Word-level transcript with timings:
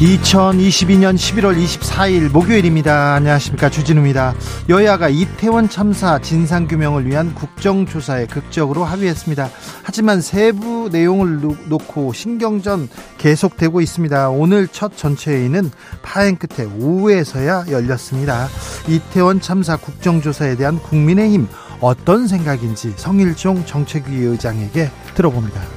2022년 0.00 1.14
11월 1.16 1.56
24일 1.56 2.30
목요일입니다. 2.30 3.14
안녕하십니까. 3.14 3.70
주진우입니다. 3.70 4.34
여야가 4.68 5.08
이태원 5.08 5.70
참사 5.70 6.18
진상규명을 6.18 7.06
위한 7.06 7.34
국정조사에 7.34 8.26
극적으로 8.26 8.84
합의했습니다. 8.84 9.48
하지만 9.82 10.20
세부 10.20 10.90
내용을 10.92 11.40
놓고 11.40 12.12
신경전 12.12 12.90
계속되고 13.16 13.80
있습니다. 13.80 14.28
오늘 14.28 14.68
첫 14.68 14.94
전체회의는 14.98 15.70
파행 16.02 16.36
끝에 16.36 16.68
오후에서야 16.68 17.64
열렸습니다. 17.70 18.48
이태원 18.88 19.40
참사 19.40 19.78
국정조사에 19.78 20.56
대한 20.56 20.78
국민의힘 20.78 21.48
어떤 21.80 22.28
생각인지 22.28 22.92
성일종 22.96 23.64
정책위 23.64 24.14
의장에게 24.14 24.90
들어봅니다. 25.14 25.75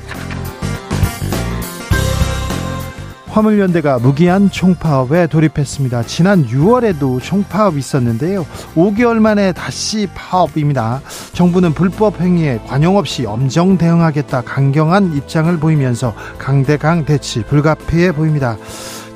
화물연대가 3.30 4.00
무기한 4.00 4.50
총파업에 4.50 5.28
돌입했습니다. 5.28 6.04
지난 6.04 6.46
6월에도 6.46 7.22
총파업 7.22 7.78
있었는데요. 7.78 8.46
5개월 8.76 9.20
만에 9.20 9.52
다시 9.54 10.08
파업입니다. 10.14 11.02
정부는 11.34 11.74
불법 11.74 12.20
행위에 12.20 12.60
관용 12.68 12.98
없이 12.98 13.26
엄정 13.26 13.78
대응하겠다 13.78 14.42
강경한 14.42 15.16
입장을 15.16 15.58
보이면서 15.58 16.14
강대강 16.38 17.06
대치 17.06 17.44
불가피해 17.44 18.12
보입니다. 18.12 18.58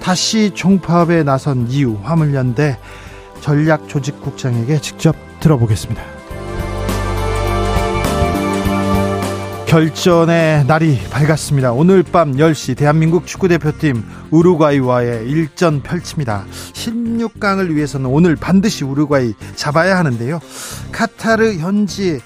다시 0.02 0.52
총파업에 0.54 1.24
나선 1.24 1.68
이유 1.70 1.98
화물연대 2.04 2.78
전략조직국장에게 3.42 4.80
직접 4.80 5.16
들어보겠습니다. 5.40 6.23
결전의 9.74 10.66
날이 10.68 11.00
밝았습니다. 11.10 11.72
오늘 11.72 12.04
밤 12.04 12.34
10시 12.34 12.78
대한민국 12.78 13.26
축구대표팀 13.26 14.04
우루과이와의 14.30 15.28
일전 15.28 15.82
펼칩니다. 15.82 16.46
16강을 16.74 17.74
위해서는 17.74 18.06
오늘 18.06 18.36
반드시 18.36 18.84
우루과이 18.84 19.34
잡아야 19.56 19.98
하는데요. 19.98 20.42
카타르 20.92 21.56
현지 21.56 22.22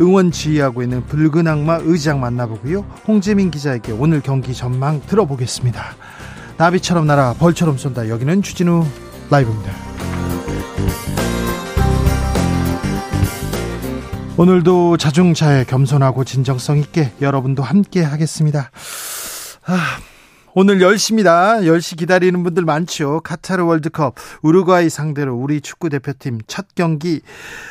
응원 0.00 0.32
지휘하고 0.32 0.82
있는 0.82 1.06
붉은 1.06 1.46
악마 1.46 1.78
의장 1.82 2.18
만나보고요. 2.18 2.80
홍재민 3.06 3.52
기자에게 3.52 3.92
오늘 3.92 4.20
경기 4.20 4.52
전망 4.52 5.00
들어보겠습니다. 5.02 5.80
나비처럼 6.56 7.06
날아 7.06 7.34
벌처럼 7.38 7.78
쏜다. 7.78 8.08
여기는 8.08 8.42
주진우 8.42 8.84
라이브입니다. 9.30 10.07
오늘도 14.38 14.98
자중차에 14.98 15.64
겸손하고 15.64 16.22
진정성 16.22 16.78
있게 16.78 17.10
여러분도 17.20 17.64
함께 17.64 18.04
하겠습니다. 18.04 18.70
아, 19.66 19.98
오늘 20.60 20.80
10시입니다. 20.80 21.62
10시 21.62 21.96
기다리는 21.98 22.42
분들 22.42 22.64
많죠. 22.64 23.20
카타르 23.20 23.64
월드컵 23.64 24.16
우루과이 24.42 24.90
상대로 24.90 25.36
우리 25.36 25.60
축구 25.60 25.88
대표팀 25.88 26.40
첫 26.48 26.66
경기 26.74 27.20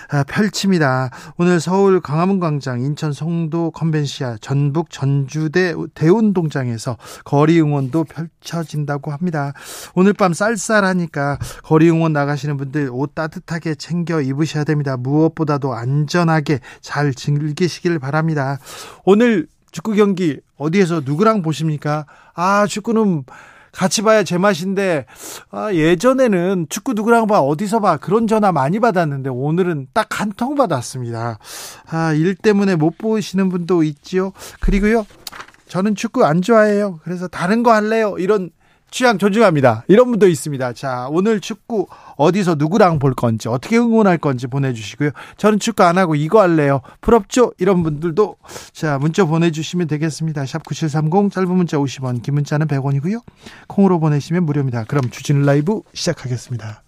아, 0.09 0.23
펼칩니다. 0.23 1.09
오늘 1.35 1.59
서울 1.59 1.99
광화문 1.99 2.39
광장, 2.39 2.79
인천 2.79 3.11
송도 3.11 3.71
컨벤시아, 3.71 4.37
전북 4.39 4.89
전주대 4.89 5.73
대운동장에서 5.95 6.95
거리 7.25 7.59
응원도 7.59 8.05
펼쳐진다고 8.05 9.11
합니다. 9.11 9.51
오늘 9.93 10.13
밤 10.13 10.31
쌀쌀하니까 10.31 11.39
거리 11.63 11.89
응원 11.89 12.13
나가시는 12.13 12.55
분들 12.55 12.87
옷 12.93 13.13
따뜻하게 13.13 13.75
챙겨 13.75 14.21
입으셔야 14.21 14.63
됩니다. 14.63 14.95
무엇보다도 14.95 15.73
안전하게 15.73 16.61
잘 16.79 17.13
즐기시길 17.13 17.99
바랍니다. 17.99 18.59
오늘 19.03 19.47
축구 19.77 19.93
경기 19.93 20.39
어디에서 20.57 21.01
누구랑 21.05 21.43
보십니까? 21.43 22.07
아, 22.33 22.65
축구는 22.65 23.25
같이 23.71 24.01
봐야 24.01 24.23
제맛인데 24.23 25.05
아, 25.51 25.71
예전에는 25.71 26.65
축구 26.67 26.93
누구랑 26.93 27.27
봐 27.27 27.41
어디서 27.41 27.79
봐 27.79 27.97
그런 27.97 28.25
전화 28.25 28.51
많이 28.51 28.79
받았는데 28.79 29.29
오늘은 29.29 29.89
딱 29.93 30.19
한 30.19 30.31
통 30.35 30.55
받았습니다. 30.55 31.37
아, 31.91 32.13
일 32.13 32.33
때문에 32.33 32.75
못 32.75 32.97
보시는 32.97 33.49
분도 33.49 33.83
있지요. 33.83 34.31
그리고요. 34.61 35.05
저는 35.67 35.93
축구 35.93 36.25
안 36.25 36.41
좋아해요. 36.41 36.99
그래서 37.03 37.27
다른 37.27 37.61
거 37.61 37.71
할래요. 37.71 38.15
이런 38.17 38.49
취향 38.89 39.17
존중합니다. 39.17 39.83
이런 39.87 40.09
분도 40.09 40.27
있습니다. 40.27 40.73
자, 40.73 41.07
오늘 41.09 41.39
축구 41.39 41.87
어디서 42.15 42.55
누구랑 42.55 42.99
볼 42.99 43.13
건지, 43.13 43.47
어떻게 43.49 43.77
응원할 43.77 44.17
건지 44.17 44.47
보내주시고요. 44.47 45.11
저는 45.37 45.59
축구 45.59 45.83
안 45.83 45.97
하고 45.97 46.15
이거 46.15 46.41
할래요. 46.41 46.81
부럽죠? 47.01 47.53
이런 47.59 47.83
분들도 47.83 48.35
자, 48.73 48.97
문자 48.97 49.25
보내주시면 49.25 49.87
되겠습니다. 49.87 50.45
샵 50.45 50.63
9730, 50.65 51.31
짧은 51.31 51.49
문자 51.49 51.77
50원, 51.77 52.21
긴 52.21 52.35
문자는 52.35 52.67
100원이고요. 52.67 53.21
콩으로 53.67 53.99
보내시면 53.99 54.43
무료입니다. 54.45 54.85
그럼 54.85 55.09
주진 55.09 55.43
라이브 55.43 55.81
시작하겠습니다. 55.93 56.83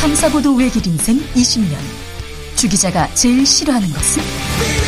탐사보도 0.00 0.54
외길 0.54 0.86
인생 0.86 1.18
20년. 1.34 1.76
주 2.56 2.68
기자가 2.68 3.12
제일 3.14 3.44
싫어하는 3.44 3.88
것은? 3.88 4.87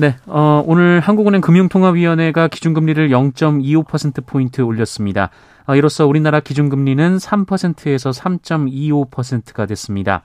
네, 0.00 0.16
어, 0.24 0.64
오늘 0.66 0.98
한국은행 1.00 1.42
금융통화위원회가 1.42 2.48
기준금리를 2.48 3.10
0.25%포인트 3.10 4.62
올렸습니다. 4.62 5.28
어, 5.66 5.76
이로써 5.76 6.06
우리나라 6.06 6.40
기준금리는 6.40 7.18
3%에서 7.18 8.08
3.25%가 8.08 9.66
됐습니다. 9.66 10.22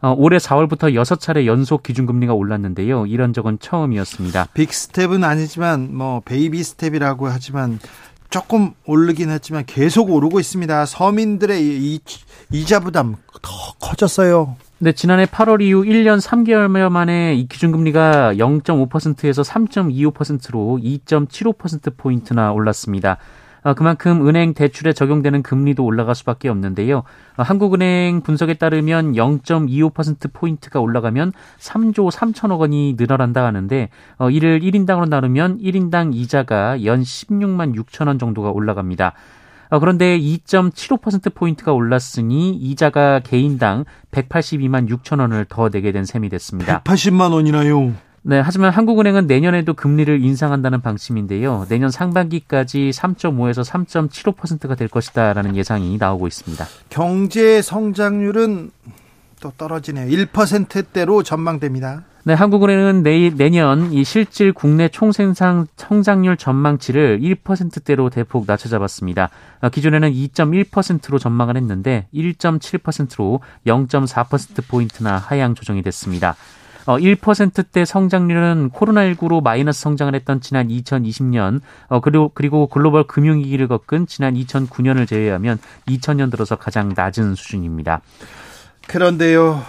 어, 0.00 0.14
올해 0.16 0.36
4월부터 0.36 0.94
6차례 0.94 1.46
연속 1.46 1.82
기준금리가 1.82 2.32
올랐는데요. 2.32 3.06
이런 3.06 3.32
적은 3.32 3.58
처음이었습니다. 3.58 4.50
big 4.54 4.75
step은 4.75 5.24
아니지만 5.24 5.96
뭐 5.96 6.20
baby 6.24 6.62
step이라고 6.62 7.26
하지만 7.26 7.80
조금 8.30 8.70
오르긴 8.86 9.30
했지만 9.30 9.64
계속 9.66 10.12
오르고 10.12 10.38
있습니다. 10.38 10.86
서민들의 10.86 11.60
이, 11.60 11.98
이자 12.52 12.78
부담 12.78 13.16
더 13.42 13.50
커졌어요. 13.80 14.54
네, 14.80 14.92
지난해 14.92 15.24
8월 15.24 15.60
이후 15.60 15.82
1년 15.82 16.20
3개월 16.20 16.68
만에 16.68 17.34
이 17.34 17.48
기준금리가 17.48 18.34
0.5%에서 18.34 19.42
3.25%로 19.42 20.78
2.75%포인트나 20.80 22.52
올랐습니다. 22.52 23.18
어, 23.64 23.74
그만큼 23.74 24.28
은행 24.28 24.54
대출에 24.54 24.92
적용되는 24.92 25.42
금리도 25.42 25.84
올라갈 25.84 26.14
수밖에 26.14 26.48
없는데요. 26.48 26.98
어, 26.98 27.42
한국은행 27.42 28.20
분석에 28.20 28.54
따르면 28.54 29.14
0.25%포인트가 29.14 30.78
올라가면 30.78 31.32
3조 31.58 32.12
3천억 32.12 32.60
원이 32.60 32.94
늘어난다 32.96 33.44
하는데 33.44 33.88
어, 34.18 34.30
이를 34.30 34.60
1인당으로 34.60 35.08
나누면 35.08 35.58
1인당 35.58 36.14
이자가 36.14 36.84
연 36.84 37.02
16만 37.02 37.74
6천 37.74 38.06
원 38.06 38.20
정도가 38.20 38.50
올라갑니다. 38.50 39.14
어, 39.70 39.78
그런데 39.78 40.18
2.75%포인트가 40.18 41.72
올랐으니 41.72 42.54
이자가 42.54 43.20
개인당 43.20 43.84
182만 44.10 44.88
6천 44.88 45.20
원을 45.20 45.44
더 45.48 45.68
내게 45.68 45.92
된 45.92 46.04
셈이 46.04 46.28
됐습니다. 46.28 46.82
180만 46.82 47.32
원이나요? 47.32 47.92
네, 48.22 48.40
하지만 48.40 48.70
한국은행은 48.70 49.26
내년에도 49.26 49.74
금리를 49.74 50.22
인상한다는 50.22 50.80
방침인데요. 50.80 51.66
내년 51.68 51.90
상반기까지 51.90 52.90
3.5에서 52.90 53.64
3.75%가 53.64 54.74
될 54.74 54.88
것이다라는 54.88 55.56
예상이 55.56 55.96
나오고 55.98 56.26
있습니다. 56.26 56.66
경제 56.90 57.62
성장률은 57.62 58.70
또 59.40 59.52
떨어지네요. 59.56 60.08
1%대로 60.26 61.22
전망됩니다. 61.22 62.04
네, 62.24 62.34
한국은행은 62.34 63.02
내일 63.02 63.36
내년 63.36 63.92
이 63.92 64.04
실질 64.04 64.52
국내 64.52 64.88
총생산 64.88 65.66
성장률 65.76 66.36
전망치를 66.36 67.20
1%대로 67.20 68.10
대폭 68.10 68.44
낮춰 68.46 68.68
잡았습니다. 68.68 69.30
아, 69.60 69.68
기존에는 69.68 70.12
2.1%로 70.12 71.18
전망을 71.18 71.56
했는데 71.56 72.06
1.7%로 72.12 73.40
0.4% 73.66 74.68
포인트나 74.68 75.16
하향 75.16 75.54
조정이 75.54 75.82
됐습니다. 75.82 76.36
1%대 76.96 77.80
어, 77.80 77.84
성장률은 77.84 78.70
코로나19로 78.70 79.42
마이너스 79.42 79.82
성장을 79.82 80.14
했던 80.14 80.40
지난 80.40 80.68
2020년, 80.68 81.60
어, 81.88 82.00
그리고, 82.00 82.30
그리고 82.34 82.66
글로벌 82.66 83.04
금융위기를 83.06 83.68
겪은 83.68 84.06
지난 84.06 84.34
2009년을 84.34 85.06
제외하면 85.06 85.58
2000년 85.86 86.30
들어서 86.30 86.56
가장 86.56 86.94
낮은 86.96 87.34
수준입니다. 87.34 88.00
그런데요, 88.86 89.62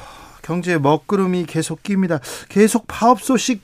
경제 0.50 0.80
먹구름이 0.80 1.46
계속 1.46 1.84
낍니다. 1.84 2.20
계속 2.50 2.86
파업 2.88 3.22
소식 3.22 3.62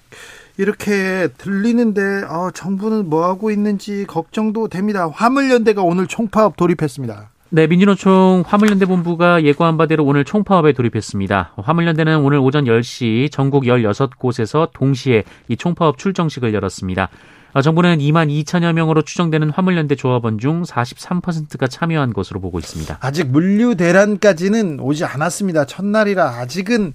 이렇게 0.55 1.29
들리는데 1.35 2.25
어, 2.29 2.51
정부는 2.53 3.09
뭐 3.09 3.25
하고 3.25 3.49
있는지 3.49 4.05
걱정도 4.05 4.67
됩니다. 4.67 5.09
화물연대가 5.11 5.81
오늘 5.81 6.05
총파업 6.05 6.57
돌입했습니다. 6.57 7.31
네, 7.49 7.65
민주노총 7.65 8.43
화물연대 8.45 8.85
본부가 8.85 9.43
예고한 9.43 9.77
바대로 9.77 10.05
오늘 10.05 10.25
총파업에 10.25 10.73
돌입했습니다. 10.73 11.53
화물연대는 11.57 12.19
오늘 12.19 12.37
오전 12.37 12.65
10시 12.65 13.31
전국 13.31 13.63
16곳에서 13.63 14.69
동시에 14.71 15.23
이 15.47 15.57
총파업 15.57 15.97
출정식을 15.97 16.53
열었습니다. 16.53 17.09
어, 17.55 17.61
정부는 17.61 17.99
2만 17.99 18.27
2천여 18.43 18.73
명으로 18.73 19.03
추정되는 19.03 19.49
화물연대 19.49 19.95
조합원 19.95 20.39
중 20.39 20.63
43%가 20.63 21.67
참여한 21.67 22.11
것으로 22.11 22.41
보고 22.41 22.59
있습니다. 22.59 22.97
아직 22.99 23.27
물류 23.27 23.75
대란까지는 23.75 24.81
오지 24.81 25.05
않았습니다. 25.05 25.63
첫날이라 25.63 26.31
아직은 26.41 26.91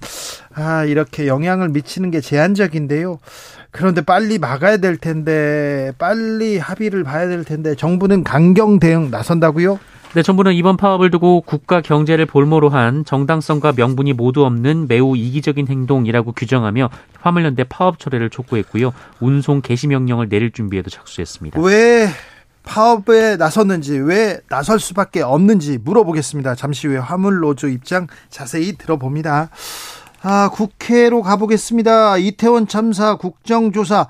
아, 0.53 0.83
이렇게 0.85 1.25
영향을 1.25 1.69
미치는 1.69 2.11
게 2.11 2.21
제한적인데요. 2.21 3.17
그런데 3.71 4.01
빨리 4.01 4.37
막아야 4.37 4.77
될 4.77 4.97
텐데 4.97 5.93
빨리 5.97 6.59
합의를 6.59 7.03
봐야 7.03 7.27
될 7.27 7.43
텐데 7.43 7.73
정부는 7.73 8.23
강경 8.23 8.77
대응 8.77 9.09
나선다고요? 9.09 9.79
네, 10.13 10.21
정부는 10.23 10.53
이번 10.55 10.75
파업을 10.75 11.09
두고 11.09 11.39
국가 11.39 11.79
경제를 11.79 12.25
볼모로 12.25 12.67
한 12.67 13.05
정당성과 13.05 13.71
명분이 13.77 14.11
모두 14.11 14.43
없는 14.45 14.89
매우 14.89 15.15
이기적인 15.15 15.69
행동이라고 15.69 16.33
규정하며 16.33 16.89
화물연대 17.21 17.63
파업 17.63 17.97
철회를 17.97 18.29
촉구했고요. 18.29 18.91
운송 19.21 19.61
개시 19.61 19.87
명령을 19.87 20.27
내릴 20.27 20.51
준비에도 20.51 20.89
착수했습니다. 20.89 21.61
왜 21.61 22.09
파업에 22.63 23.37
나섰는지 23.37 23.99
왜 23.99 24.41
나설 24.49 24.81
수밖에 24.81 25.21
없는지 25.21 25.77
물어보겠습니다. 25.81 26.55
잠시 26.55 26.87
후에 26.87 26.97
화물노조 26.97 27.69
입장 27.69 28.07
자세히 28.29 28.77
들어봅니다. 28.77 29.49
아, 30.23 30.49
국회로 30.49 31.21
가보겠습니다. 31.21 32.17
이태원 32.17 32.67
참사 32.67 33.15
국정조사 33.15 34.07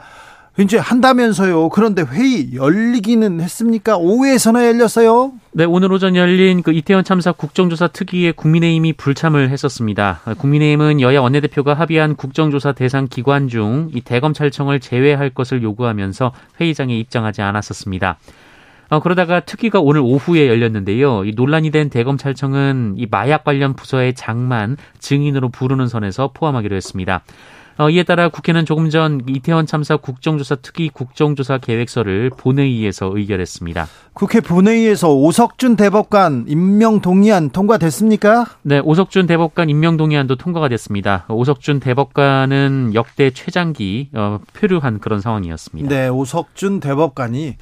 이제 0.62 0.78
한다면서요. 0.78 1.70
그런데 1.70 2.04
회의 2.04 2.54
열리기는 2.54 3.42
했습니까? 3.42 3.98
오후에서나 3.98 4.66
열렸어요? 4.68 5.34
네, 5.54 5.66
오늘 5.66 5.92
오전 5.92 6.16
열린 6.16 6.62
그 6.62 6.72
이태원 6.72 7.04
참사 7.04 7.32
국정조사 7.32 7.88
특위에 7.88 8.32
국민의힘이 8.32 8.94
불참을 8.94 9.50
했었습니다. 9.50 10.22
국민의힘은 10.38 11.02
여야 11.02 11.20
원내대표가 11.22 11.74
합의한 11.74 12.16
국정조사 12.16 12.74
대상 12.74 13.08
기관 13.10 13.48
중 13.48 13.90
이 13.94 14.02
대검찰청을 14.02 14.80
제외할 14.80 15.30
것을 15.30 15.64
요구하면서 15.64 16.32
회의장에 16.60 16.98
입장하지 16.98 17.42
않았었습니다. 17.42 18.18
어, 18.90 19.00
그러다가 19.00 19.40
특위가 19.40 19.80
오늘 19.80 20.02
오후에 20.02 20.48
열렸는데요. 20.48 21.24
이 21.24 21.32
논란이 21.34 21.72
된 21.72 21.90
대검찰청은 21.90 22.96
이 22.98 23.08
마약 23.10 23.46
관련 23.46 23.74
부서의 23.74 24.14
장만 24.16 24.76
증인으로 25.00 25.50
부르는 25.50 25.88
선에서 25.88 26.32
포함하기로 26.34 26.76
했습니다. 26.76 27.24
어, 27.82 27.90
이에 27.90 28.04
따라 28.04 28.30
국회는 28.30 28.66
조금 28.66 28.92
전 28.92 29.22
이태원 29.28 29.66
참사 29.66 29.98
국정조사 29.98 30.58
특위 30.58 30.90
국정조사 30.90 31.58
계획서를 31.58 32.30
본회의에서 32.38 33.10
의결했습니다. 33.12 33.88
국회 34.14 34.40
본회의에서 34.40 35.12
오석준 35.12 35.78
대법관 35.78 36.46
임명 36.48 37.02
동의안 37.02 37.50
통과됐습니까? 37.50 38.46
네, 38.62 38.78
오석준 38.78 39.26
대법관 39.26 39.72
임명 39.72 39.98
동의안도 39.98 40.36
통과가 40.36 40.70
됐습니다. 40.70 41.26
오석준 41.28 41.80
대법관은 41.80 42.92
역대 42.94 43.32
최장기 43.32 44.10
어, 44.14 44.38
표류한 44.54 45.00
그런 45.00 45.20
상황이었습니다. 45.20 45.90
네, 45.90 46.08
오석준 46.08 46.82
대법관이 46.82 47.56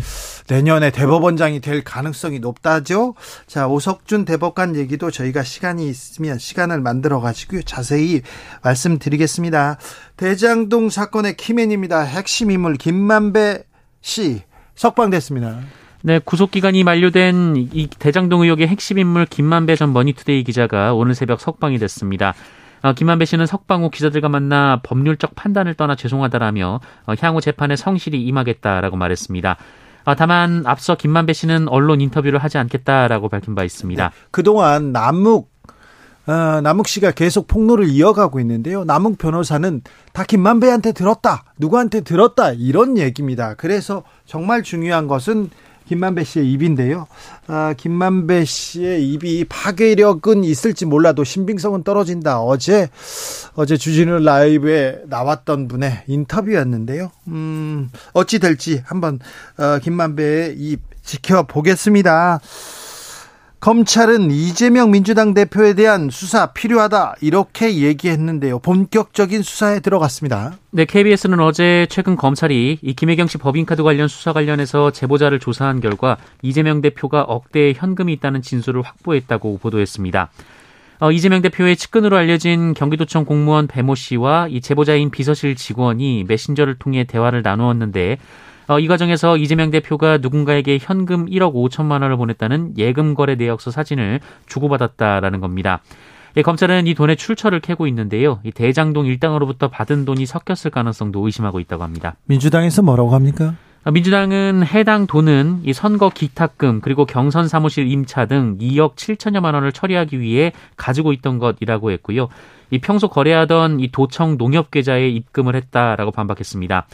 내년에 0.50 0.90
대법원장이 0.90 1.60
될 1.60 1.84
가능성이 1.84 2.40
높다죠. 2.40 3.14
자, 3.46 3.68
오석준 3.68 4.26
대법관 4.26 4.76
얘기도 4.76 5.12
저희가 5.12 5.44
시간이 5.44 5.88
있으면 5.88 6.40
시간을 6.40 6.82
만들어 6.82 7.20
가지고 7.22 7.62
자세히 7.62 8.22
말씀드리겠습니다. 8.64 9.78
대장동 10.18 10.90
사건의 10.90 11.38
key 11.38 11.53
man입니다. 11.53 12.02
핵심 12.02 12.50
인물 12.50 12.76
김만배 12.76 13.64
씨 14.02 14.42
석방됐습니다. 14.76 15.60
네, 16.02 16.20
구속 16.24 16.52
기간이 16.52 16.84
만료된 16.84 17.56
이 17.72 17.88
대장동 17.88 18.42
의혹의 18.42 18.68
핵심 18.68 18.98
인물 18.98 19.26
김만배 19.26 19.76
전 19.76 19.94
머니투데이 19.94 20.44
기자가 20.44 20.94
오늘 20.94 21.14
새벽 21.14 21.42
석방이 21.42 21.78
됐습니다. 21.78 22.34
어, 22.82 22.94
김만배 22.94 23.26
씨는 23.26 23.46
석방 23.46 23.84
후 23.84 23.90
기자들과 23.90 24.30
만나 24.30 24.80
법률적 24.82 25.36
판단을 25.36 25.74
떠나 25.74 25.96
죄송하다라며 25.96 26.80
어, 27.06 27.14
향후 27.20 27.42
재판에 27.42 27.76
성실히 27.76 28.22
임하겠다라고 28.22 28.96
말했습니다. 28.96 29.58
어, 30.06 30.16
다만 30.16 30.64
앞서 30.66 30.96
김만배 30.96 31.34
씨는 31.34 31.68
언론 31.68 32.02
인터뷰를 32.02 32.40
하지 32.40 32.58
않겠다라고 32.58 33.30
밝힌 33.30 33.56
바 33.56 33.64
있습니다. 33.64 34.10
네, 34.10 34.16
그동안 34.32 34.92
남욱 34.92 35.50
어, 36.28 36.62
남욱 36.62 36.88
씨가 36.88 37.12
계속 37.12 37.48
폭로를 37.48 37.88
이어가고 37.88 38.40
있는데요. 38.40 38.84
남욱 38.84 39.18
변호사는 39.18 39.82
다 40.14 40.24
김만배한테 40.24 40.92
들었다, 40.92 41.44
누구한테 41.58 42.02
들었다 42.02 42.52
이런 42.52 42.98
얘기입니다. 43.00 43.56
그래서 43.56 44.04
정말 44.26 44.62
중요한 44.62 45.08
것은 45.08 45.50
김만배 45.90 46.24
씨의 46.24 46.52
입인데요. 46.52 47.08
아, 47.48 47.74
김만배 47.76 48.46
씨의 48.46 49.12
입이 49.12 49.46
파괴력은 49.50 50.44
있을지 50.44 50.86
몰라도 50.86 51.24
신빙성은 51.24 51.84
떨어진다. 51.84 52.42
어제 52.42 52.90
어제 53.56 53.76
주진우 53.76 54.20
라이브에 54.20 55.00
나왔던 55.08 55.68
분의 55.68 56.04
인터뷰였는데요. 56.06 57.10
음, 57.30 57.90
어찌 58.14 58.38
될지 58.38 58.84
한번 58.86 59.20
어, 59.58 59.80
김만배의 59.80 60.58
입 60.60 60.82
지켜보겠습니다. 61.04 62.40
검찰은 63.60 64.32
이재명 64.32 64.92
민주당 64.92 65.34
대표에 65.34 65.74
대한 65.74 66.10
수사 66.10 66.54
필요하다 66.54 67.16
이렇게 67.20 67.76
얘기했는데요. 67.80 68.60
본격적인 68.60 69.42
수사에 69.42 69.82
들어갔습니다. 69.82 70.54
네, 70.72 70.86
KBS는 70.86 71.42
어제 71.42 71.86
최근 71.90 72.16
검찰이 72.16 72.80
이 72.82 72.94
김혜경 72.94 73.28
씨 73.28 73.38
법인카드 73.38 73.84
관련 73.84 74.08
수사 74.08 74.32
관련해서 74.32 74.92
제보자를 74.92 75.40
조사한 75.40 75.82
결과 75.82 76.16
이재명 76.42 76.80
대표가 76.82 77.24
억대의 77.24 77.74
현금이 77.76 78.14
있다는 78.14 78.42
진술을 78.42 78.82
확보했다고 78.82 79.58
보도했습니다. 79.58 80.30
어, 81.02 81.12
이재명 81.12 81.42
대표의 81.42 81.76
측근으로 81.76 82.16
알려진 82.16 82.74
경기도청 82.74 83.26
공무원 83.26 83.68
배모 83.68 83.96
씨와 83.96 84.48
이 84.50 84.62
제보자인 84.62 85.12
비서실 85.12 85.56
직원이 85.56 86.24
메신저를 86.26 86.80
통해 86.80 87.04
대화를 87.04 87.42
나누었는데 87.42 88.14
어, 88.14 88.18
이 88.78 88.88
과정에서 88.88 89.38
이재명 89.38 89.72
대표가 89.72 90.20
누군가에게 90.20 90.78
현금 90.80 91.26
1억 91.26 91.54
5천만 91.54 92.04
원을 92.04 92.18
보냈다는 92.18 92.74
예금 92.78 93.16
거래 93.16 93.34
내역서 93.34 93.72
사진을 93.72 94.20
주고받았다라는 94.46 95.40
겁니다. 95.40 95.82
예, 96.38 96.44
검찰은 96.44 96.86
이 96.86 96.94
돈의 96.94 97.18
출처를 97.18 97.60
캐고 97.60 97.88
있는데요. 97.88 98.40
이 98.44 98.52
대장동 98.52 99.08
일당으로부터 99.08 99.70
받은 99.70 100.06
돈이 100.06 100.28
섞였을 100.28 100.70
가능성도 100.70 101.26
의심하고 101.26 101.60
있다고 101.60 101.84
합니다. 101.84 102.16
민주당에서 102.26 102.84
뭐라고 102.84 103.16
합니까? 103.16 103.56
어, 103.86 103.92
민주당은 103.92 104.64
해당 104.66 105.08
돈은 105.08 105.62
이 105.64 105.74
선거 105.74 106.10
기탁금 106.10 106.82
그리고 106.82 107.06
경선 107.06 107.48
사무실 107.48 107.88
임차 107.88 108.26
등 108.26 108.58
2억 108.60 108.96
7천여만 108.96 109.54
원을 109.54 109.72
처리하기 109.72 110.20
위해 110.20 110.52
가지고 110.76 111.14
있던 111.14 111.40
것이라고 111.40 111.92
했고요. 111.92 112.28
이 112.72 112.80
평소 112.80 113.08
거래하던 113.08 113.80
이 113.80 113.90
도청 113.92 114.38
농협 114.38 114.70
계좌에 114.70 115.10
입금을 115.10 115.56
했다라고 115.56 116.12
반박했습니다. 116.12 116.86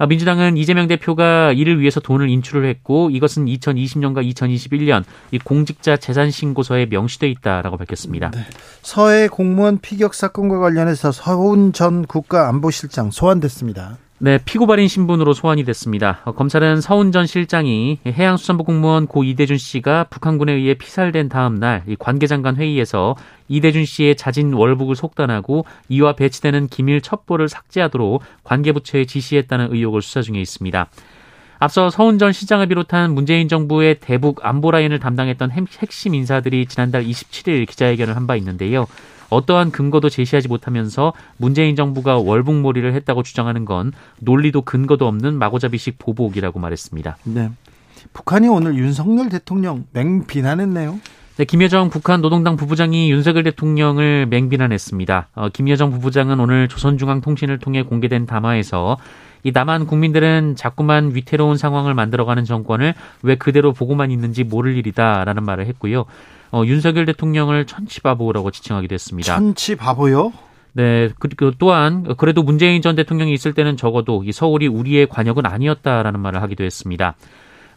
아, 0.00 0.06
민주당은 0.06 0.56
이재명 0.56 0.88
대표가 0.88 1.52
이를 1.52 1.78
위해서 1.78 2.00
돈을 2.00 2.30
인출을 2.30 2.66
했고 2.66 3.10
이것은 3.10 3.44
2020년과 3.44 4.26
2021년 4.32 5.04
이 5.30 5.38
공직자 5.38 5.98
재산 5.98 6.30
신고서에 6.30 6.86
명시돼 6.86 7.28
있다라고 7.28 7.76
밝혔습니다. 7.76 8.30
네. 8.30 8.46
서해 8.80 9.28
공무원 9.28 9.78
피격 9.78 10.14
사건과 10.14 10.58
관련해서 10.58 11.12
서훈 11.12 11.74
전 11.74 12.06
국가안보실장 12.06 13.10
소환됐습니다. 13.10 13.98
네, 14.22 14.38
피고발인 14.44 14.86
신분으로 14.86 15.32
소환이 15.32 15.64
됐습니다. 15.64 16.20
어, 16.26 16.32
검찰은 16.32 16.82
서훈 16.82 17.10
전 17.10 17.26
실장이 17.26 18.00
해양수산부 18.06 18.64
공무원 18.64 19.06
고 19.06 19.24
이대준 19.24 19.56
씨가 19.56 20.04
북한군에 20.10 20.52
의해 20.52 20.74
피살된 20.74 21.30
다음 21.30 21.54
날 21.54 21.84
관계장관 21.98 22.56
회의에서 22.56 23.16
이대준 23.48 23.86
씨의 23.86 24.16
자진 24.16 24.52
월북을 24.52 24.94
속단하고 24.94 25.64
이와 25.88 26.12
배치되는 26.16 26.68
기밀 26.68 27.00
첩보를 27.00 27.48
삭제하도록 27.48 28.22
관계부처에 28.44 29.06
지시했다는 29.06 29.72
의혹을 29.72 30.02
수사 30.02 30.20
중에 30.20 30.38
있습니다. 30.38 30.86
앞서 31.58 31.88
서훈 31.88 32.18
전 32.18 32.32
시장을 32.32 32.66
비롯한 32.66 33.14
문재인 33.14 33.48
정부의 33.48 34.00
대북 34.00 34.44
안보 34.44 34.70
라인을 34.70 34.98
담당했던 34.98 35.50
핵심 35.50 36.14
인사들이 36.14 36.66
지난달 36.66 37.04
27일 37.04 37.66
기자회견을 37.66 38.16
한 38.16 38.26
바 38.26 38.36
있는데요. 38.36 38.86
어떠한 39.30 39.70
근거도 39.70 40.08
제시하지 40.08 40.48
못하면서 40.48 41.12
문재인 41.36 41.76
정부가 41.76 42.18
월북몰이를 42.18 42.94
했다고 42.94 43.22
주장하는 43.22 43.64
건 43.64 43.92
논리도 44.20 44.62
근거도 44.62 45.06
없는 45.06 45.38
마고잡이식 45.38 45.98
보복이라고 45.98 46.58
말했습니다. 46.58 47.16
네. 47.24 47.50
북한이 48.12 48.48
오늘 48.48 48.76
윤석열 48.76 49.28
대통령 49.28 49.84
맹비난했네요. 49.92 50.98
네, 51.36 51.44
김여정 51.44 51.88
북한 51.88 52.20
노동당 52.20 52.56
부부장이 52.56 53.10
윤석열 53.10 53.44
대통령을 53.44 54.26
맹비난했습니다. 54.26 55.28
어, 55.34 55.48
김여정 55.48 55.90
부부장은 55.90 56.38
오늘 56.38 56.68
조선중앙통신을 56.68 57.58
통해 57.58 57.82
공개된 57.82 58.26
담화에서 58.26 58.98
이 59.42 59.52
남한 59.52 59.86
국민들은 59.86 60.56
자꾸만 60.56 61.14
위태로운 61.14 61.56
상황을 61.56 61.94
만들어가는 61.94 62.44
정권을 62.44 62.92
왜 63.22 63.34
그대로 63.36 63.72
보고만 63.72 64.10
있는지 64.10 64.44
모를 64.44 64.76
일이다라는 64.76 65.42
말을 65.44 65.66
했고요. 65.66 66.04
어, 66.52 66.64
윤석열 66.64 67.06
대통령을 67.06 67.66
천치바보라고 67.66 68.50
지칭하기도 68.50 68.92
했습니다. 68.92 69.34
천치바보요? 69.34 70.32
네, 70.72 71.10
그리고 71.18 71.50
또한 71.58 72.14
그래도 72.16 72.42
문재인 72.42 72.80
전 72.82 72.94
대통령이 72.96 73.32
있을 73.32 73.54
때는 73.54 73.76
적어도 73.76 74.22
이 74.24 74.32
서울이 74.32 74.68
우리의 74.68 75.08
관역은 75.08 75.46
아니었다라는 75.46 76.20
말을 76.20 76.42
하기도 76.42 76.64
했습니다. 76.64 77.16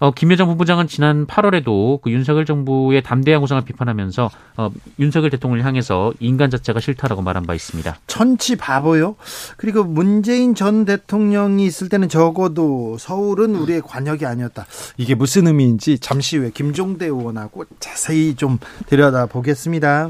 어, 0.03 0.11
김여정 0.11 0.49
부부장은 0.49 0.89
지난 0.89 1.25
8월에도 1.25 2.01
그 2.01 2.11
윤석열 2.11 2.43
정부의 2.45 3.01
담대한 3.03 3.39
구상을 3.39 3.63
비판하면서 3.63 4.29
어, 4.57 4.69
윤석열 4.99 5.29
대통령을 5.29 5.63
향해서 5.63 6.11
인간 6.19 6.49
자체가 6.49 6.81
싫다라고 6.81 7.21
말한 7.21 7.43
바 7.45 7.53
있습니다. 7.53 7.99
천치 8.05 8.57
바보요. 8.57 9.15
그리고 9.55 9.85
문재인 9.85 10.55
전 10.55 10.83
대통령이 10.83 11.65
있을 11.65 11.87
때는 11.87 12.09
적어도 12.09 12.97
서울은 12.99 13.55
우리의 13.55 13.81
관역이 13.81 14.25
아니었다. 14.25 14.65
이게 14.97 15.15
무슨 15.15 15.47
의미인지 15.47 15.97
잠시 15.99 16.35
후에 16.35 16.51
김종대 16.53 17.05
의원하고 17.05 17.63
자세히 17.79 18.35
좀 18.35 18.59
들여다 18.87 19.27
보겠습니다. 19.27 20.09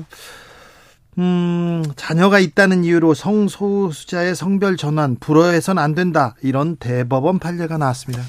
음, 1.19 1.83
자녀가 1.95 2.39
있다는 2.39 2.83
이유로 2.83 3.13
성소수자의 3.13 4.33
성별 4.33 4.75
전환 4.75 5.17
불허해선 5.19 5.77
안 5.77 5.93
된다. 5.93 6.33
이런 6.41 6.77
대법원 6.77 7.37
판례가 7.37 7.77
나왔습니다. 7.77 8.23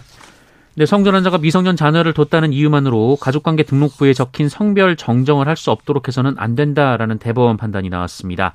네, 0.77 0.87
성전 0.87 1.15
환자가 1.15 1.39
미성년 1.39 1.77
자녀를 1.77 2.15
뒀다는 2.15 2.53
이유만으로 2.53 3.17
가족관계 3.21 3.63
등록부에 3.63 4.13
적힌 4.13 4.49
성별 4.49 4.97
정정을 4.97 5.47
할 5.47 5.55
수 5.57 5.71
없도록 5.71 6.09
해서는 6.09 6.35
안 6.37 6.57
된다라는 6.57 7.19
대법원 7.19 7.57
판단이 7.57 7.91
나왔습니다. 7.91 8.55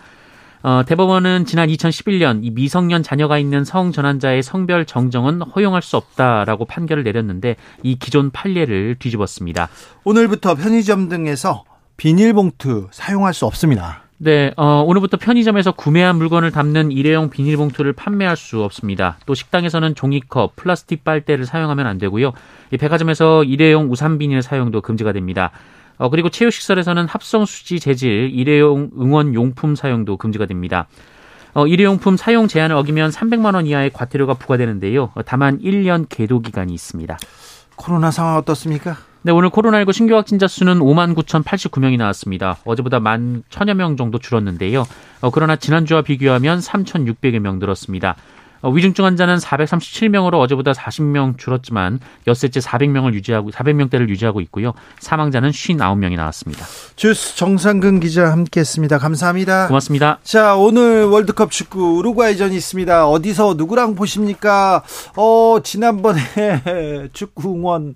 어, 0.61 0.83
대법원은 0.85 1.45
지난 1.45 1.69
2011년 1.69 2.41
이 2.43 2.51
미성년 2.51 3.03
자녀가 3.03 3.37
있는 3.37 3.63
성전환자의 3.63 4.43
성별 4.43 4.85
정정은 4.85 5.41
허용할 5.41 5.81
수 5.81 5.95
없다라고 5.95 6.65
판결을 6.65 7.03
내렸는데 7.03 7.55
이 7.83 7.97
기존 7.97 8.31
판례를 8.31 8.97
뒤집었습니다. 8.99 9.69
오늘부터 10.03 10.55
편의점 10.55 11.07
등에서 11.07 11.63
비닐봉투 11.95 12.89
사용할 12.91 13.33
수 13.33 13.45
없습니다. 13.45 14.08
네, 14.21 14.51
어, 14.57 14.83
오늘부터 14.85 15.15
편의점에서 15.15 15.71
구매한 15.71 16.17
물건을 16.17 16.51
담는 16.51 16.91
일회용 16.91 17.29
비닐봉투를 17.29 17.93
판매할 17.93 18.35
수 18.35 18.61
없습니다. 18.61 19.17
또 19.25 19.33
식당에서는 19.33 19.95
종이컵, 19.95 20.57
플라스틱 20.57 21.05
빨대를 21.05 21.45
사용하면 21.45 21.87
안 21.87 21.97
되고요. 21.97 22.33
이 22.71 22.77
백화점에서 22.77 23.45
일회용 23.45 23.89
우산 23.89 24.17
비닐 24.17 24.41
사용도 24.41 24.81
금지가 24.81 25.13
됩니다. 25.13 25.51
어, 25.97 26.09
그리고 26.09 26.27
체육시설에서는 26.27 27.07
합성 27.07 27.45
수지 27.45 27.79
재질, 27.79 28.29
일회용 28.33 28.91
응원 28.99 29.33
용품 29.33 29.75
사용도 29.75 30.17
금지가 30.17 30.47
됩니다. 30.47 30.89
어, 31.53 31.65
일회용품 31.65 32.17
사용 32.17 32.49
제한을 32.49 32.75
어기면 32.75 33.11
300만 33.11 33.55
원 33.55 33.67
이하의 33.67 33.91
과태료가 33.93 34.33
부과되는데요. 34.33 35.11
어, 35.15 35.23
다만 35.23 35.59
1년 35.59 36.07
계도 36.09 36.41
기간이 36.41 36.73
있습니다. 36.73 37.17
코로나 37.79 38.11
상황 38.11 38.35
어떻습니까? 38.35 38.97
네, 39.21 39.31
오늘 39.31 39.49
코로나19 39.49 39.93
신규 39.93 40.15
확진자 40.15 40.47
수는 40.47 40.79
5만 40.79 41.15
9,089명이 41.15 41.97
나왔습니다. 41.97 42.57
어제보다 42.65 42.99
만 42.99 43.43
1,000여 43.49 43.73
명 43.73 43.97
정도 43.97 44.19
줄었는데요. 44.19 44.85
어, 45.21 45.29
그러나 45.31 45.55
지난주와 45.55 46.01
비교하면 46.01 46.59
3,600여 46.59 47.39
명 47.39 47.59
늘었습니다. 47.59 48.15
어, 48.61 48.69
위중증 48.69 49.05
환자는 49.05 49.37
437명으로 49.37 50.39
어제보다 50.39 50.71
40명 50.71 51.37
줄었지만 51.37 51.99
엿새째 52.27 52.59
400명을 52.59 53.13
유지하고 53.13 53.51
400명대를 53.51 54.09
유지하고 54.09 54.41
있고요. 54.41 54.73
사망자는 54.99 55.51
59명이 55.51 56.15
나왔습니다. 56.15 56.65
주스 56.95 57.35
정상근 57.35 57.99
기자 57.99 58.31
함께했습니다. 58.31 58.97
감사합니다. 58.97 59.67
고맙습니다. 59.67 60.19
자 60.23 60.55
오늘 60.55 61.05
월드컵 61.05 61.51
축구 61.51 61.97
우루과이전이 61.97 62.55
있습니다. 62.55 63.07
어디서 63.07 63.55
누구랑 63.57 63.95
보십니까? 63.95 64.83
어 65.15 65.59
지난번에 65.63 66.21
축구 67.13 67.53
응원 67.53 67.95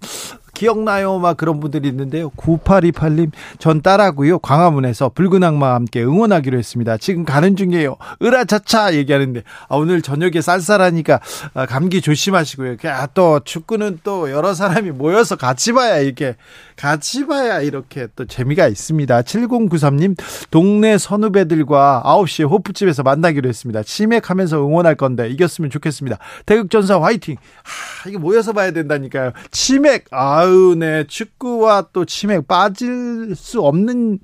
기억나요? 0.53 1.19
막 1.19 1.35
그런 1.35 1.59
분들이 1.59 1.87
있는데요. 1.89 2.29
9828님, 2.31 3.31
전 3.59 3.81
딸하고요. 3.81 4.39
광화문에서 4.39 5.09
붉은 5.09 5.43
악마와 5.43 5.75
함께 5.75 6.03
응원하기로 6.03 6.57
했습니다. 6.57 6.97
지금 6.97 7.25
가는 7.25 7.55
중이에요. 7.55 7.97
으라차차 8.21 8.93
얘기하는데, 8.93 9.43
아, 9.67 9.75
오늘 9.75 10.01
저녁에 10.01 10.41
쌀쌀하니까 10.41 11.19
아, 11.55 11.65
감기 11.65 12.01
조심하시고요. 12.01 12.77
아, 12.85 13.07
또 13.07 13.39
축구는 13.43 13.99
또 14.03 14.31
여러 14.31 14.53
사람이 14.53 14.91
모여서 14.91 15.35
같이 15.35 15.73
봐야 15.73 15.97
이렇게, 15.97 16.35
같이 16.75 17.25
봐야 17.25 17.59
이렇게 17.61 18.07
또 18.15 18.25
재미가 18.25 18.67
있습니다. 18.67 19.21
7093님, 19.23 20.17
동네 20.51 20.97
선후배들과 20.97 22.03
9시에 22.05 22.49
호프집에서 22.49 23.03
만나기로 23.03 23.49
했습니다. 23.49 23.81
치맥하면서 23.83 24.57
응원할 24.57 24.95
건데 24.95 25.29
이겼으면 25.29 25.71
좋겠습니다. 25.71 26.19
대극전사 26.45 27.01
화이팅! 27.01 27.35
아, 27.37 28.09
이게 28.09 28.17
모여서 28.17 28.53
봐야 28.53 28.71
된다니까요. 28.71 29.31
치맥, 29.51 30.05
아, 30.11 30.42
아유, 30.43 30.75
네. 30.77 31.05
축구와 31.07 31.87
또 31.93 32.03
치맥 32.03 32.49
빠질 32.49 33.33
수 33.33 33.61
없는, 33.61 34.19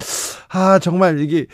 아, 0.50 0.78
정말 0.80 1.22
이게, 1.22 1.46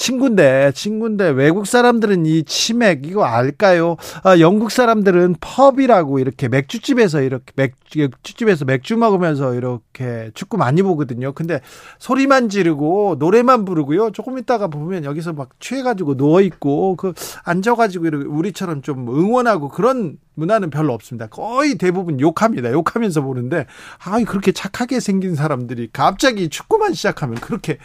친구인데, 0.00 0.72
친구인데, 0.74 1.28
외국 1.28 1.66
사람들은 1.66 2.24
이 2.24 2.42
치맥, 2.44 3.06
이거 3.06 3.24
알까요? 3.24 3.96
아, 4.24 4.38
영국 4.40 4.70
사람들은 4.70 5.36
펍이라고 5.40 6.18
이렇게 6.18 6.48
맥주집에서 6.48 7.20
이렇게, 7.20 7.52
맥주집에서 7.54 8.64
맥주 8.64 8.96
먹으면서 8.96 9.54
이렇게 9.54 10.30
축구 10.32 10.56
많이 10.56 10.82
보거든요. 10.82 11.32
근데 11.32 11.60
소리만 11.98 12.48
지르고, 12.48 13.16
노래만 13.18 13.66
부르고요. 13.66 14.10
조금 14.12 14.38
있다가 14.38 14.68
보면 14.68 15.04
여기서 15.04 15.34
막 15.34 15.50
취해가지고 15.60 16.16
누워 16.16 16.40
있고, 16.40 16.96
그, 16.96 17.12
앉아가지고 17.44 18.06
이렇게 18.06 18.26
우리처럼 18.26 18.80
좀 18.80 19.06
응원하고 19.06 19.68
그런 19.68 20.16
문화는 20.34 20.70
별로 20.70 20.94
없습니다. 20.94 21.26
거의 21.26 21.76
대부분 21.76 22.18
욕합니다. 22.20 22.72
욕하면서 22.72 23.20
보는데, 23.20 23.66
아, 24.02 24.18
그렇게 24.24 24.52
착하게 24.52 24.98
생긴 24.98 25.34
사람들이 25.34 25.90
갑자기 25.92 26.48
축구만 26.48 26.94
시작하면 26.94 27.34
그렇게, 27.36 27.76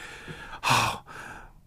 아, 0.61 1.03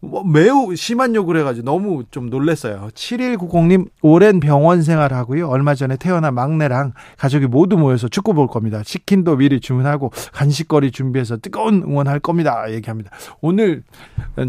뭐 0.00 0.22
매우 0.24 0.76
심한 0.76 1.14
욕을 1.14 1.36
해가지고 1.38 1.64
너무 1.64 2.04
좀 2.10 2.30
놀랐어요. 2.30 2.88
7190님, 2.94 3.88
오랜 4.00 4.38
병원 4.38 4.82
생활하고요. 4.82 5.48
얼마 5.48 5.74
전에 5.74 5.96
태어난 5.96 6.34
막내랑 6.34 6.92
가족이 7.16 7.46
모두 7.46 7.76
모여서 7.76 8.08
축구 8.08 8.32
볼 8.32 8.46
겁니다. 8.46 8.82
치킨도 8.84 9.36
미리 9.36 9.60
주문하고 9.60 10.12
간식거리 10.32 10.92
준비해서 10.92 11.36
뜨거운 11.36 11.82
응원할 11.82 12.20
겁니다. 12.20 12.70
얘기합니다. 12.70 13.10
오늘 13.40 13.82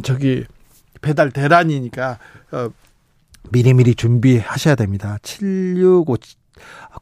저기 0.03 0.46
배달 1.01 1.32
대란이니까 1.32 2.20
어, 2.51 2.70
미리미리 3.51 3.96
준비하셔야 3.96 4.75
됩니다. 4.75 5.18
765 5.24 6.18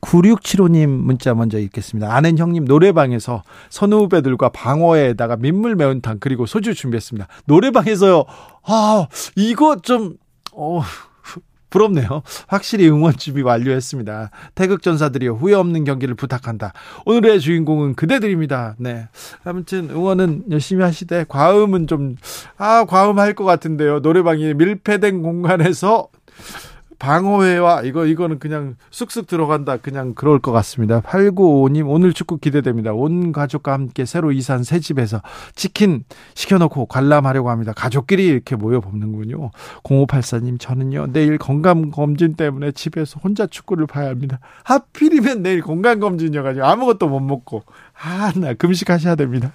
9675님 0.02 0.88
문자 0.88 1.34
먼저 1.34 1.58
읽겠습니다. 1.60 2.14
아는 2.14 2.38
형님 2.38 2.66
노래방에서 2.66 3.44
선후배들과 3.70 4.50
방어에다가 4.50 5.38
민물 5.38 5.76
매운탕 5.76 6.18
그리고 6.20 6.46
소주 6.46 6.74
준비했습니다. 6.74 7.28
노래방에서요. 7.46 8.26
아, 8.64 9.08
이거 9.36 9.78
좀, 9.82 10.16
어, 10.54 10.82
부럽네요. 11.70 12.22
확실히 12.48 12.88
응원 12.90 13.18
준비 13.18 13.42
완료했습니다. 13.42 14.32
태극전사들이 14.56 15.28
후회 15.28 15.54
없는 15.54 15.84
경기를 15.84 16.16
부탁한다. 16.16 16.72
오늘의 17.06 17.42
주인공은 17.42 17.96
그대들입니다. 17.96 18.76
네. 18.80 19.10
아무튼 19.44 19.90
응원은 19.90 20.46
열심히 20.50 20.82
하시되 20.84 21.26
과음은 21.28 21.88
좀, 21.88 22.16
아, 22.58 22.86
과음 22.86 23.20
할 23.20 23.34
것 23.36 23.44
같은데요. 23.44 24.00
노래방이 24.00 24.54
밀폐된 24.54 25.22
공간에서 25.22 26.08
방어회와 27.00 27.84
이거 27.84 28.06
이거는 28.06 28.40
그냥 28.40 28.76
쑥쑥 28.90 29.28
들어간다. 29.28 29.78
그냥 29.78 30.14
그럴 30.16 30.40
것 30.40 30.52
같습니다. 30.52 31.02
8955님 31.02 31.90
오늘 31.90 32.14
축구 32.14 32.38
기대됩니다. 32.38 32.94
온 32.94 33.32
가족과 33.32 33.74
함께 33.74 34.06
새로 34.06 34.32
이사한 34.32 34.64
새 34.64 34.80
집에서 34.80 35.22
치킨 35.56 36.04
시켜놓고 36.34 36.88
관람하려고 36.88 37.50
합니다. 37.50 37.74
가족끼리 37.74 38.26
이렇게 38.26 38.56
모여 38.56 38.80
보는군요. 38.80 39.52
0584님 39.84 40.60
저는요 40.60 41.08
내일 41.12 41.38
건강 41.38 41.92
검진 41.92 42.36
때문에 42.36 42.72
집에서 42.72 43.20
혼자 43.24 43.46
축구를 43.46 43.86
봐야 43.88 44.10
합니다. 44.10 44.40
하필이면 44.64 45.44
내일 45.44 45.62
건강 45.62 46.00
검진이어가지고 46.00 46.66
아무것도 46.66 47.08
못 47.10 47.20
먹고 47.20 47.64
아나 47.94 48.54
금식하셔야 48.54 49.16
됩니다. 49.16 49.54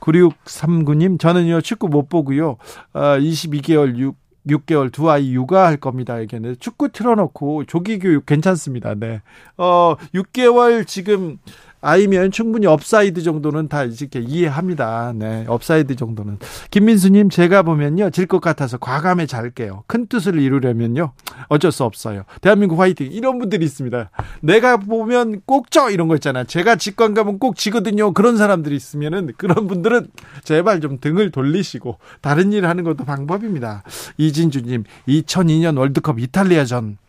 9639님 0.00 1.20
저는요 1.20 1.60
축구 1.60 1.88
못 1.88 2.08
보고요. 2.08 2.56
어, 2.92 3.00
22개월 3.18 3.96
6 3.96 4.21
6개월 4.46 4.92
두 4.92 5.10
아이 5.10 5.32
육아할 5.34 5.76
겁니다. 5.76 6.18
이게는 6.18 6.56
축구 6.58 6.88
틀어놓고 6.90 7.64
조기 7.66 7.98
교육 7.98 8.26
괜찮습니다. 8.26 8.94
네. 8.94 9.22
어, 9.56 9.96
6개월 10.14 10.86
지금 10.86 11.38
아이면 11.82 12.30
충분히 12.30 12.66
오프사이드 12.66 13.22
정도는 13.22 13.68
다 13.68 13.84
이렇게 13.84 14.20
이해합니다. 14.20 15.12
네, 15.14 15.44
오프사이드 15.48 15.96
정도는. 15.96 16.38
김민수님, 16.70 17.28
제가 17.28 17.62
보면요, 17.62 18.10
질 18.10 18.26
것 18.26 18.40
같아서 18.40 18.78
과감히 18.78 19.26
잘게요. 19.26 19.82
큰 19.88 20.06
뜻을 20.06 20.38
이루려면요, 20.40 21.12
어쩔 21.48 21.72
수 21.72 21.84
없어요. 21.84 22.22
대한민국 22.40 22.78
화이팅! 22.78 23.10
이런 23.10 23.38
분들이 23.38 23.64
있습니다. 23.64 24.10
내가 24.40 24.76
보면 24.78 25.42
꼭 25.44 25.70
져! 25.72 25.90
이런 25.90 26.06
거 26.08 26.14
있잖아. 26.14 26.44
제가 26.44 26.76
직관 26.76 27.14
가면 27.14 27.40
꼭 27.40 27.56
지거든요. 27.56 28.12
그런 28.12 28.36
사람들이 28.36 28.76
있으면은, 28.76 29.32
그런 29.36 29.66
분들은 29.66 30.06
제발 30.44 30.80
좀 30.80 30.98
등을 31.00 31.30
돌리시고, 31.32 31.98
다른 32.20 32.52
일 32.52 32.64
하는 32.66 32.84
것도 32.84 33.04
방법입니다. 33.04 33.82
이진주님, 34.18 34.84
2002년 35.08 35.76
월드컵 35.78 36.20
이탈리아전, 36.20 36.96
그 36.96 37.01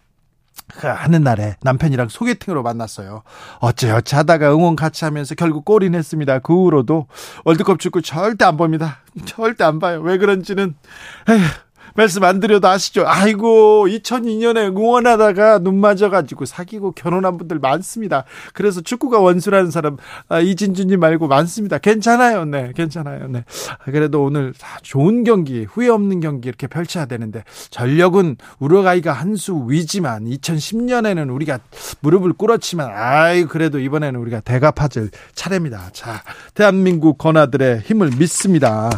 하는 0.75 1.23
날에 1.23 1.55
남편이랑 1.61 2.09
소개팅으로 2.09 2.63
만났어요. 2.63 3.23
어째어째 3.59 4.15
하다가 4.17 4.53
응원 4.53 4.75
같이 4.75 5.05
하면서 5.05 5.35
결국 5.35 5.65
골이 5.65 5.89
냈습니다. 5.89 6.39
그 6.39 6.53
후로도 6.53 7.07
월드컵 7.45 7.79
축구 7.79 8.01
절대 8.01 8.45
안 8.45 8.57
봅니다. 8.57 8.99
절대 9.25 9.63
안 9.63 9.79
봐요. 9.79 10.01
왜 10.01 10.17
그런지는 10.17 10.75
에휴, 11.29 11.41
말씀 11.95 12.23
안 12.23 12.39
드려도 12.39 12.67
아시죠? 12.67 13.03
아이고 13.05 13.87
2002년에 13.87 14.75
응원하다가 14.75 15.59
눈 15.59 15.79
맞아가지고 15.79 16.45
사귀고 16.45 16.93
결혼한 16.93 17.37
분들 17.37 17.59
많습니다. 17.59 18.23
그래서 18.53 18.81
축구가 18.81 19.19
원수라는 19.19 19.69
사람 19.69 19.97
아, 20.29 20.39
이진주님 20.39 20.99
말고 20.99 21.27
많습니다. 21.27 21.77
괜찮아요, 21.77 22.45
네, 22.45 22.71
괜찮아요, 22.75 23.27
네. 23.27 23.43
그래도 23.85 24.23
오늘 24.23 24.53
좋은 24.81 25.23
경기, 25.23 25.63
후회 25.65 25.89
없는 25.89 26.19
경기 26.21 26.47
이렇게 26.47 26.65
펼쳐야 26.67 27.05
되는데 27.05 27.43
전력은 27.69 28.37
우루과이가 28.59 29.11
한 29.11 29.33
수 29.33 29.65
위지만 29.67 30.25
2010년에는 30.25 31.33
우리가 31.33 31.57
무릎을 32.01 32.33
꿇었지만 32.33 32.91
아이 32.93 33.45
그래도 33.45 33.79
이번에는 33.79 34.19
우리가 34.19 34.41
대갚아줄 34.41 35.09
차례입니다. 35.33 35.89
자, 35.91 36.21
대한민국 36.53 37.17
건아들의 37.17 37.79
힘을 37.79 38.11
믿습니다. 38.17 38.91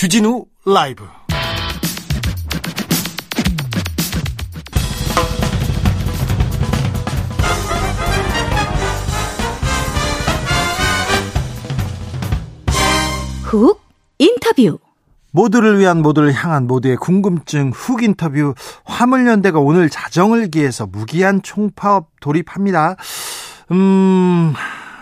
주진우 0.00 0.46
라이브 0.64 1.04
훅 13.42 13.78
인터뷰 14.16 14.78
모두를 15.32 15.78
위한 15.78 16.00
모두를 16.00 16.32
향한 16.32 16.66
모두의 16.66 16.96
궁금증 16.96 17.70
훅 17.74 18.02
인터뷰 18.02 18.54
화물연대가 18.84 19.58
오늘 19.58 19.90
자정을 19.90 20.50
기해서 20.50 20.86
무기한 20.86 21.42
총파업 21.42 22.08
돌입합니다. 22.22 22.96
음, 23.72 24.54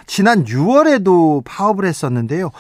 지난 0.09 0.45
6월에도 0.45 1.45
파업을 1.45 1.85
했었는데요. 1.85 2.51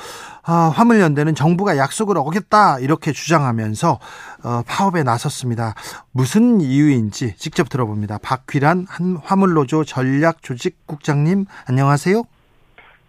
아, 0.50 0.72
화물연대는 0.74 1.34
정부가 1.34 1.76
약속을 1.76 2.16
어겼다 2.16 2.78
이렇게 2.78 3.12
주장하면서 3.12 3.98
어, 4.44 4.62
파업에 4.66 5.02
나섰습니다. 5.02 5.74
무슨 6.10 6.62
이유인지 6.62 7.36
직접 7.36 7.68
들어봅니다. 7.68 8.16
박휘란 8.22 8.86
한 8.88 9.18
화물노조 9.22 9.84
전략조직국장님 9.84 11.44
안녕하세요. 11.68 12.22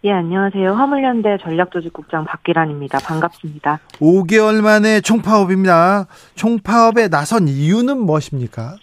예, 0.04 0.12
안녕하세요. 0.12 0.74
화물연대 0.74 1.38
전략조직국장 1.42 2.26
박기란입니다. 2.26 3.00
반갑습니다. 3.00 3.80
5개월 4.02 4.62
만에 4.62 5.00
총파업입니다. 5.00 6.08
총파업에 6.36 7.08
나선 7.08 7.48
이유는 7.48 8.00
무엇입니까? 8.00 8.76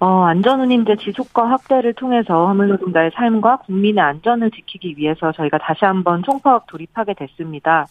어, 0.00 0.24
안전운임제 0.24 0.96
지속과 0.96 1.50
확대를 1.50 1.92
통해서 1.92 2.46
화물노동자의 2.46 3.10
삶과 3.14 3.58
국민의 3.58 4.02
안전을 4.02 4.50
지키기 4.50 4.96
위해서 4.96 5.30
저희가 5.32 5.58
다시 5.58 5.84
한번 5.84 6.22
총파업 6.22 6.66
돌입하게 6.68 7.14
됐습니다. 7.14 7.86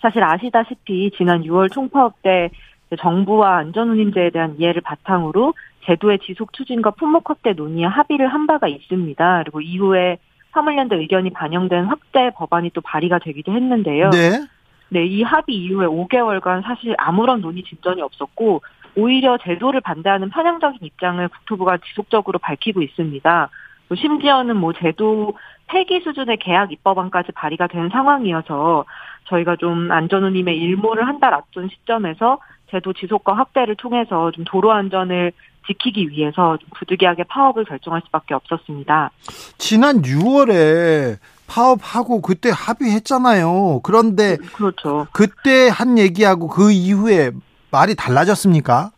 사실 0.00 0.22
아시다시피 0.22 1.10
지난 1.16 1.42
6월 1.42 1.72
총파업 1.72 2.22
때 2.22 2.50
정부와 2.96 3.56
안전운임제에 3.58 4.30
대한 4.30 4.54
이해를 4.58 4.82
바탕으로 4.82 5.54
제도의 5.84 6.20
지속 6.20 6.52
추진과 6.52 6.92
품목 6.92 7.28
확대 7.28 7.52
논의에 7.54 7.86
합의를 7.86 8.28
한 8.28 8.46
바가 8.46 8.68
있습니다. 8.68 9.42
그리고 9.42 9.60
이후에 9.60 10.18
화물연대 10.52 10.94
의견이 10.94 11.30
반영된 11.30 11.86
확대 11.86 12.30
법안이 12.36 12.70
또 12.70 12.80
발의가 12.82 13.18
되기도 13.18 13.52
했는데요. 13.52 14.10
네. 14.10 14.46
네, 14.90 15.04
이 15.04 15.22
합의 15.22 15.56
이후에 15.56 15.86
5개월간 15.86 16.62
사실 16.62 16.94
아무런 16.98 17.40
논의 17.40 17.62
진전이 17.64 18.00
없었고 18.00 18.62
오히려 18.96 19.38
제도를 19.38 19.80
반대하는 19.80 20.30
편향적인 20.30 20.78
입장을 20.82 21.26
국토부가 21.28 21.78
지속적으로 21.78 22.38
밝히고 22.38 22.82
있습니다. 22.82 23.48
심지어는 23.96 24.56
뭐 24.56 24.72
제도 24.72 25.36
폐기 25.68 26.00
수준의 26.00 26.38
계약 26.38 26.72
입법안까지 26.72 27.32
발의가 27.32 27.66
된 27.66 27.88
상황이어서 27.90 28.84
저희가 29.28 29.56
좀 29.56 29.90
안전운임의 29.90 30.56
일모를 30.58 31.06
한달 31.06 31.34
앞둔 31.34 31.68
시점에서 31.68 32.38
제도 32.70 32.92
지속과 32.92 33.34
확대를 33.34 33.76
통해서 33.76 34.30
좀 34.30 34.44
도로 34.44 34.72
안전을 34.72 35.32
지키기 35.66 36.08
위해서 36.10 36.56
좀 36.56 36.68
부득이하게 36.74 37.24
파업을 37.24 37.64
결정할 37.64 38.00
수밖에 38.06 38.34
없었습니다. 38.34 39.10
지난 39.58 40.00
6월에 40.02 41.18
파업하고 41.46 42.20
그때 42.20 42.50
합의했잖아요. 42.52 43.80
그런데 43.82 44.36
그렇죠. 44.54 45.06
그때 45.12 45.68
한 45.68 45.98
얘기하고 45.98 46.48
그 46.48 46.70
이후에 46.70 47.32
말이 47.70 47.94
달라졌습니까? 47.94 48.90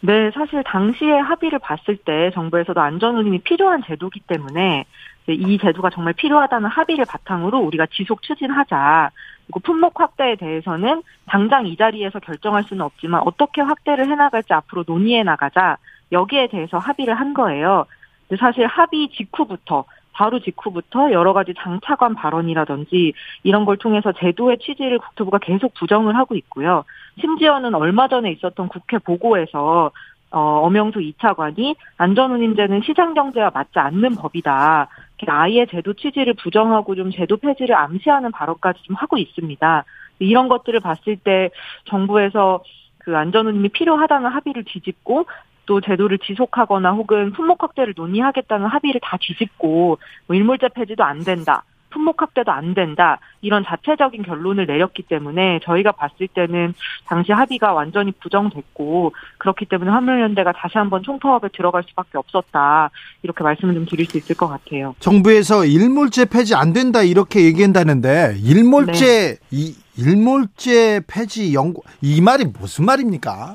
네, 0.00 0.30
사실 0.32 0.62
당시에 0.62 1.18
합의를 1.18 1.58
봤을 1.58 1.96
때 1.96 2.30
정부에서도 2.34 2.78
안전운임이 2.80 3.40
필요한 3.40 3.82
제도기 3.84 4.20
때문에 4.20 4.84
이 5.28 5.58
제도가 5.58 5.90
정말 5.90 6.12
필요하다는 6.12 6.68
합의를 6.68 7.04
바탕으로 7.06 7.58
우리가 7.58 7.86
지속 7.92 8.22
추진하자. 8.22 9.10
그리고 9.46 9.60
품목 9.60 10.00
확대에 10.00 10.36
대해서는 10.36 11.02
당장 11.26 11.66
이 11.66 11.76
자리에서 11.76 12.20
결정할 12.20 12.64
수는 12.64 12.84
없지만 12.84 13.22
어떻게 13.24 13.62
확대를 13.62 14.08
해나갈지 14.08 14.52
앞으로 14.52 14.84
논의해 14.86 15.22
나가자. 15.22 15.78
여기에 16.12 16.48
대해서 16.48 16.78
합의를 16.78 17.14
한 17.14 17.34
거예요. 17.34 17.86
근데 18.28 18.38
사실 18.40 18.66
합의 18.66 19.08
직후부터 19.08 19.84
바로 20.12 20.40
직후부터 20.40 21.12
여러 21.12 21.32
가지 21.32 21.52
장차관 21.58 22.14
발언이라든지 22.14 23.12
이런 23.42 23.64
걸 23.64 23.76
통해서 23.76 24.12
제도의 24.12 24.58
취지를 24.58 24.98
국토부가 24.98 25.38
계속 25.38 25.74
부정을 25.74 26.16
하고 26.16 26.34
있고요. 26.36 26.84
심지어는 27.20 27.74
얼마 27.74 28.08
전에 28.08 28.30
있었던 28.32 28.68
국회 28.68 28.98
보고에서 28.98 29.90
어, 30.30 30.40
엄영수 30.40 30.98
2차관이 30.98 31.76
안전운임제는 31.96 32.82
시장경제와 32.82 33.50
맞지 33.54 33.78
않는 33.78 34.16
법이다. 34.16 34.88
아예 35.28 35.66
제도 35.66 35.94
취지를 35.94 36.34
부정하고 36.34 36.94
좀 36.94 37.10
제도 37.10 37.36
폐지를 37.36 37.74
암시하는 37.74 38.32
발언까지 38.32 38.82
좀 38.82 38.96
하고 38.96 39.16
있습니다. 39.16 39.84
이런 40.18 40.48
것들을 40.48 40.80
봤을 40.80 41.16
때 41.16 41.50
정부에서 41.84 42.62
그 42.98 43.16
안전운임이 43.16 43.68
필요하다는 43.70 44.30
합의를 44.30 44.64
뒤집고 44.64 45.26
또 45.64 45.80
제도를 45.80 46.18
지속하거나 46.18 46.92
혹은 46.92 47.32
품목 47.32 47.62
확대를 47.62 47.94
논의하겠다는 47.96 48.66
합의를 48.66 49.00
다 49.02 49.16
뒤집고 49.20 49.98
뭐 50.26 50.36
일몰제 50.36 50.68
폐지도 50.74 51.04
안 51.04 51.22
된다. 51.22 51.64
품목 51.96 52.20
확대도 52.20 52.52
안 52.52 52.74
된다. 52.74 53.18
이런 53.40 53.64
자체적인 53.64 54.22
결론을 54.22 54.66
내렸기 54.66 55.02
때문에 55.04 55.60
저희가 55.64 55.92
봤을 55.92 56.28
때는 56.28 56.74
당시 57.06 57.32
합의가 57.32 57.72
완전히 57.72 58.12
부정됐고 58.12 59.12
그렇기 59.38 59.64
때문에 59.64 59.90
화물연대가 59.90 60.52
다시 60.52 60.76
한번 60.76 61.02
총파업에 61.02 61.48
들어갈 61.48 61.82
수밖에 61.88 62.18
없었다. 62.18 62.90
이렇게 63.22 63.42
말씀을 63.42 63.74
좀 63.74 63.86
드릴 63.86 64.04
수 64.04 64.18
있을 64.18 64.36
것 64.36 64.46
같아요. 64.46 64.94
정부에서 65.00 65.64
일몰제 65.64 66.26
폐지 66.26 66.54
안 66.54 66.74
된다 66.74 67.02
이렇게 67.02 67.44
얘기한다는데 67.44 68.36
일몰제 68.42 69.38
네. 69.40 69.46
이 69.50 69.74
일몰제 69.96 71.02
폐지 71.06 71.54
연구 71.54 71.80
이 72.02 72.20
말이 72.20 72.44
무슨 72.44 72.84
말입니까? 72.84 73.54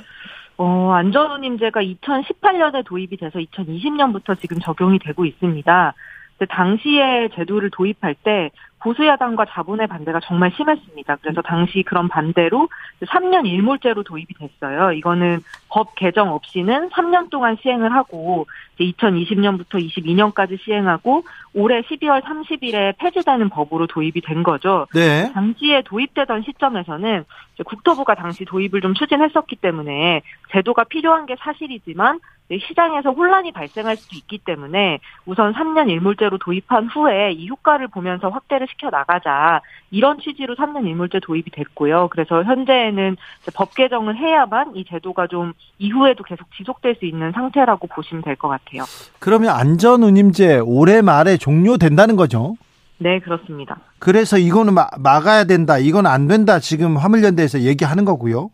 어, 0.57 0.91
안전운임제가 0.93 1.81
2018년에 1.81 2.85
도입이 2.85 3.17
돼서 3.17 3.39
2020년부터 3.39 4.39
지금 4.39 4.59
적용이 4.59 4.99
되고 4.99 5.25
있습니다. 5.25 5.93
당시에 6.45 7.29
제도를 7.35 7.69
도입할 7.71 8.15
때 8.15 8.51
보수야당과 8.81 9.45
자본의 9.45 9.87
반대가 9.87 10.19
정말 10.23 10.51
심했습니다. 10.55 11.17
그래서 11.17 11.41
당시 11.41 11.83
그런 11.83 12.07
반대로 12.07 12.67
3년 13.01 13.45
일몰제로 13.45 14.03
도입이 14.03 14.27
됐어요. 14.39 14.91
이거는 14.93 15.41
법 15.69 15.93
개정 15.95 16.33
없이는 16.33 16.89
3년 16.89 17.29
동안 17.29 17.57
시행을 17.61 17.93
하고 17.93 18.47
2020년부터 18.79 19.73
22년까지 19.73 20.59
시행하고 20.63 21.23
올해 21.53 21.81
12월 21.81 22.23
30일에 22.23 22.97
폐지되는 22.97 23.49
법으로 23.49 23.85
도입이 23.85 24.21
된 24.21 24.41
거죠. 24.41 24.87
네. 24.95 25.31
당시에 25.31 25.83
도입되던 25.83 26.41
시점에서는 26.43 27.23
국토부가 27.63 28.15
당시 28.15 28.45
도입을 28.45 28.81
좀 28.81 28.95
추진했었기 28.95 29.57
때문에 29.57 30.23
제도가 30.51 30.85
필요한 30.85 31.27
게 31.27 31.35
사실이지만 31.39 32.19
시장에서 32.59 33.11
혼란이 33.11 33.51
발생할 33.51 33.95
수도 33.97 34.15
있기 34.15 34.39
때문에 34.39 34.99
우선 35.25 35.53
3년 35.53 35.89
일몰제로 35.89 36.37
도입한 36.37 36.87
후에 36.87 37.31
이 37.31 37.47
효과를 37.47 37.87
보면서 37.87 38.29
확대를 38.29 38.67
시켜 38.69 38.89
나가자 38.89 39.61
이런 39.91 40.19
취지로 40.19 40.55
3년 40.55 40.85
일몰제 40.87 41.19
도입이 41.23 41.45
됐고요. 41.51 42.09
그래서 42.11 42.43
현재는 42.43 43.15
법 43.55 43.75
개정을 43.75 44.17
해야만 44.17 44.75
이 44.75 44.85
제도가 44.85 45.27
좀 45.27 45.53
이후에도 45.79 46.23
계속 46.23 46.47
지속될 46.57 46.95
수 46.95 47.05
있는 47.05 47.31
상태라고 47.31 47.87
보시면 47.87 48.23
될 48.23 48.35
것 48.35 48.47
같아요. 48.47 48.83
그러면 49.19 49.51
안전운임제 49.51 50.59
올해 50.65 51.01
말에 51.01 51.37
종료된다는 51.37 52.15
거죠? 52.15 52.55
네, 52.97 53.19
그렇습니다. 53.19 53.77
그래서 53.99 54.37
이거는 54.37 54.73
막, 54.75 54.89
막아야 54.99 55.43
된다, 55.45 55.77
이건 55.79 56.05
안 56.05 56.27
된다, 56.27 56.59
지금 56.59 56.97
화물연대에서 56.97 57.61
얘기하는 57.61 58.05
거고요. 58.05 58.49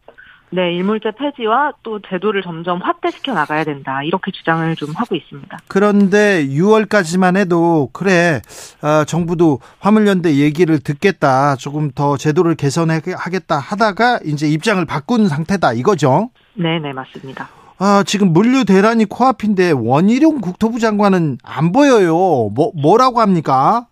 네, 0.49 0.73
일몰제 0.75 1.11
폐지와 1.11 1.73
또 1.83 1.99
제도를 2.07 2.41
점점 2.41 2.79
확대시켜 2.81 3.33
나가야 3.33 3.65
된다. 3.65 4.01
이렇게 4.03 4.31
주장을 4.31 4.73
좀 4.77 4.93
하고 4.95 5.15
있습니다. 5.15 5.57
그런데 5.67 6.45
6월까지만 6.47 7.35
해도 7.35 7.89
그래 7.91 8.41
어, 8.81 9.03
정부도 9.03 9.59
화물연대 9.79 10.35
얘기를 10.35 10.79
듣겠다. 10.79 11.57
조금 11.57 11.91
더 11.91 12.15
제도를 12.15 12.55
개선하겠다 12.55 13.57
하다가 13.59 14.19
이제 14.25 14.47
입장을 14.47 14.83
바꾼 14.85 15.27
상태다 15.27 15.73
이거죠. 15.73 16.29
네, 16.53 16.79
네, 16.79 16.93
맞습니다. 16.93 17.49
아, 17.79 18.03
지금 18.07 18.31
물류 18.31 18.63
대란이 18.63 19.05
코앞인데 19.05 19.71
원희룡 19.71 20.39
국토부 20.39 20.79
장관은 20.79 21.37
안 21.43 21.71
보여요. 21.73 22.13
뭐 22.15 22.71
뭐라고 22.73 23.19
합니까? 23.19 23.85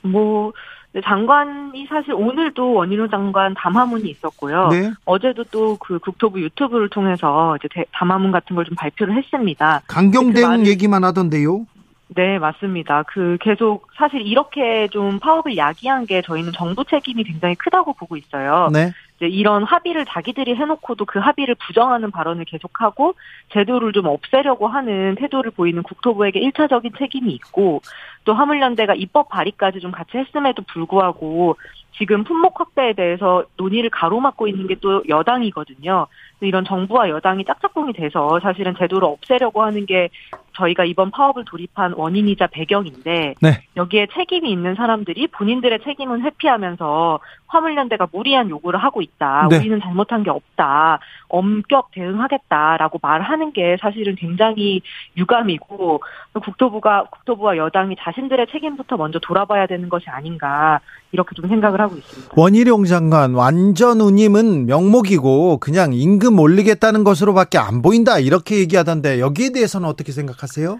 뭐 0.00 0.52
장관이 1.00 1.86
사실 1.88 2.12
오늘도 2.12 2.74
원희룡 2.74 3.08
장관 3.08 3.54
담화문이 3.54 4.08
있었고요. 4.10 4.68
네. 4.68 4.90
어제도 5.06 5.42
또 5.44 5.76
그 5.80 5.98
국토부 5.98 6.40
유튜브를 6.40 6.88
통해서 6.88 7.56
이제 7.56 7.84
담화문 7.92 8.30
같은 8.30 8.54
걸 8.56 8.64
좀 8.64 8.76
발표를 8.76 9.16
했습니다. 9.16 9.80
강경대응 9.88 10.62
그 10.64 10.68
얘기만 10.68 11.02
하던데요. 11.04 11.66
네, 12.14 12.38
맞습니다. 12.38 13.04
그 13.04 13.38
계속 13.40 13.88
사실 13.96 14.20
이렇게 14.20 14.86
좀 14.88 15.18
파업을 15.18 15.56
야기한 15.56 16.04
게 16.04 16.20
저희는 16.20 16.52
정부 16.52 16.84
책임이 16.84 17.24
굉장히 17.24 17.54
크다고 17.54 17.94
보고 17.94 18.16
있어요. 18.18 18.68
네. 18.70 18.92
이런 19.28 19.64
합의를 19.64 20.04
자기들이 20.04 20.54
해놓고도 20.54 21.06
그 21.06 21.18
합의를 21.18 21.54
부정하는 21.54 22.10
발언을 22.10 22.44
계속하고 22.44 23.14
제도를 23.52 23.92
좀 23.92 24.06
없애려고 24.06 24.68
하는 24.68 25.14
태도를 25.14 25.52
보이는 25.52 25.82
국토부에게 25.82 26.40
1차적인 26.40 26.98
책임이 26.98 27.32
있고 27.32 27.80
또 28.24 28.34
화물연대가 28.34 28.94
입법 28.94 29.28
발의까지 29.30 29.80
좀 29.80 29.90
같이 29.90 30.18
했음에도 30.18 30.62
불구하고 30.62 31.56
지금 31.98 32.24
품목 32.24 32.58
확대에 32.58 32.94
대해서 32.94 33.44
논의를 33.56 33.90
가로막고 33.90 34.48
있는 34.48 34.66
게 34.66 34.74
또 34.82 35.02
여당이거든요. 35.08 36.06
이런 36.40 36.64
정부와 36.64 37.08
여당이 37.08 37.44
짝짝꿍이 37.44 37.94
돼서 37.94 38.38
사실은 38.42 38.74
제도를 38.76 39.08
없애려고 39.08 39.62
하는 39.62 39.86
게 39.86 40.10
저희가 40.54 40.84
이번 40.84 41.10
파업을 41.10 41.44
돌입한 41.44 41.94
원인이자 41.94 42.48
배경인데 42.48 43.34
네. 43.40 43.62
여기에 43.76 44.08
책임이 44.14 44.50
있는 44.50 44.74
사람들이 44.74 45.28
본인들의 45.28 45.80
책임은 45.84 46.22
회피하면서 46.22 47.20
화물연대가 47.46 48.08
무리한 48.12 48.48
요구를 48.48 48.78
하고 48.82 49.02
있다. 49.02 49.48
네. 49.50 49.58
우리는 49.58 49.80
잘못한 49.80 50.22
게 50.22 50.30
없다. 50.30 51.00
엄격 51.28 51.90
대응하겠다라고 51.92 52.98
말하는 53.02 53.52
게 53.52 53.76
사실은 53.80 54.14
굉장히 54.16 54.82
유감이고 55.16 56.02
국토부가 56.42 57.04
국토부와 57.04 57.56
여당이 57.56 57.96
자신들의 58.00 58.46
책임부터 58.50 58.96
먼저 58.96 59.18
돌아봐야 59.18 59.66
되는 59.66 59.88
것이 59.88 60.08
아닌가 60.08 60.80
이렇게 61.12 61.34
좀 61.34 61.46
생각을 61.46 61.80
하고 61.80 61.96
있습니다. 61.96 62.34
원희룡 62.36 62.84
장관 62.84 63.34
완전 63.34 64.00
운임은 64.00 64.66
명목이고 64.66 65.58
그냥 65.58 65.92
임금 65.92 66.38
올리겠다는 66.38 67.04
것으로밖에 67.04 67.58
안 67.58 67.82
보인다 67.82 68.18
이렇게 68.18 68.58
얘기하던데 68.58 69.20
여기에 69.20 69.50
대해서는 69.52 69.86
어떻게 69.88 70.10
생각하세요? 70.10 70.78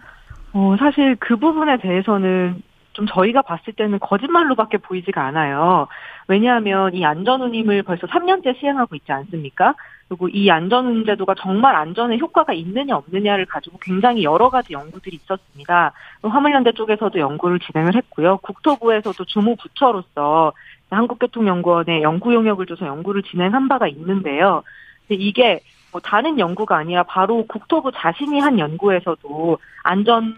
어, 0.54 0.76
사실 0.78 1.16
그 1.20 1.36
부분에 1.36 1.78
대해서는 1.78 2.62
좀 2.94 3.06
저희가 3.06 3.42
봤을 3.42 3.72
때는 3.74 3.98
거짓말로밖에 4.00 4.78
보이지가 4.78 5.24
않아요. 5.26 5.86
왜냐하면 6.28 6.94
이 6.94 7.04
안전운임을 7.04 7.82
벌써 7.84 8.06
3년째 8.06 8.58
시행하고 8.58 8.94
있지 8.96 9.12
않습니까? 9.12 9.74
그리고 10.12 10.28
이 10.28 10.50
안전운임 10.50 11.06
제도가 11.06 11.34
정말 11.38 11.74
안전에 11.74 12.18
효과가 12.18 12.52
있느냐 12.52 12.96
없느냐를 12.96 13.46
가지고 13.46 13.78
굉장히 13.80 14.24
여러 14.24 14.50
가지 14.50 14.74
연구들이 14.74 15.16
있었습니다. 15.16 15.92
화물연대 16.22 16.72
쪽에서도 16.72 17.18
연구를 17.18 17.58
진행을 17.60 17.94
했고요. 17.94 18.36
국토부에서도 18.42 19.24
주무 19.24 19.56
부처로서 19.56 20.52
한국교통연구원에 20.90 22.02
연구 22.02 22.34
용역을 22.34 22.66
줘서 22.66 22.86
연구를 22.86 23.22
진행한 23.22 23.68
바가 23.68 23.88
있는데요. 23.88 24.62
이게 25.08 25.60
뭐 25.92 26.02
다른 26.02 26.38
연구가 26.38 26.76
아니라 26.76 27.04
바로 27.04 27.46
국토부 27.46 27.90
자신이 27.90 28.38
한 28.38 28.58
연구에서도 28.58 29.58
안전의 29.82 30.34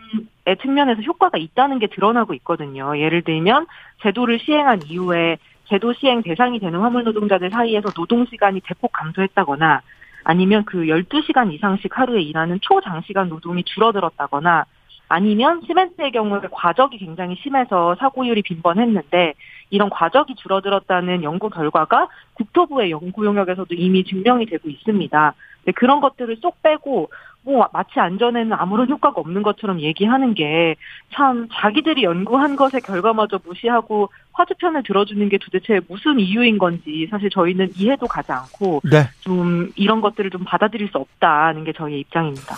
측면에서 0.63 1.03
효과가 1.03 1.37
있다는 1.37 1.81
게 1.81 1.89
드러나고 1.89 2.35
있거든요. 2.35 2.97
예를 2.97 3.23
들면 3.23 3.67
제도를 4.03 4.39
시행한 4.39 4.83
이후에 4.87 5.39
제도 5.67 5.93
시행 5.95 6.23
대상이 6.23 6.59
되는 6.59 6.81
화물 6.81 7.05
노동자들 7.05 7.51
사이에서 7.51 7.91
노동 7.91 8.27
시간이 8.27 8.61
대폭 8.65 8.93
감소했다거나 8.93 9.83
아니면 10.25 10.65
그 10.65 10.85
12시간 10.85 11.53
이상씩 11.53 11.99
하루에 11.99 12.23
일하는 12.23 12.59
초장시간 12.61 13.29
노동이 13.29 13.63
줄어들었다거나 13.65 14.65
아니면 15.09 15.63
시멘트의 15.67 16.13
경우에 16.13 16.41
과적이 16.51 16.99
굉장히 16.99 17.37
심해서 17.37 17.95
사고율이 17.97 18.43
빈번했는데 18.43 19.35
이런 19.71 19.91
과적이 19.91 20.35
줄어들었다는 20.37 21.23
연구 21.23 21.51
결과가 21.51 22.09
국토부의 22.35 22.91
연구 22.91 23.25
용역에서도 23.27 23.75
이미 23.75 24.05
증명이 24.05 24.47
되고 24.47 24.69
있습니다. 24.69 25.35
근데 25.59 25.73
그런 25.73 26.01
것들을 26.01 26.37
쏙 26.37 26.63
빼고 26.63 27.11
뭐 27.45 27.69
마치 27.73 28.01
안전에는 28.01 28.53
아무런 28.55 28.89
효과가 28.89 29.21
없는 29.21 29.43
것처럼 29.43 29.81
얘기하는 29.81 30.35
게 30.35 30.77
참 31.15 31.49
자기들이 31.53 32.03
연구한 32.03 32.57
것의 32.57 32.81
결과마저 32.85 33.39
무시하고 33.45 34.11
화두편을 34.33 34.83
들어주는 34.83 35.29
게 35.29 35.39
도대체 35.39 35.81
무슨 35.89 36.19
이유인 36.19 36.59
건지 36.59 37.07
사실 37.11 37.31
저희는 37.31 37.71
이해도 37.77 38.07
가지 38.07 38.33
않고 38.33 38.83
네. 38.91 39.09
좀 39.21 39.71
이런 39.77 40.01
것들을 40.01 40.31
좀 40.31 40.45
받아들일 40.45 40.89
수 40.89 40.99
없다는 40.99 41.65
게 41.65 41.73
저희의 41.73 42.01
입장입니다. 42.01 42.57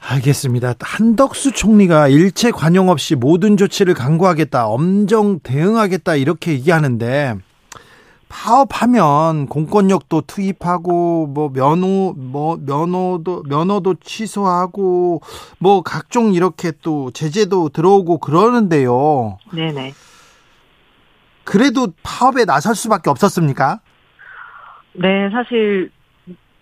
알겠습니다. 0.00 0.74
한덕수 0.80 1.52
총리가 1.52 2.08
일체 2.08 2.50
관용 2.50 2.88
없이 2.88 3.14
모든 3.14 3.56
조치를 3.56 3.94
강구하겠다, 3.94 4.66
엄정 4.66 5.40
대응하겠다 5.40 6.16
이렇게 6.16 6.52
얘기하는데 6.52 7.34
파업하면 8.28 9.46
공권력도 9.46 10.22
투입하고 10.22 11.26
뭐 11.26 11.50
면허 11.52 12.12
뭐 12.16 12.56
면허도 12.56 13.44
면허도 13.48 13.96
취소하고 14.00 15.22
뭐 15.58 15.82
각종 15.82 16.34
이렇게 16.34 16.72
또 16.82 17.10
제재도 17.10 17.70
들어오고 17.70 18.18
그러는데요. 18.18 19.38
네네. 19.52 19.92
그래도 21.44 21.88
파업에 22.02 22.44
나설 22.44 22.74
수밖에 22.74 23.08
없었습니까? 23.08 23.80
네, 24.92 25.30
사실 25.30 25.90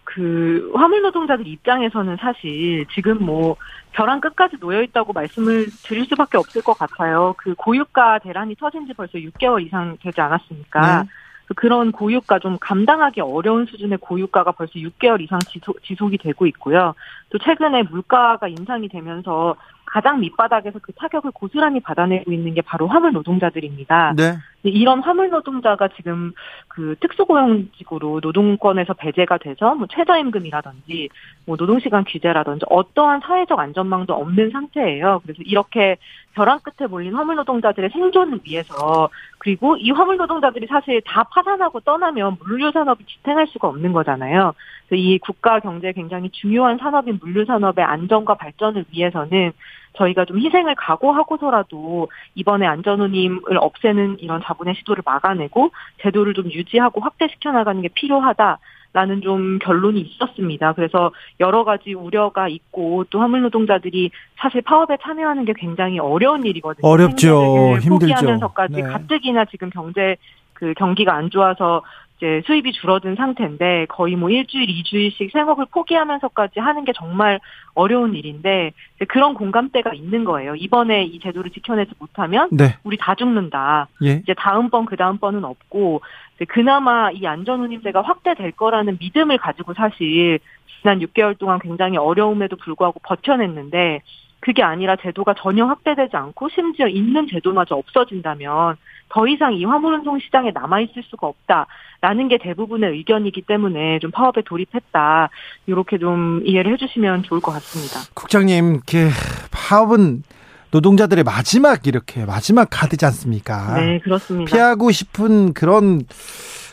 그 0.05 0.71
화물 0.75 1.03
노동자들 1.03 1.47
입장에서는 1.47 2.17
사실 2.21 2.87
지금 2.95 3.19
뭐 3.25 3.57
벼랑 3.93 4.21
끝까지 4.21 4.59
놓여 4.61 4.83
있다고 4.83 5.13
말씀을 5.13 5.67
드릴 5.83 6.07
수밖에 6.07 6.39
없을 6.39 6.63
것 6.63 6.79
같아요. 6.79 7.35
그 7.37 7.55
고유가 7.57 8.21
대란이 8.21 8.55
터진 8.55 8.87
지 8.87 8.95
벌써 8.95 9.19
6개월 9.19 9.67
이상 9.67 9.97
되지 10.01 10.21
않았습니까? 10.21 11.03
네. 11.03 11.09
그런 11.55 11.93
고유가 11.93 12.39
좀 12.39 12.59
감당하기 12.61 13.21
어려운 13.21 13.67
수준의 13.67 13.99
고유가가 13.99 14.53
벌써 14.53 14.75
6개월 14.75 15.21
이상 15.21 15.39
지속, 15.45 15.83
지속 15.85 16.13
이 16.13 16.19
되고 16.19 16.47
있고요. 16.47 16.95
또 17.31 17.39
최근에 17.39 17.85
물가가 17.85 18.49
인상이 18.49 18.89
되면서 18.89 19.55
가장 19.85 20.21
밑바닥에서 20.21 20.81
그 20.83 20.93
타격을 20.93 21.31
고스란히 21.31 21.81
받아내고 21.81 22.33
있는 22.33 22.55
게 22.55 22.61
바로 22.61 22.89
화물 22.89 23.13
노동자들입니다. 23.13 24.15
네. 24.17 24.37
이런 24.71 25.01
화물 25.01 25.31
노동자가 25.31 25.89
지금 25.97 26.33
그 26.69 26.97
특수고용직으로 27.01 28.21
노동권에서 28.23 28.95
배제가 28.95 29.39
돼서 29.39 29.75
뭐 29.75 29.87
최저임금이라든지 29.91 31.09
뭐 31.47 31.57
노동시간 31.57 32.05
규제라든지 32.05 32.67
어떠한 32.69 33.21
사회적 33.21 33.59
안전망도 33.59 34.15
없는 34.15 34.51
상태예요. 34.51 35.21
그래서 35.23 35.43
이렇게 35.45 35.97
벼랑 36.35 36.61
끝에 36.61 36.87
몰린 36.87 37.15
화물 37.15 37.37
노동자들의 37.37 37.91
생존을 37.91 38.41
위해서 38.45 39.09
그리고 39.39 39.77
이 39.79 39.91
화물 39.91 40.19
노동자들이 40.19 40.67
사실 40.67 41.01
다 41.07 41.25
파산하고 41.25 41.81
떠나면 41.81 42.37
물류 42.45 42.71
산업이 42.73 43.05
지탱할 43.07 43.47
수가 43.47 43.69
없는 43.69 43.93
거잖아요. 43.93 44.53
그래서 44.87 45.01
이 45.01 45.19
국가 45.19 45.61
경제에 45.61 45.93
굉장히 45.93 46.31
중요한 46.31 46.79
산업인 46.79 47.19
물류 47.23 47.45
산업의 47.47 47.85
안전과 47.85 48.35
발전을 48.35 48.85
위해서는 48.91 49.53
저희가 49.97 50.25
좀 50.25 50.39
희생을 50.39 50.75
각오하고서라도 50.77 52.09
이번에 52.35 52.67
안전우님을 52.67 53.59
없애는 53.59 54.19
이런 54.21 54.41
자본의 54.43 54.75
시도를 54.77 55.03
막아내고 55.05 55.71
제도를 56.03 56.35
좀 56.35 56.51
유지하고 56.51 57.01
확대시켜 57.01 57.53
나가는 57.53 57.81
게 57.83 57.89
필요하다. 57.89 58.59
라는 58.93 59.21
좀 59.21 59.59
결론이 59.59 60.01
있었습니다. 60.01 60.73
그래서 60.73 61.13
여러 61.39 61.65
가지 61.65 61.93
우려가 61.93 62.49
있고 62.49 63.05
또 63.11 63.21
화물 63.21 63.43
노동자들이 63.43 64.11
사실 64.39 64.63
파업에 64.63 64.97
참여하는 65.03 65.45
게 65.45 65.53
굉장히 65.55 65.99
어려운 65.99 66.47
일이거든요. 66.47 66.89
어렵죠. 66.89 67.77
힘들죠. 67.79 67.89
포기하면서까지 67.91 68.75
네. 68.75 68.83
가뜩이나 68.83 69.45
지금 69.47 69.69
경제 69.69 70.17
그 70.55 70.73
경기가 70.79 71.15
안 71.15 71.29
좋아서 71.29 71.83
이제 72.17 72.43
수입이 72.47 72.73
줄어든 72.73 73.15
상태인데 73.15 73.87
거의 73.89 74.17
뭐 74.17 74.31
일주일, 74.31 74.71
이주일씩 74.71 75.31
생업을 75.33 75.67
포기하면서까지 75.67 76.61
하는 76.61 76.85
게 76.85 76.93
정말 76.95 77.41
어려운 77.75 78.15
일인데 78.15 78.73
그런 79.09 79.35
공감대가 79.35 79.93
있는 79.93 80.25
거예요. 80.25 80.55
이번에 80.55 81.05
이 81.05 81.21
제도를 81.21 81.51
지켜내지 81.51 81.93
못하면 81.99 82.49
네. 82.53 82.77
우리 82.85 82.97
다 82.97 83.15
죽는다. 83.15 83.89
예. 84.03 84.21
이제 84.23 84.35
다음번 84.35 84.87
그 84.87 84.97
다음번은 84.97 85.45
없고 85.45 86.01
그나마 86.49 87.11
이 87.11 87.27
안전운임제가 87.27 88.03
확대될 88.03 88.53
거라는 88.53 88.97
믿음을 88.99 89.37
가지고 89.39 89.75
사실 89.75 90.39
지난 90.81 91.01
6개월 91.01 91.37
동안 91.37 91.59
굉장히 91.59 91.99
어려움에도 91.99 92.57
불구하고 92.57 93.01
버텨냈는데 93.03 94.03
그게 94.47 94.63
아니라 94.63 94.95
제도가 94.95 95.35
전혀 95.37 95.67
확대되지 95.67 96.17
않고 96.17 96.49
심지어 96.51 96.87
있는 96.87 97.27
제도마저 97.29 97.75
없어진다면 97.75 98.77
더 99.09 99.27
이상 99.27 99.55
이 99.55 99.65
화물운송 99.65 100.21
시장에 100.21 100.53
남아있을 100.53 101.03
수가 101.11 101.27
없다라는 101.27 102.29
게 102.29 102.39
대부분의 102.39 102.93
의견이기 102.93 103.43
때문에 103.43 103.99
좀 103.99 104.13
파업에 104.13 104.43
돌입했다. 104.43 105.31
이렇게 105.67 105.99
좀 105.99 106.43
이해를 106.45 106.73
해주시면 106.75 107.25
좋을 107.25 107.41
것 107.41 107.51
같습니다. 107.55 107.99
국장님, 108.15 108.83
그 108.87 109.11
파업은 109.51 110.23
노동자들의 110.71 111.25
마지막 111.25 111.85
이렇게 111.89 112.25
마지막 112.25 112.69
카드지 112.71 113.05
않습니까? 113.05 113.81
네, 113.81 113.99
그렇습니다. 113.99 114.49
피하고 114.55 114.93
싶은 114.93 115.55
그런 115.55 116.03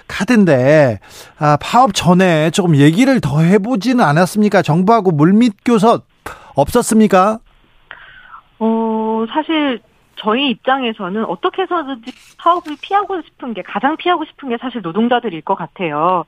카드인데 0.08 1.00
아, 1.40 1.58
파업 1.60 1.96
전에 1.96 2.52
조금 2.52 2.76
얘기를 2.76 3.20
더 3.20 3.40
해보지는 3.42 4.06
않았습니까? 4.06 4.62
정부하고 4.62 5.10
물밑 5.10 5.56
교섭 5.66 6.06
없었습니까? 6.54 7.40
어, 8.60 9.26
사실 9.30 9.80
저희 10.16 10.50
입장에서는 10.52 11.26
어떻게 11.26 11.64
해서든지 11.64 12.12
파업을 12.38 12.78
피하고 12.82 13.22
싶은 13.22 13.54
게 13.54 13.62
가장 13.62 13.98
피하고 13.98 14.26
싶은 14.26 14.50
게 14.50 14.58
사실 14.58 14.82
노동자들일 14.82 15.42
것 15.42 15.56
같아요. 15.56 16.26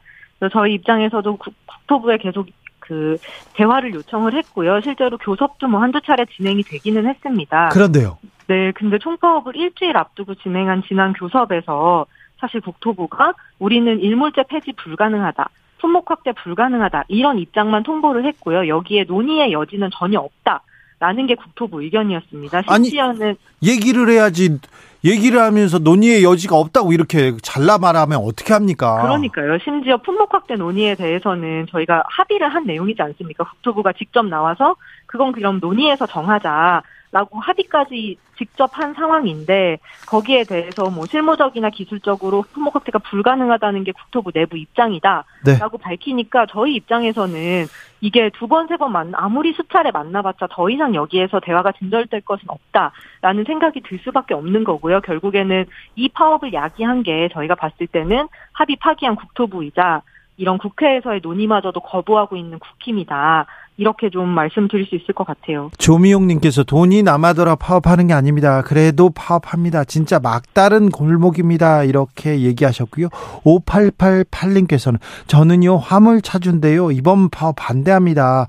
저희 0.51 0.73
입장에서도 0.73 1.37
국 1.37 1.53
토부에 1.87 2.17
계속 2.17 2.47
그 2.79 3.17
대화를 3.53 3.93
요청을 3.93 4.33
했고요. 4.35 4.81
실제로 4.81 5.17
교섭도 5.17 5.67
뭐 5.67 5.81
한두 5.81 6.01
차례 6.01 6.25
진행이 6.25 6.63
되기는 6.63 7.07
했습니다. 7.07 7.69
그런데요. 7.69 8.17
네, 8.47 8.71
근데 8.73 8.99
총파업을 8.99 9.55
일주일 9.55 9.97
앞두고 9.97 10.35
진행한 10.35 10.83
지난 10.87 11.13
교섭에서 11.13 12.05
사실 12.37 12.61
국토부가 12.61 13.33
우리는 13.59 13.99
일몰제 13.99 14.43
폐지 14.49 14.73
불가능하다. 14.73 15.49
품목 15.79 16.11
확대 16.11 16.31
불가능하다. 16.31 17.05
이런 17.07 17.39
입장만 17.39 17.83
통보를 17.83 18.25
했고요. 18.25 18.67
여기에 18.67 19.05
논의의 19.05 19.51
여지는 19.51 19.89
전혀 19.93 20.19
없다. 20.19 20.61
라는 20.99 21.27
게 21.27 21.35
국토부 21.35 21.83
의견이었습니다. 21.83 22.61
심지어는 22.71 23.27
아니, 23.27 23.37
얘기를 23.63 24.09
해야지 24.09 24.57
얘기를 25.03 25.39
하면서 25.39 25.77
논의의 25.77 26.23
여지가 26.23 26.55
없다고 26.55 26.91
이렇게 26.91 27.33
잘라 27.43 27.77
말하면 27.77 28.17
어떻게 28.19 28.53
합니까? 28.53 29.01
그러니까요. 29.03 29.59
심지어 29.63 29.97
품목 29.97 30.33
확대 30.33 30.55
논의에 30.55 30.95
대해서는 30.95 31.67
저희가 31.69 32.03
합의를 32.07 32.49
한 32.49 32.65
내용이지 32.65 33.01
않습니까? 33.01 33.43
국토부가 33.43 33.93
직접 33.93 34.25
나와서 34.25 34.75
그건 35.05 35.31
그럼 35.31 35.59
논의에서 35.59 36.07
정하자. 36.07 36.81
라고 37.15 37.39
합의까지 37.39 38.17
직접 38.37 38.77
한 38.77 38.93
상황인데 38.93 39.77
거기에 40.05 40.43
대해서 40.43 40.89
뭐 40.89 41.05
실무적이나 41.05 41.69
기술적으로 41.69 42.43
품목 42.51 42.75
확대가 42.75 42.99
불가능하다는 42.99 43.85
게 43.85 43.93
국토부 43.93 44.33
내부 44.33 44.57
입장이다라고 44.57 45.23
네. 45.45 45.57
밝히니까 45.79 46.45
저희 46.49 46.75
입장에서는 46.75 47.67
이게 48.01 48.29
두 48.31 48.47
번 48.47 48.67
세번만 48.67 49.13
아무리 49.15 49.53
수차례 49.53 49.91
만나봤자 49.91 50.47
더 50.51 50.69
이상 50.69 50.93
여기에서 50.93 51.39
대화가 51.39 51.71
진절될 51.71 52.19
것은 52.21 52.49
없다라는 52.49 53.45
생각이 53.47 53.79
들 53.83 53.97
수밖에 54.03 54.33
없는 54.33 54.65
거고요. 54.65 54.99
결국에는 54.99 55.65
이 55.95 56.09
파업을 56.09 56.51
야기한 56.51 57.03
게 57.03 57.29
저희가 57.31 57.55
봤을 57.55 57.87
때는 57.87 58.27
합의 58.51 58.75
파기한 58.75 59.15
국토부이자 59.15 60.01
이런 60.37 60.57
국회에서의 60.57 61.21
논의마저도 61.23 61.79
거부하고 61.79 62.35
있는 62.35 62.59
국힘이다. 62.59 63.45
이렇게 63.77 64.09
좀 64.09 64.29
말씀드릴 64.29 64.85
수 64.85 64.95
있을 64.95 65.13
것 65.13 65.25
같아요. 65.25 65.69
조미용님께서 65.77 66.63
돈이 66.63 67.03
남아더라 67.03 67.55
파업하는 67.55 68.07
게 68.07 68.13
아닙니다. 68.13 68.61
그래도 68.61 69.09
파업합니다. 69.09 69.83
진짜 69.83 70.19
막다른 70.19 70.89
골목입니다. 70.89 71.83
이렇게 71.83 72.41
얘기하셨고요. 72.41 73.09
5888님께서는 73.43 74.99
저는요 75.27 75.77
화물 75.77 76.21
차주인데요. 76.21 76.91
이번 76.91 77.29
파업 77.29 77.55
반대합니다. 77.57 78.47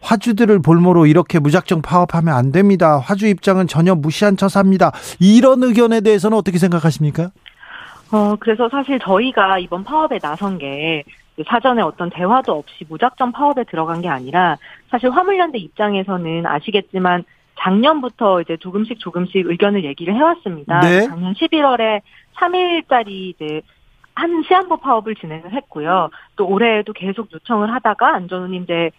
화주들을 0.00 0.60
볼모로 0.60 1.06
이렇게 1.06 1.38
무작정 1.38 1.82
파업하면 1.82 2.34
안 2.34 2.50
됩니다. 2.50 2.98
화주 2.98 3.26
입장은 3.28 3.68
전혀 3.68 3.94
무시한 3.94 4.36
처사입니다. 4.36 4.90
이런 5.20 5.62
의견에 5.62 6.00
대해서는 6.00 6.36
어떻게 6.36 6.58
생각하십니까? 6.58 7.30
어, 8.10 8.36
그래서 8.38 8.68
사실 8.68 8.98
저희가 8.98 9.58
이번 9.58 9.84
파업에 9.84 10.18
나선 10.18 10.58
게 10.58 11.04
사전에 11.46 11.82
어떤 11.82 12.10
대화도 12.10 12.52
없이 12.52 12.84
무작정 12.88 13.32
파업에 13.32 13.64
들어간 13.64 14.00
게 14.00 14.08
아니라 14.08 14.58
사실 14.90 15.10
화물연대 15.10 15.58
입장에서는 15.58 16.46
아시겠지만 16.46 17.24
작년부터 17.58 18.40
이제 18.40 18.56
조금씩 18.56 18.98
조금씩 18.98 19.46
의견을 19.46 19.84
얘기를 19.84 20.14
해왔습니다. 20.14 20.80
네. 20.80 21.06
작년 21.06 21.32
11월에 21.34 22.00
3일짜리 22.36 23.08
이제 23.08 23.62
한 24.14 24.42
시한부 24.46 24.76
파업을 24.78 25.14
진행을 25.14 25.52
했고요. 25.52 26.10
또 26.36 26.46
올해에도 26.46 26.92
계속 26.92 27.32
요청을 27.32 27.72
하다가 27.72 28.14
안전운임제 28.14 28.74
에 28.74 28.90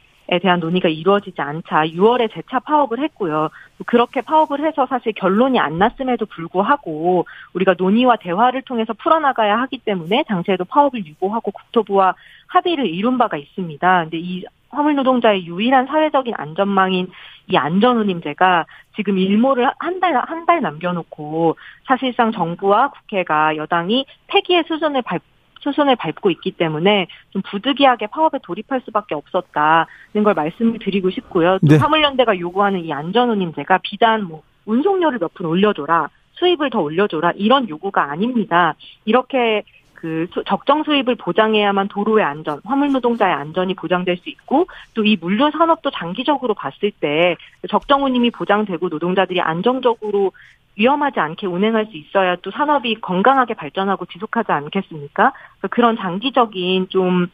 대한 0.41 0.59
논의가 0.59 0.89
이루어지지 0.89 1.41
않자 1.41 1.85
6월에 1.87 2.31
재차 2.33 2.59
파업을 2.59 2.99
했고요. 2.99 3.49
그렇게 3.85 4.21
파업을 4.21 4.65
해서 4.65 4.85
사실 4.89 5.13
결론이 5.13 5.59
안 5.59 5.77
났음에도 5.77 6.25
불구하고 6.25 7.25
우리가 7.53 7.75
논의와 7.77 8.15
대화를 8.17 8.61
통해서 8.63 8.93
풀어나가야 8.93 9.59
하기 9.61 9.79
때문에 9.79 10.23
당시에도 10.27 10.65
파업을 10.65 11.05
유보하고 11.05 11.51
국토부와 11.51 12.15
합의를 12.47 12.87
이룬 12.87 13.17
바가 13.17 13.37
있습니다. 13.37 14.03
근데 14.03 14.17
이 14.17 14.45
화물 14.69 14.95
노동자의 14.95 15.45
유일한 15.45 15.85
사회적인 15.85 16.33
안전망인 16.35 17.11
이 17.47 17.57
안전운임제가 17.57 18.65
지금 18.95 19.17
일모를 19.17 19.69
한 19.79 19.99
달, 19.99 20.15
한 20.15 20.45
달 20.45 20.61
남겨놓고 20.61 21.57
사실상 21.85 22.31
정부와 22.31 22.89
국회가 22.89 23.55
여당이 23.55 24.05
폐기의 24.27 24.63
수준을 24.67 25.01
밟, 25.03 25.21
수순을 25.63 25.95
밟고 25.95 26.29
있기 26.31 26.51
때문에 26.51 27.07
좀 27.31 27.41
부득이하게 27.49 28.07
파업에 28.07 28.37
돌입할 28.43 28.81
수밖에 28.85 29.15
없었다는 29.15 30.23
걸 30.23 30.33
말씀을 30.33 30.79
드리고 30.79 31.09
싶고요. 31.09 31.57
또 31.59 31.67
네. 31.67 31.77
화물연대가 31.77 32.37
요구하는 32.39 32.83
이 32.85 32.91
안전운임제가 32.93 33.79
비단 33.83 34.23
뭐 34.25 34.43
운송료를 34.65 35.19
몇 35.19 35.33
푼 35.33 35.45
올려줘라, 35.45 36.09
수입을 36.33 36.69
더 36.69 36.81
올려줘라 36.81 37.31
이런 37.35 37.67
요구가 37.69 38.11
아닙니다. 38.11 38.75
이렇게 39.05 39.63
그 39.93 40.27
적정 40.45 40.83
수입을 40.83 41.15
보장해야만 41.15 41.87
도로의 41.87 42.25
안전, 42.25 42.59
화물 42.65 42.91
노동자의 42.91 43.33
안전이 43.33 43.73
보장될 43.75 44.17
수 44.17 44.27
있고 44.29 44.67
또 44.93 45.03
이 45.05 45.15
물류 45.19 45.49
산업도 45.51 45.91
장기적으로 45.91 46.53
봤을 46.53 46.91
때 46.91 47.37
적정 47.69 48.03
운임이 48.03 48.31
보장되고 48.31 48.89
노동자들이 48.89 49.39
안정적으로 49.39 50.33
위험하지 50.75 51.19
않게 51.19 51.47
운행할 51.47 51.87
수 51.87 51.97
있어야 51.97 52.35
또 52.41 52.51
산업이 52.51 52.95
건강하게 53.01 53.53
발전하고 53.53 54.05
지속하지 54.05 54.51
않겠습니까? 54.51 55.33
그런 55.69 55.97
장기적인 55.97 56.87
좀 56.89 57.27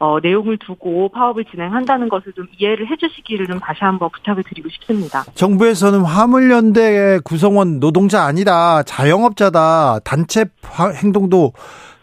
어, 0.00 0.20
내용을 0.20 0.58
두고 0.58 1.08
파업을 1.08 1.44
진행한다는 1.46 2.08
것을 2.08 2.32
좀 2.32 2.46
이해를 2.56 2.88
해주시기를 2.88 3.48
좀 3.48 3.58
다시 3.58 3.80
한번 3.80 4.08
부탁을 4.10 4.44
드리고 4.44 4.68
싶습니다. 4.68 5.24
정부에서는 5.34 6.02
화물연대 6.02 7.18
구성원 7.24 7.80
노동자 7.80 8.22
아니다, 8.22 8.84
자영업자다, 8.84 10.00
단체 10.04 10.44
행동도 11.02 11.52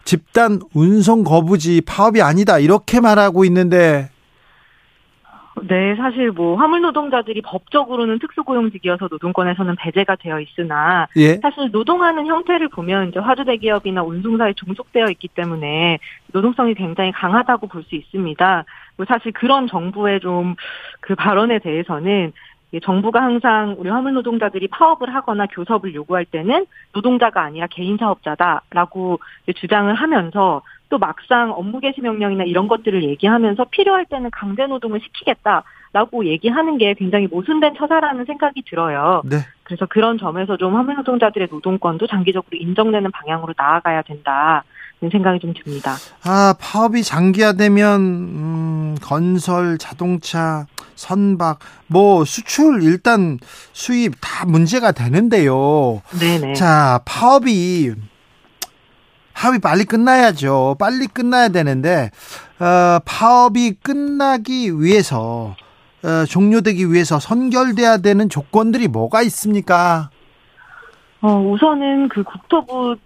집단 0.04 0.60
운송 0.74 1.24
거부지 1.24 1.80
파업이 1.86 2.20
아니다 2.20 2.58
이렇게 2.58 3.00
말하고 3.00 3.44
있는데 3.46 4.10
네, 5.62 5.96
사실 5.96 6.30
뭐 6.30 6.56
화물 6.56 6.82
노동자들이 6.82 7.40
법적으로는 7.42 8.18
특수고용직이어서 8.18 9.08
노동권에서는 9.10 9.76
배제가 9.76 10.16
되어 10.16 10.40
있으나 10.40 11.08
예? 11.16 11.36
사실 11.42 11.70
노동하는 11.70 12.26
형태를 12.26 12.68
보면 12.68 13.08
이제 13.08 13.18
화주 13.20 13.44
대기업이나 13.44 14.02
운송사에 14.02 14.52
종속되어 14.54 15.06
있기 15.12 15.28
때문에 15.28 15.98
노동성이 16.32 16.74
굉장히 16.74 17.10
강하다고 17.12 17.68
볼 17.68 17.82
수 17.84 17.94
있습니다. 17.94 18.64
뭐 18.96 19.06
사실 19.06 19.32
그런 19.32 19.66
정부의 19.66 20.20
좀 20.20 20.56
그 21.00 21.14
발언에 21.14 21.58
대해서는 21.60 22.32
정부가 22.82 23.22
항상 23.22 23.76
우리 23.78 23.88
화물 23.88 24.12
노동자들이 24.14 24.68
파업을 24.68 25.14
하거나 25.14 25.46
교섭을 25.46 25.94
요구할 25.94 26.24
때는 26.24 26.66
노동자가 26.92 27.42
아니라 27.42 27.68
개인 27.68 27.96
사업자다라고 27.96 29.20
주장을 29.54 29.94
하면서 29.94 30.62
또 30.88 30.98
막상 30.98 31.50
업무 31.52 31.80
개시 31.80 32.00
명령이나 32.00 32.44
이런 32.44 32.68
것들을 32.68 33.02
얘기하면서 33.04 33.66
필요할 33.70 34.06
때는 34.06 34.30
강제 34.30 34.66
노동을 34.66 35.00
시키겠다. 35.00 35.64
라고 35.92 36.26
얘기하는 36.26 36.76
게 36.76 36.92
굉장히 36.92 37.26
모순된 37.26 37.74
처사라는 37.78 38.26
생각이 38.26 38.62
들어요. 38.68 39.22
네. 39.24 39.38
그래서 39.62 39.86
그런 39.86 40.18
점에서 40.18 40.58
좀 40.58 40.74
화물 40.74 40.96
노동자들의 40.96 41.48
노동권도 41.50 42.06
장기적으로 42.06 42.50
인정되는 42.52 43.10
방향으로 43.12 43.54
나아가야 43.56 44.02
된다. 44.02 44.62
는 45.00 45.10
생각이 45.10 45.40
좀 45.40 45.52
듭니다. 45.52 45.94
아, 46.24 46.54
파업이 46.58 47.02
장기화되면 47.02 48.00
음, 48.00 48.96
건설, 49.02 49.76
자동차, 49.76 50.64
선박, 50.94 51.58
뭐 51.86 52.24
수출 52.24 52.82
일단 52.82 53.38
수입 53.74 54.14
다 54.22 54.46
문제가 54.46 54.92
되는데요. 54.92 56.00
네네. 56.18 56.54
자, 56.54 57.00
파업이 57.04 57.92
파업이 59.36 59.58
빨리 59.58 59.84
끝나야죠. 59.84 60.76
빨리 60.78 61.06
끝나야 61.06 61.50
되는데 61.50 62.10
어, 62.58 62.98
파업이 63.04 63.74
끝나기 63.82 64.72
위해서 64.80 65.54
어, 66.02 66.24
종료되기 66.26 66.90
위해서 66.90 67.20
선결돼야 67.20 67.98
되는 67.98 68.30
조건들이 68.30 68.88
뭐가 68.88 69.22
있습니까? 69.22 70.08
어, 71.20 71.38
우선은 71.38 72.08
그 72.08 72.22
국토부 72.22 72.96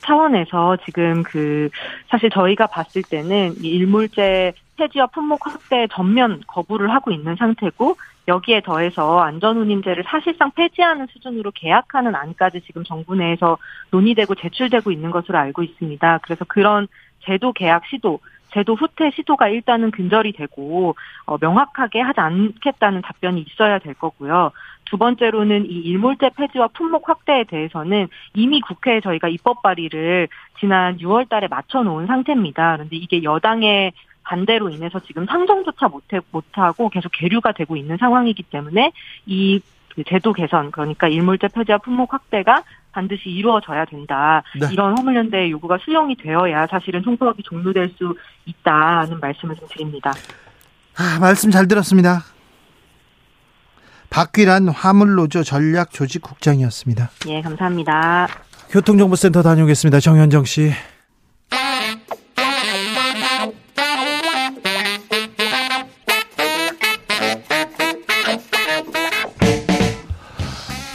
차원에서 0.00 0.76
지금 0.84 1.22
그 1.22 1.70
사실 2.10 2.28
저희가 2.28 2.66
봤을 2.66 3.02
때는 3.02 3.54
이 3.62 3.68
일몰제 3.68 4.52
폐지와 4.76 5.06
품목 5.06 5.46
확대 5.46 5.86
전면 5.92 6.42
거부를 6.48 6.92
하고 6.92 7.12
있는 7.12 7.36
상태고 7.36 7.96
여기에 8.28 8.60
더해서 8.60 9.20
안전운임제를 9.20 10.04
사실상 10.06 10.50
폐지하는 10.52 11.06
수준으로 11.08 11.50
계약하는 11.54 12.14
안까지 12.14 12.60
지금 12.62 12.84
정부 12.84 13.14
내에서 13.14 13.58
논의되고 13.90 14.34
제출되고 14.34 14.92
있는 14.92 15.10
것으로 15.10 15.38
알고 15.38 15.62
있습니다. 15.62 16.18
그래서 16.22 16.44
그런 16.44 16.86
제도 17.20 17.52
계약 17.52 17.86
시도 17.86 18.20
제도 18.52 18.74
후퇴 18.74 19.10
시도가 19.10 19.48
일단은 19.48 19.90
근절이 19.90 20.32
되고 20.32 20.94
어, 21.24 21.36
명확하게 21.40 22.00
하지 22.00 22.20
않겠다는 22.20 23.02
답변이 23.02 23.44
있어야 23.48 23.78
될 23.78 23.94
거고요. 23.94 24.52
두 24.84 24.98
번째로는 24.98 25.64
이 25.70 25.74
일몰제 25.74 26.30
폐지와 26.36 26.68
품목 26.68 27.08
확대에 27.08 27.44
대해서는 27.44 28.08
이미 28.34 28.60
국회에 28.60 29.00
저희가 29.00 29.28
입법 29.28 29.62
발의를 29.62 30.28
지난 30.60 30.98
6월 30.98 31.28
달에 31.30 31.48
맞춰 31.48 31.82
놓은 31.82 32.06
상태입니다. 32.06 32.76
그런데 32.76 32.96
이게 32.96 33.22
여당의 33.22 33.92
반대로 34.24 34.70
인해서 34.70 35.00
지금 35.00 35.26
상정조차 35.26 35.88
못해, 35.88 36.20
못하고 36.30 36.88
계속 36.88 37.10
계류가 37.12 37.52
되고 37.52 37.76
있는 37.76 37.96
상황이기 37.96 38.44
때문에 38.44 38.92
이 39.26 39.60
제도 40.06 40.32
개선 40.32 40.70
그러니까 40.70 41.08
일몰제 41.08 41.48
폐지와 41.48 41.78
품목 41.78 42.14
확대가 42.14 42.62
반드시 42.92 43.30
이루어져야 43.30 43.84
된다. 43.84 44.42
네. 44.58 44.68
이런 44.70 44.96
화물연대의 44.96 45.50
요구가 45.50 45.78
수용이 45.78 46.16
되어야 46.16 46.66
사실은 46.66 47.02
총파업이 47.02 47.42
종료될 47.42 47.90
수 47.98 48.14
있다는 48.46 49.20
말씀을 49.20 49.56
좀 49.56 49.68
드립니다. 49.68 50.12
아, 50.96 51.18
말씀 51.20 51.50
잘 51.50 51.68
들었습니다. 51.68 52.22
박귀란 54.10 54.68
화물노조 54.68 55.42
전략조직국장이었습니다. 55.42 57.10
예, 57.28 57.40
감사합니다. 57.40 58.28
교통정보센터 58.70 59.42
다녀오겠습니다. 59.42 60.00
정현정 60.00 60.44
씨. 60.44 60.70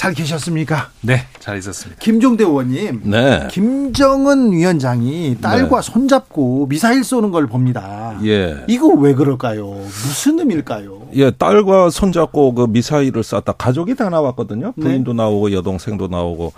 잘 0.00 0.14
계셨습니까? 0.14 0.88
네, 1.02 1.26
잘 1.40 1.58
있었습니다. 1.58 2.00
김종대 2.00 2.42
의원님. 2.42 3.02
네. 3.04 3.46
김정은 3.50 4.50
위원장이 4.50 5.36
딸과 5.42 5.82
손잡고 5.82 6.68
미사일 6.70 7.04
쏘는 7.04 7.30
걸 7.30 7.46
봅니다. 7.46 8.18
예. 8.24 8.64
이거 8.66 8.86
왜 8.88 9.12
그럴까요? 9.12 9.66
무슨 9.66 10.38
의미일까요? 10.38 11.08
예, 11.16 11.30
딸과 11.30 11.90
손잡고 11.90 12.54
그 12.54 12.66
미사일을 12.70 13.22
쐈다. 13.22 13.52
가족이 13.58 13.94
다 13.94 14.08
나왔거든요. 14.08 14.72
네. 14.74 14.84
부인도 14.84 15.12
나오고 15.12 15.52
여동생도 15.52 16.08
나오고. 16.08 16.54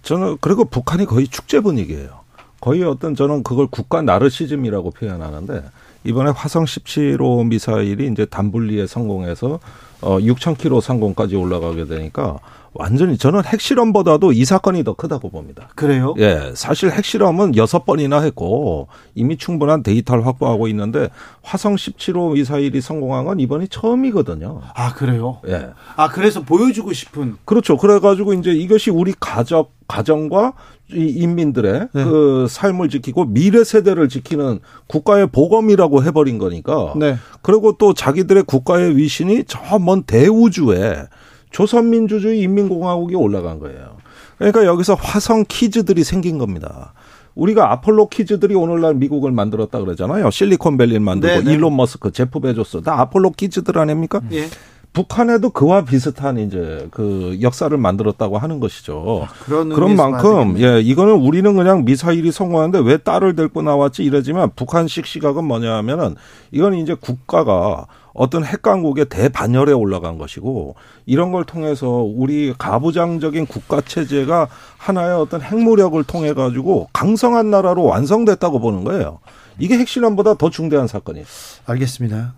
저는 0.00 0.38
그리고 0.40 0.64
북한이 0.64 1.04
거의 1.04 1.28
축제 1.28 1.60
분위기예요. 1.60 2.20
거의 2.58 2.84
어떤 2.84 3.14
저는 3.14 3.42
그걸 3.42 3.66
국가 3.66 4.00
나르시즘이라고 4.00 4.92
표현하는데 4.92 5.62
이번에 6.04 6.30
화성 6.30 6.64
17호 6.64 7.48
미사일이 7.48 8.10
이제 8.10 8.24
단분리에 8.24 8.86
성공해서 8.86 9.60
어 10.00 10.18
6,000km 10.18 10.80
상공까지 10.80 11.36
올라가게 11.36 11.84
되니까 11.84 12.38
완전히 12.74 13.16
저는 13.18 13.44
핵실험보다도 13.44 14.32
이 14.32 14.44
사건이 14.44 14.84
더 14.84 14.94
크다고 14.94 15.30
봅니다. 15.30 15.68
그래요? 15.74 16.14
예, 16.18 16.52
사실 16.54 16.90
핵실험은 16.90 17.56
여섯 17.56 17.84
번이나 17.84 18.20
했고 18.20 18.88
이미 19.14 19.36
충분한 19.36 19.82
데이터를 19.82 20.26
확보하고 20.26 20.68
있는데 20.68 21.08
화성 21.42 21.74
17호 21.76 22.34
미사일이 22.34 22.80
성공한 22.80 23.24
건 23.24 23.40
이번이 23.40 23.68
처음이거든요. 23.68 24.60
아, 24.74 24.92
그래요? 24.94 25.38
예. 25.48 25.70
아, 25.96 26.08
그래서 26.08 26.42
보여주고 26.42 26.92
싶은. 26.92 27.36
그렇죠. 27.44 27.76
그래가지고 27.76 28.34
이제 28.34 28.52
이것이 28.52 28.90
우리 28.90 29.14
가족, 29.18 29.72
가정과 29.88 30.52
이 30.92 31.06
인민들의 31.16 31.88
네. 31.92 32.04
그 32.04 32.46
삶을 32.48 32.88
지키고 32.88 33.26
미래 33.26 33.64
세대를 33.64 34.08
지키는 34.08 34.60
국가의 34.86 35.26
보검이라고 35.28 36.02
해버린 36.04 36.38
거니까. 36.38 36.94
네. 36.96 37.16
그리고 37.42 37.76
또 37.78 37.92
자기들의 37.94 38.44
국가의 38.44 38.96
위신이 38.96 39.44
저 39.44 39.78
먼 39.78 40.02
대우주에 40.04 41.04
조선민주주의 41.50 42.40
인민공화국이 42.40 43.14
올라간 43.14 43.58
거예요. 43.58 43.96
그러니까 44.38 44.64
여기서 44.64 44.94
화성 44.94 45.44
kids들이 45.48 46.04
생긴 46.04 46.38
겁니다. 46.38 46.92
우리가 47.34 47.72
아폴로 47.72 48.08
kids들이 48.08 48.54
오늘날 48.54 48.94
미국을 48.94 49.30
만들었다 49.30 49.78
그러잖아요. 49.80 50.30
실리콘밸리를 50.30 51.00
만들고 51.00 51.42
네네. 51.42 51.52
일론 51.52 51.76
머스크, 51.76 52.10
제프 52.10 52.40
베조스 52.40 52.82
다 52.82 53.00
아폴로 53.00 53.30
kids들 53.30 53.78
아닙니까? 53.78 54.20
예. 54.32 54.48
북한에도 54.92 55.50
그와 55.50 55.84
비슷한 55.84 56.38
이제 56.38 56.88
그 56.90 57.38
역사를 57.40 57.76
만들었다고 57.76 58.38
하는 58.38 58.58
것이죠. 58.58 59.28
그런 59.44 59.68
그런 59.68 59.94
만큼 59.94 60.58
예 60.58 60.80
이거는 60.80 61.14
우리는 61.14 61.54
그냥 61.54 61.84
미사일이 61.84 62.32
성공하는데 62.32 62.80
왜 62.80 62.96
딸을 62.96 63.36
데리고 63.36 63.62
나왔지 63.62 64.02
이러지만 64.02 64.50
북한식 64.56 65.06
시각은 65.06 65.44
뭐냐 65.44 65.72
하면은 65.76 66.16
이건 66.50 66.74
이제 66.74 66.96
국가가 66.98 67.86
어떤 68.18 68.44
핵 68.44 68.62
강국의 68.62 69.06
대반열에 69.06 69.72
올라간 69.72 70.18
것이고 70.18 70.74
이런 71.06 71.30
걸 71.30 71.44
통해서 71.44 71.88
우리 71.88 72.52
가부장적인 72.58 73.46
국가 73.46 73.80
체제가 73.80 74.48
하나의 74.76 75.14
어떤 75.14 75.40
핵무력을 75.40 76.02
통해 76.04 76.34
가지고 76.34 76.88
강성한 76.92 77.50
나라로 77.50 77.84
완성됐다고 77.84 78.58
보는 78.58 78.82
거예요. 78.82 79.20
이게 79.60 79.78
핵실험보다 79.78 80.34
더 80.34 80.50
중대한 80.50 80.88
사건이에요. 80.88 81.26
알겠습니다. 81.66 82.34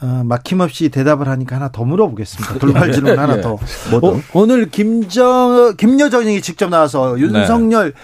어, 0.00 0.22
막힘없이 0.24 0.88
대답을 0.88 1.28
하니까 1.28 1.56
하나 1.56 1.70
더 1.70 1.84
물어보겠습니다. 1.84 2.58
돌발 2.60 2.90
질문 2.90 3.16
하나 3.16 3.36
예. 3.36 3.40
더. 3.40 3.52
어, 3.52 4.20
오늘 4.34 4.68
김정 4.68 5.76
김여정이 5.76 6.42
직접 6.42 6.68
나와서 6.70 7.18
윤석열 7.20 7.94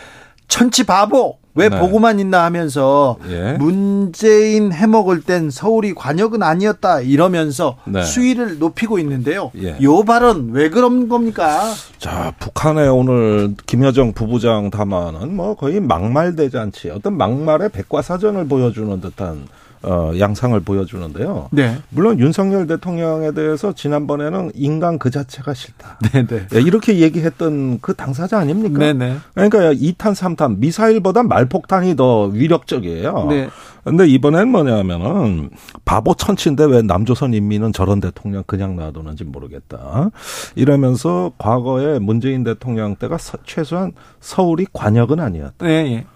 천치 0.46 0.86
바보 0.86 1.38
왜 1.58 1.68
네. 1.68 1.78
보고만 1.80 2.20
있나 2.20 2.44
하면서 2.44 3.16
예. 3.28 3.54
문재인 3.58 4.70
해먹을 4.70 5.22
땐 5.22 5.50
서울이 5.50 5.92
관역은 5.92 6.40
아니었다 6.40 7.00
이러면서 7.00 7.76
네. 7.84 8.04
수위를 8.04 8.60
높이고 8.60 9.00
있는데요. 9.00 9.50
예. 9.60 9.76
요 9.82 10.04
발언 10.04 10.50
왜 10.52 10.70
그런 10.70 11.08
겁니까? 11.08 11.72
자, 11.98 12.32
북한의 12.38 12.88
오늘 12.88 13.54
김여정 13.66 14.12
부부장 14.12 14.70
담화는 14.70 15.34
뭐 15.34 15.56
거의 15.56 15.80
막말 15.80 16.36
대잔치, 16.36 16.90
어떤 16.90 17.16
막말의 17.16 17.70
백과사전을 17.70 18.46
보여주는 18.46 19.00
듯한 19.00 19.48
어, 19.82 20.12
양상을 20.18 20.58
보여주는데요. 20.60 21.48
네. 21.52 21.78
물론 21.90 22.18
윤석열 22.18 22.66
대통령에 22.66 23.32
대해서 23.32 23.72
지난번에는 23.72 24.50
인간 24.54 24.98
그 24.98 25.10
자체가 25.10 25.54
싫다. 25.54 25.98
네, 26.12 26.26
네. 26.26 26.46
예, 26.54 26.60
이렇게 26.60 26.98
얘기했던 26.98 27.80
그 27.80 27.94
당사자 27.94 28.38
아닙니까? 28.38 28.78
네, 28.78 28.92
네. 28.92 29.16
그러니까 29.34 29.72
2탄, 29.72 30.14
3탄 30.14 30.58
미사일보다 30.58 31.22
말폭탄이 31.22 31.96
더 31.96 32.24
위력적이에요. 32.24 33.26
네. 33.28 33.48
근데 33.84 34.06
이번엔 34.06 34.48
뭐냐면은 34.48 35.50
바보 35.84 36.14
천치인데 36.14 36.64
왜 36.66 36.82
남조선 36.82 37.32
인민은 37.32 37.72
저런 37.72 38.00
대통령 38.00 38.42
그냥 38.46 38.76
놔두는지 38.76 39.24
모르겠다. 39.24 40.10
이러면서 40.56 41.32
과거에 41.38 41.98
문재인 41.98 42.44
대통령 42.44 42.96
때가 42.96 43.16
서- 43.16 43.38
최소한 43.46 43.92
서울이 44.20 44.66
관역은 44.72 45.20
아니었다. 45.20 45.66
네, 45.66 45.72
예. 45.94 46.06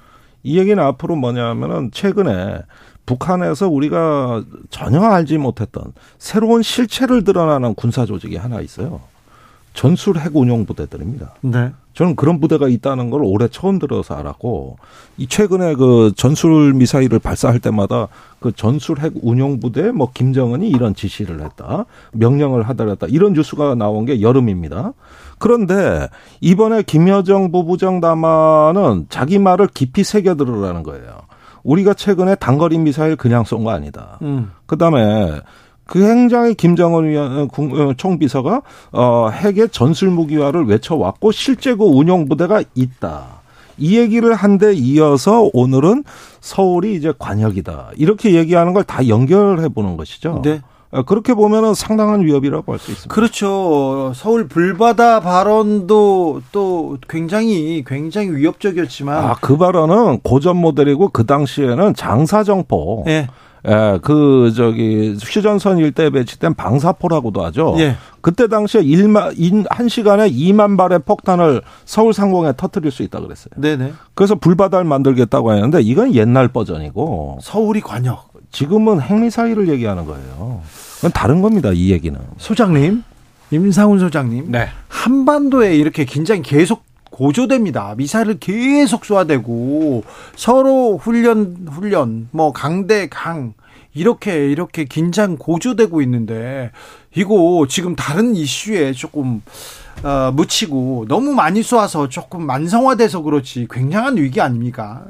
이 0.43 0.59
얘기는 0.59 0.83
앞으로 0.83 1.15
뭐냐면은 1.17 1.91
최근에 1.93 2.63
북한에서 3.07 3.69
우리가 3.69 4.45
전혀 4.71 5.01
알지 5.03 5.39
못했던 5.39 5.93
새로운 6.19 6.63
실체를 6.63 7.25
드러나는 7.25 7.75
군사 7.75 8.07
조직이 8.07 8.37
하나 8.37 8.61
있어요. 8.61 9.01
전술 9.75 10.19
핵 10.19 10.37
운용 10.37 10.67
부대들입니다. 10.67 11.35
네. 11.41 11.73
저는 11.95 12.17
그런 12.17 12.41
부대가 12.41 12.69
있다는 12.69 13.11
걸 13.11 13.23
올해 13.23 13.49
처음 13.49 13.79
들어서 13.79 14.15
알았고 14.15 14.79
이 15.19 15.27
최근에 15.27 15.75
그 15.75 16.13
전술 16.17 16.73
미사일을 16.75 17.19
발사할 17.19 17.59
때마다 17.59 18.09
그 18.41 18.53
전술 18.53 19.01
핵 19.01 19.13
운용 19.23 19.61
부대 19.61 19.93
뭐 19.93 20.11
김정은이 20.13 20.69
이런 20.71 20.95
지시를 20.95 21.43
했다 21.43 21.85
명령을 22.13 22.63
하더랬다 22.63 23.09
이런 23.09 23.35
뉴스가 23.35 23.75
나온 23.75 24.07
게 24.07 24.23
여름입니다. 24.23 24.93
그런데 25.39 26.09
이번에 26.41 26.83
김여정 26.83 27.51
부부장 27.51 28.01
담화는 28.01 29.07
자기 29.11 29.39
말을 29.39 29.69
깊이 29.75 30.05
새겨 30.05 30.37
들으라는 30.37 30.83
거예요. 30.83 31.32
우리가 31.63 31.95
최근에 31.95 32.35
단거리 32.37 32.79
미사일 32.79 33.17
그냥 33.17 33.45
쏜 33.45 33.65
거 33.65 33.71
아니다. 33.71 34.19
음. 34.23 34.51
그다음에 34.67 35.41
그 35.87 36.03
행장의 36.03 36.55
김정은 36.55 37.05
위원 37.09 37.49
어, 37.53 37.93
총비서가 37.97 38.63
어 38.93 39.29
핵의 39.31 39.69
전술 39.71 40.11
무기화를 40.11 40.65
외쳐 40.65 40.97
왔고 40.97 41.33
실제 41.33 41.75
그 41.75 41.85
운용 41.85 42.29
부대가 42.29 42.63
있다. 42.75 43.43
이 43.79 43.99
얘기를 43.99 44.35
한 44.35 44.59
데 44.59 44.73
이어서 44.75 45.49
오늘은 45.53 46.05
서울이 46.41 46.95
이제 46.95 47.13
관역이다. 47.19 47.91
이렇게 47.97 48.35
얘기하는 48.35 48.73
걸 48.75 48.85
다 48.85 49.07
연결해 49.09 49.69
보는 49.69 49.97
것이죠. 49.97 50.41
네. 50.45 50.61
어, 50.93 51.03
그렇게 51.03 51.33
보면은 51.35 51.75
상당한 51.75 52.21
위협이라고 52.23 52.71
할 52.73 52.79
수 52.79 52.91
있습니다. 52.91 53.15
그렇죠. 53.15 54.13
서울 54.15 54.47
불바다 54.47 55.21
발언도 55.21 56.43
또 56.53 56.99
굉장히 57.09 57.83
굉장히 57.87 58.31
위협적이었지만 58.31 59.25
아, 59.25 59.35
그 59.41 59.57
발언은 59.57 60.21
고전 60.21 60.57
모델이고 60.57 61.09
그 61.09 61.25
당시에는 61.27 61.95
장사정포. 61.95 63.05
예. 63.09 63.29
예, 63.65 64.01
그 64.03 64.53
저기 64.57 65.17
휴전선 65.23 65.79
일대에 65.79 66.11
배치된 66.11 66.55
방사포라고도 66.55 67.45
하죠. 67.45 67.77
예. 67.79 67.95
그때 68.21 68.49
당시에 68.49 68.83
1만 68.83 69.65
한 69.71 69.89
시간에 69.89 70.29
2만 70.29 70.77
발의 70.77 70.99
폭탄을 71.07 71.63
서울 71.85 72.13
상공에 72.13 72.55
터뜨릴 72.57 72.91
수 72.91 73.05
있다 73.05 73.21
그랬어요. 73.21 73.51
네네. 73.57 73.93
그래서 74.15 74.35
불바다를 74.35 74.85
만들겠다고 74.85 75.53
했는데 75.53 75.81
이건 75.81 76.13
옛날 76.15 76.49
버전이고 76.49 77.39
서울이 77.41 77.81
관역. 77.83 78.32
지금은 78.53 79.01
핵미사일을 79.01 79.69
얘기하는 79.69 80.05
거예요. 80.05 80.63
그건 80.97 81.11
다른 81.13 81.43
겁니다. 81.43 81.71
이 81.73 81.91
얘기는. 81.91 82.19
소장님, 82.37 83.03
임상훈 83.51 83.99
소장님. 83.99 84.53
네. 84.53 84.69
한반도에 84.89 85.75
이렇게 85.77 86.05
긴장이 86.05 86.43
계속 86.43 86.85
고조됩니다. 87.11 87.95
미사일을 87.97 88.39
계속 88.39 89.05
쏘아대고 89.05 90.05
서로 90.37 90.97
훈련 90.97 91.67
훈련 91.71 92.29
뭐 92.31 92.53
강대 92.53 93.09
강 93.09 93.53
이렇게 93.95 94.51
이렇게 94.51 94.85
긴장 94.85 95.37
고조되고 95.37 96.01
있는데 96.03 96.71
이거 97.15 97.67
지금 97.69 97.95
다른 97.95 98.35
이슈에 98.35 98.93
조금 98.93 99.43
어, 100.03 100.33
묻히고 100.33 101.07
너무 101.09 101.33
많이 101.33 101.63
쏘아서 101.63 102.09
조금 102.09 102.45
만성화돼서 102.47 103.23
그렇지 103.23 103.67
굉장한 103.71 104.17
위기 104.17 104.41
아닙니까? 104.41 105.03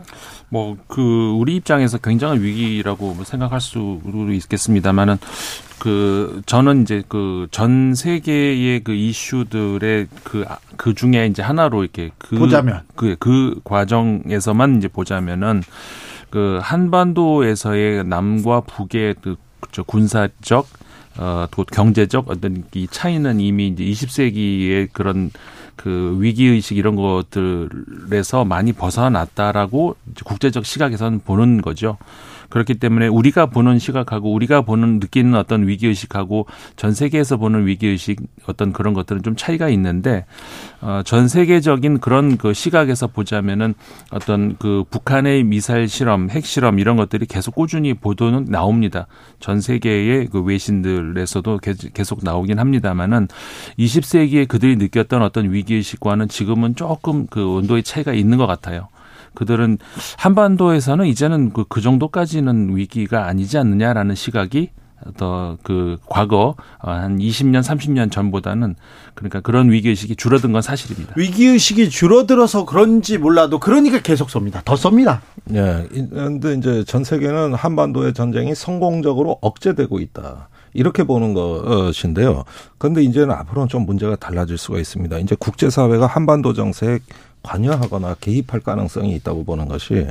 뭐 0.50 0.76
그 0.86 1.30
우리 1.38 1.56
입장에서 1.56 1.96
굉장한 1.98 2.42
위기라고 2.42 3.14
뭐 3.14 3.24
생각할 3.24 3.60
수 3.60 4.00
있겠습니다만은 4.30 5.16
그 5.78 6.42
저는 6.46 6.82
이제 6.82 7.02
그 7.08 7.48
전 7.50 7.94
세계의 7.94 8.80
그 8.84 8.92
이슈들의 8.92 10.08
그그 10.24 10.94
중에 10.94 11.26
이제 11.26 11.42
하나로 11.42 11.82
이렇게 11.82 12.10
그 12.18 12.38
보자면. 12.38 12.82
그, 12.94 13.16
그 13.18 13.60
과정에서만 13.64 14.76
이제 14.76 14.88
보자면은 14.88 15.62
그 16.30 16.58
한반도에서의 16.62 18.04
남과 18.04 18.60
북의 18.62 19.16
그, 19.22 19.36
저 19.70 19.82
군사적 19.82 20.66
어, 21.18 21.46
또 21.50 21.64
경제적 21.64 22.30
어떤 22.30 22.64
이 22.74 22.86
차이는 22.90 23.40
이미 23.40 23.68
이제 23.68 23.84
20세기의 23.84 24.88
그런 24.92 25.30
그 25.76 26.16
위기 26.20 26.46
의식 26.46 26.78
이런 26.78 26.96
것들에서 26.96 28.44
많이 28.44 28.72
벗어났다라고 28.72 29.96
국제적 30.24 30.64
시각에서는 30.64 31.20
보는 31.20 31.62
거죠. 31.62 31.98
그렇기 32.52 32.74
때문에 32.74 33.06
우리가 33.06 33.46
보는 33.46 33.78
시각하고 33.78 34.30
우리가 34.30 34.60
보는 34.60 34.98
느끼는 34.98 35.34
어떤 35.36 35.66
위기 35.66 35.86
의식하고 35.86 36.46
전 36.76 36.92
세계에서 36.92 37.38
보는 37.38 37.66
위기 37.66 37.86
의식 37.86 38.20
어떤 38.44 38.74
그런 38.74 38.92
것들은 38.92 39.22
좀 39.22 39.34
차이가 39.36 39.70
있는데 39.70 40.26
어, 40.82 41.00
전 41.02 41.28
세계적인 41.28 42.00
그런 42.00 42.36
그 42.36 42.52
시각에서 42.52 43.06
보자면은 43.06 43.72
어떤 44.10 44.58
그 44.58 44.84
북한의 44.90 45.44
미사일 45.44 45.88
실험, 45.88 46.28
핵 46.28 46.44
실험 46.44 46.78
이런 46.78 46.96
것들이 46.96 47.24
계속 47.24 47.54
꾸준히 47.54 47.94
보도는 47.94 48.44
나옵니다. 48.50 49.06
전 49.40 49.62
세계의 49.62 50.26
그 50.26 50.42
외신들에서도 50.42 51.58
계속 51.94 52.22
나오긴 52.22 52.58
합니다만은 52.58 53.28
20세기에 53.78 54.46
그들이 54.46 54.76
느꼈던 54.76 55.22
어떤 55.22 55.50
위기 55.54 55.76
의식과는 55.76 56.28
지금은 56.28 56.76
조금 56.76 57.26
그 57.28 57.48
온도의 57.48 57.82
차이가 57.82 58.12
있는 58.12 58.36
것 58.36 58.46
같아요. 58.46 58.88
그들은 59.34 59.78
한반도에서는 60.18 61.06
이제는 61.06 61.52
그, 61.52 61.64
그 61.68 61.80
정도까지는 61.80 62.76
위기가 62.76 63.26
아니지 63.26 63.58
않느냐라는 63.58 64.14
시각이 64.14 64.70
더그 65.16 65.98
과거 66.06 66.54
한 66.78 67.18
20년, 67.18 67.62
30년 67.62 68.10
전보다는 68.10 68.76
그러니까 69.14 69.40
그런 69.40 69.70
위기 69.70 69.88
의식이 69.88 70.16
줄어든 70.16 70.52
건 70.52 70.62
사실입니다. 70.62 71.14
위기 71.16 71.46
의식이 71.46 71.90
줄어들어서 71.90 72.64
그런지 72.64 73.18
몰라도 73.18 73.58
그러니까 73.58 74.00
계속 74.00 74.28
쏩니다. 74.28 74.64
더 74.64 74.74
쏩니다. 74.74 75.20
예. 75.52 75.86
근데 75.90 76.54
이제 76.54 76.84
전 76.84 77.04
세계는 77.04 77.54
한반도의 77.54 78.14
전쟁이 78.14 78.54
성공적으로 78.54 79.38
억제되고 79.40 80.00
있다. 80.00 80.48
이렇게 80.74 81.04
보는 81.04 81.34
것인데요. 81.34 82.44
그런데 82.78 83.02
이제는 83.02 83.32
앞으로는 83.32 83.68
좀 83.68 83.84
문제가 83.84 84.16
달라질 84.16 84.56
수가 84.56 84.78
있습니다. 84.78 85.18
이제 85.18 85.36
국제사회가 85.38 86.06
한반도 86.06 86.54
정세에 86.54 86.98
관여하거나 87.42 88.16
개입할 88.20 88.60
가능성이 88.60 89.14
있다고 89.16 89.44
보는 89.44 89.68
것이 89.68 90.06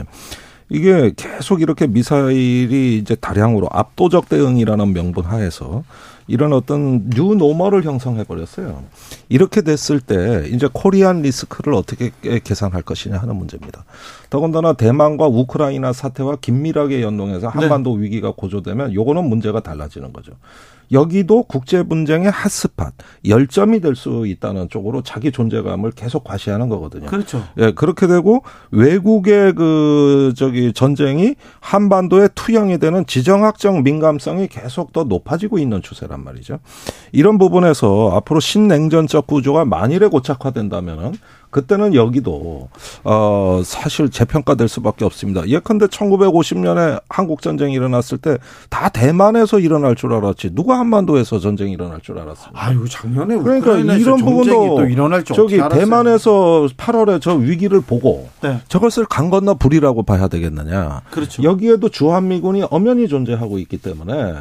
이게 0.69 1.11
계속 1.15 1.61
이렇게 1.61 1.85
미사일이 1.85 2.97
이제 2.97 3.15
다량으로 3.15 3.67
압도적 3.71 4.29
대응이라는 4.29 4.93
명분 4.93 5.25
하에서 5.25 5.83
이런 6.27 6.53
어떤 6.53 7.09
new 7.09 7.35
normal을 7.35 7.83
형성해 7.83 8.23
버렸어요. 8.23 8.83
이렇게 9.27 9.61
됐을 9.61 9.99
때 9.99 10.47
이제 10.49 10.69
Korean 10.71 11.23
risk를 11.23 11.73
어떻게 11.73 12.11
계산할 12.21 12.83
것이냐 12.83 13.17
하는 13.17 13.35
문제입니다. 13.35 13.83
더군다나 14.29 14.71
대만과 14.71 15.27
우크라이나 15.27 15.91
사태와 15.91 16.37
긴밀하게 16.37 17.01
연동해서 17.01 17.49
한반도 17.49 17.97
네. 17.97 18.03
위기가 18.03 18.31
고조되면 18.31 18.93
요거는 18.93 19.27
문제가 19.27 19.59
달라지는 19.59 20.13
거죠. 20.13 20.31
여기도 20.91 21.43
국제 21.43 21.83
분쟁의 21.83 22.31
hot 22.31 22.54
spot, 22.54 22.91
열점이 23.27 23.79
될 23.79 23.95
수 23.95 24.25
있다는 24.25 24.69
쪽으로 24.69 25.03
자기 25.03 25.31
존재감을 25.31 25.91
계속 25.91 26.23
과시하는 26.23 26.69
거거든요. 26.69 27.05
그렇죠. 27.05 27.43
예, 27.57 27.71
그렇게 27.71 28.07
되고 28.07 28.43
외국의 28.71 29.53
그 29.53 30.33
저기 30.35 30.73
전쟁이 30.73 31.35
한반도에 31.59 32.29
투영이 32.33 32.79
되는 32.79 33.05
지정학적 33.05 33.83
민감성이 33.83 34.47
계속 34.47 34.91
더 34.91 35.03
높아지고 35.03 35.59
있는 35.59 35.81
추세란 35.81 36.23
말이죠. 36.23 36.59
이런 37.11 37.37
부분에서 37.37 38.11
앞으로 38.15 38.39
신냉전적 38.39 39.27
구조가 39.27 39.65
만일에 39.65 40.07
고착화된다면은 40.07 41.13
그때는 41.51 41.93
여기도 41.93 42.69
어 43.03 43.61
사실 43.63 44.09
재평가될 44.09 44.67
수밖에 44.67 45.05
없습니다. 45.05 45.47
예컨대 45.47 45.85
1950년에 45.87 47.01
한국 47.09 47.41
전쟁이 47.41 47.73
일어났을 47.73 48.17
때 48.17 48.37
다 48.69 48.89
대만에서 48.89 49.59
일어날 49.59 49.95
줄 49.95 50.13
알았지 50.13 50.55
누가 50.55 50.79
한반도에서 50.79 51.39
전쟁이 51.39 51.73
일어날 51.73 51.99
줄 52.01 52.17
알았습니까? 52.19 52.65
아유 52.65 52.85
작년에 52.89 53.37
그러니까 53.37 53.77
이런 53.77 54.17
부분도 54.17 54.77
또 54.77 54.85
일어날 54.85 55.23
줄 55.23 55.35
저기 55.35 55.57
대만에서 55.57 56.67
8월에 56.77 57.21
저 57.21 57.33
위기를 57.35 57.81
보고 57.81 58.29
네. 58.41 58.59
저것을 58.67 59.05
강 59.05 59.29
건너 59.29 59.53
불이라고 59.55 60.03
봐야 60.03 60.27
되겠느냐? 60.27 61.01
그렇죠. 61.11 61.43
여기에도 61.43 61.89
주한미군이 61.89 62.63
엄연히 62.69 63.07
존재하고 63.07 63.59
있기 63.59 63.77
때문에 63.77 64.33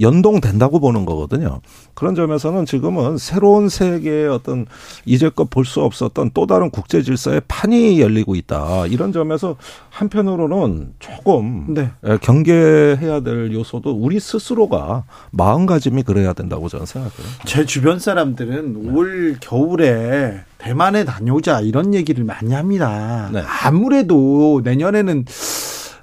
연동된다고 0.00 0.80
보는 0.80 1.04
거거든요. 1.06 1.60
그런 1.94 2.14
점에서는 2.14 2.66
지금은 2.66 3.16
새로운 3.18 3.68
세계의 3.68 4.28
어떤 4.28 4.66
이제껏 5.04 5.48
볼 5.50 5.64
수 5.66 5.80
없었던 5.82 6.30
또 6.32 6.46
다른 6.46 6.70
국제 6.70 7.02
질서의 7.02 7.42
판이 7.48 8.00
열리고 8.00 8.34
있다. 8.36 8.86
이런 8.86 9.12
점에서 9.12 9.56
한편으로는 9.90 10.92
조금 11.00 11.74
네. 11.74 11.90
예, 12.06 12.18
경계해야 12.18 13.20
될 13.20 13.52
요소도 13.52 13.90
우리 13.90 14.20
스스로가 14.20 15.04
마음가짐이 15.32 16.02
그래야 16.04 16.32
된다고 16.34 16.68
저는 16.68 16.86
생각해요. 16.86 17.26
제 17.46 17.64
주변 17.64 17.98
사람들은 17.98 18.82
네. 18.84 18.90
올 18.92 19.36
겨울에 19.40 20.40
대만에 20.58 21.04
다녀오자 21.04 21.60
이런 21.62 21.94
얘기를 21.94 22.22
많이 22.24 22.52
합니다. 22.54 23.28
네. 23.32 23.42
아무래도 23.64 24.60
내년에는 24.64 25.24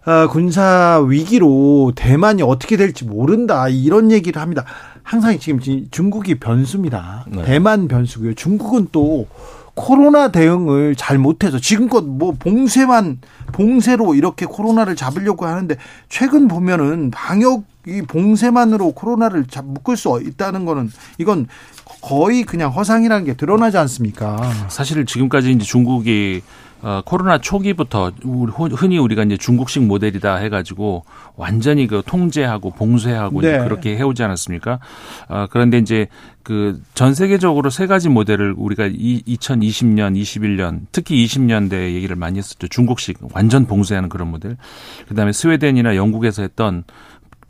어, 0.05 0.27
군사 0.27 1.01
위기로 1.07 1.93
대만이 1.95 2.43
어떻게 2.43 2.75
될지 2.75 3.05
모른다 3.05 3.69
이런 3.69 4.11
얘기를 4.11 4.41
합니다. 4.41 4.65
항상 5.01 5.37
지금 5.39 5.59
중국이 5.91 6.35
변수입니다. 6.35 7.25
네. 7.27 7.43
대만 7.43 7.87
변수고요. 7.87 8.33
중국은 8.33 8.89
또 8.91 9.27
코로나 9.75 10.27
대응을 10.29 10.95
잘 10.95 11.17
못해서 11.17 11.57
지금껏 11.57 12.03
뭐 12.03 12.33
봉쇄만 12.37 13.19
봉쇄로 13.53 14.15
이렇게 14.15 14.45
코로나를 14.45 14.95
잡으려고 14.95 15.45
하는데 15.45 15.75
최근 16.09 16.47
보면은 16.47 17.11
방역 17.11 17.63
이 17.85 18.01
봉쇄만으로 18.01 18.93
코로나를 18.93 19.45
잡 19.47 19.65
묶을 19.65 19.97
수 19.97 20.21
있다는 20.25 20.63
거는 20.63 20.89
이건 21.17 21.47
거의 22.01 22.43
그냥 22.43 22.71
허상이라는 22.71 23.25
게 23.25 23.33
드러나지 23.33 23.77
않습니까? 23.77 24.41
사실 24.69 25.05
지금까지 25.05 25.51
이제 25.51 25.65
중국이 25.65 26.41
어, 26.83 27.01
코로나 27.05 27.39
초기부터 27.39 28.11
우리, 28.23 28.51
흔히 28.51 28.97
우리가 28.97 29.23
이제 29.23 29.37
중국식 29.37 29.83
모델이다 29.83 30.35
해가지고 30.35 31.05
완전히 31.35 31.87
그 31.87 32.01
통제하고 32.05 32.71
봉쇄하고 32.71 33.41
네. 33.41 33.57
그렇게 33.59 33.95
해오지 33.95 34.21
않았습니까? 34.21 34.79
어, 35.29 35.47
그런데 35.49 35.77
이제 35.79 36.07
그 36.43 36.79
전 36.93 37.13
세계적으로 37.13 37.69
세 37.69 37.87
가지 37.87 38.09
모델을 38.09 38.53
우리가 38.57 38.87
이, 38.91 39.23
2020년, 39.27 40.19
21년, 40.19 40.81
특히 40.91 41.25
20년대 41.25 41.93
얘기를 41.95 42.15
많이 42.15 42.37
했었죠. 42.37 42.67
중국식 42.67 43.17
완전 43.33 43.65
봉쇄하는 43.65 44.09
그런 44.09 44.29
모델. 44.29 44.57
그다음에 45.07 45.31
스웨덴이나 45.31 45.95
영국에서 45.95 46.43
했던 46.43 46.83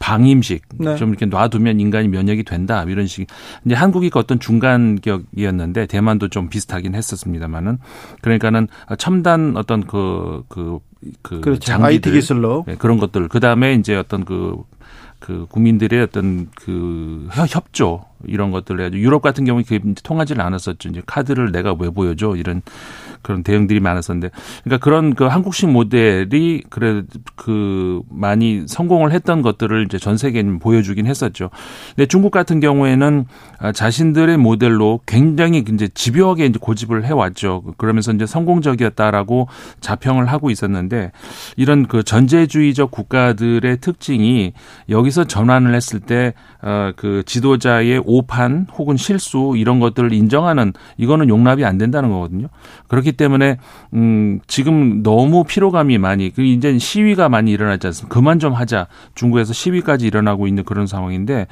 방임식 0.03 0.63
네. 0.79 0.97
좀 0.97 1.09
이렇게 1.11 1.25
놔두면 1.25 1.79
인간이 1.79 2.09
면역이 2.09 2.43
된다 2.43 2.83
이런 2.83 3.07
식 3.07 3.25
이제 3.65 3.73
한국이 3.73 4.09
그 4.09 4.19
어떤 4.19 4.37
중간 4.37 4.99
격이었는데 5.01 5.85
대만도 5.85 6.27
좀 6.27 6.49
비슷하긴 6.49 6.93
했었습니다만은 6.93 7.77
그러니까는 8.19 8.67
첨단 8.97 9.55
어떤 9.55 9.87
그그 9.87 10.79
그 11.21 11.39
그렇죠. 11.39 11.61
장비들 11.61 12.11
IT 12.11 12.19
기술로. 12.19 12.65
네, 12.67 12.75
그런 12.75 12.97
것들 12.99 13.29
그 13.29 13.39
다음에 13.39 13.75
이제 13.75 13.95
어떤 13.95 14.25
그그 14.25 15.47
국민들의 15.49 16.01
어떤 16.01 16.49
그 16.53 17.29
협- 17.31 17.55
협조 17.55 18.03
이런 18.25 18.51
것들을 18.51 18.81
해가지고 18.81 19.01
유럽 19.01 19.21
같은 19.21 19.45
경우에 19.45 19.63
그게 19.63 19.79
통하지를 20.03 20.41
않았었죠. 20.41 20.89
이제 20.89 21.01
카드를 21.05 21.53
내가 21.53 21.73
왜 21.79 21.89
보여줘 21.89 22.35
이런 22.35 22.61
그런 23.23 23.41
대응들이 23.41 23.79
많았었는데 23.79 24.29
그러니까 24.63 24.83
그런 24.83 25.15
그 25.15 25.25
한국식 25.25 25.69
모델이 25.69 26.63
그래 26.69 27.03
그 27.35 28.01
많이 28.09 28.65
성공을 28.67 29.11
했던 29.11 29.41
것들을 29.41 29.85
이제 29.85 29.97
전 29.97 30.17
세계에 30.17 30.43
보여주긴 30.59 31.07
했었죠. 31.07 31.49
근데 31.95 32.05
중국 32.05 32.31
같은 32.31 32.59
경우에는 32.59 33.25
아, 33.59 33.71
자신들의 33.71 34.37
모델로 34.37 34.99
굉장히 35.05 35.63
이제 35.73 35.87
집요하게 35.87 36.45
이제 36.47 36.59
고집을 36.61 37.05
해왔죠. 37.05 37.63
그러면서 37.77 38.11
이제 38.11 38.25
성공적이었다라고 38.25 39.47
자평을 39.79 40.25
하고 40.25 40.51
있었는데 40.51 41.11
이런 41.55 41.87
그 41.87 42.03
전제주의적 42.03 42.91
국가들의 42.91 43.77
특징이 43.79 44.53
여기서 44.89 45.23
전환을 45.23 45.73
했을 45.73 46.01
때어그 46.01 47.23
지도자의 47.25 48.01
오판 48.05 48.67
혹은 48.77 48.97
실수 48.97 49.53
이런 49.55 49.79
것들을 49.79 50.11
인정하는 50.13 50.73
이거는 50.97 51.29
용납이 51.29 51.63
안 51.63 51.77
된다는 51.77 52.09
거거든요. 52.09 52.47
그렇기 52.87 53.12
때문에 53.13 53.57
음 53.93 54.39
지금 54.47 55.03
너무 55.03 55.43
피로감이 55.43 55.97
많이 55.97 56.29
그 56.31 56.41
이제 56.41 56.77
시위가 56.77 57.29
많이 57.29 57.51
일어나지 57.51 57.87
않습니까? 57.87 58.13
그만 58.13 58.39
좀 58.39 58.53
하자. 58.53 58.87
중국에서 59.15 59.53
시위까지 59.53 60.05
일어나고 60.07 60.47
있는 60.47 60.63
그런 60.63 60.87
상황인데 60.87 61.47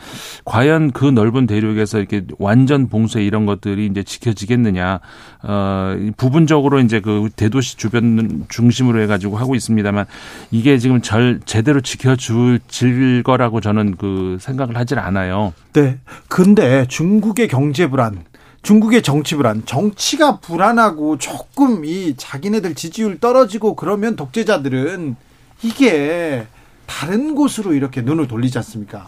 과연 0.46 0.92
그 0.92 1.06
넓은 1.06 1.48
대륙에서 1.48 2.00
이렇게 2.00 2.24
완전 2.40 2.88
봉쇄 2.90 3.24
이런 3.24 3.46
것들이 3.46 3.86
이제 3.86 4.04
지켜지겠느냐? 4.04 5.00
어 5.44 5.96
부분적으로 6.18 6.80
이제 6.80 7.00
그 7.00 7.30
대도시 7.36 7.78
주변 7.78 8.46
중심으로 8.50 9.02
해 9.02 9.08
가지고 9.08 9.38
하고 9.38 9.56
있습니다만 9.56 10.06
이게 10.52 10.78
지금 10.78 11.02
절 11.02 11.40
제대로 11.46 11.82
지켜줄 11.82 12.60
질 12.68 13.24
거라고 13.24 13.62
저는 13.62 13.96
그 13.98 14.38
생각을 14.40 14.78
하질 14.78 15.00
않아요. 15.00 15.54
네. 15.74 16.00
근데 16.28 16.86
중국의 16.88 17.48
경제 17.48 17.88
불안, 17.88 18.24
중국의 18.62 19.02
정치 19.02 19.36
불안, 19.36 19.66
정치가 19.66 20.40
불안하고 20.40 21.18
조금 21.18 21.84
이 21.84 22.16
자기네들 22.16 22.76
지지율 22.76 23.20
떨어지고 23.20 23.76
그러면 23.76 24.16
독재자들은 24.16 25.16
이게 25.64 26.46
다른 26.86 27.36
곳으로 27.36 27.74
이렇게 27.74 28.02
눈을 28.02 28.28
돌리지 28.28 28.58
않습니까? 28.60 29.06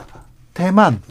대만, 0.54 1.01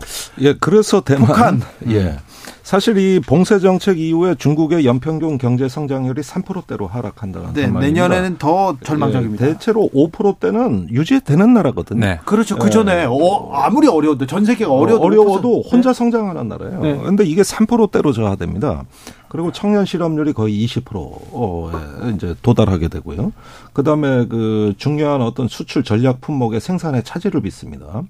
예, 0.40 0.54
그래서 0.54 1.00
대만 1.00 1.26
북한. 1.26 1.62
예. 1.88 2.16
사실 2.62 2.96
이 2.96 3.18
봉쇄 3.20 3.58
정책 3.58 3.98
이후에 3.98 4.36
중국의 4.36 4.86
연평균 4.86 5.36
경제 5.36 5.68
성장률이 5.68 6.22
3%대로 6.22 6.86
하락한다는 6.86 7.52
네, 7.54 7.66
말입니다. 7.66 7.80
내년에는 7.80 8.38
더 8.38 8.76
절망적입니다. 8.84 9.46
예, 9.46 9.52
대체로 9.52 9.90
5%대는 9.92 10.88
유지되는 10.90 11.52
나라거든요. 11.54 12.00
네. 12.00 12.20
그렇죠. 12.24 12.56
그 12.56 12.70
전에 12.70 13.04
어, 13.08 13.50
아무리 13.52 13.88
어려워도 13.88 14.26
전 14.26 14.44
세계가 14.44 14.72
어려워도 14.72 15.04
어려워도 15.04 15.62
5%. 15.64 15.72
혼자 15.72 15.92
성장하는 15.92 16.48
나라예요. 16.48 16.80
네. 16.80 16.96
그런데 16.98 17.24
이게 17.24 17.42
3%대로 17.42 18.12
저하됩니다. 18.12 18.84
그리고 19.32 19.50
청년 19.50 19.86
실업률이 19.86 20.34
거의 20.34 20.62
20%에 20.66 22.14
이제 22.14 22.34
도달하게 22.42 22.88
되고요. 22.88 23.32
그다음에 23.72 24.26
그 24.26 24.74
중요한 24.76 25.22
어떤 25.22 25.48
수출 25.48 25.82
전략 25.82 26.20
품목의 26.20 26.60
생산에 26.60 27.00
차질을 27.00 27.40
빚습니다. 27.40 28.02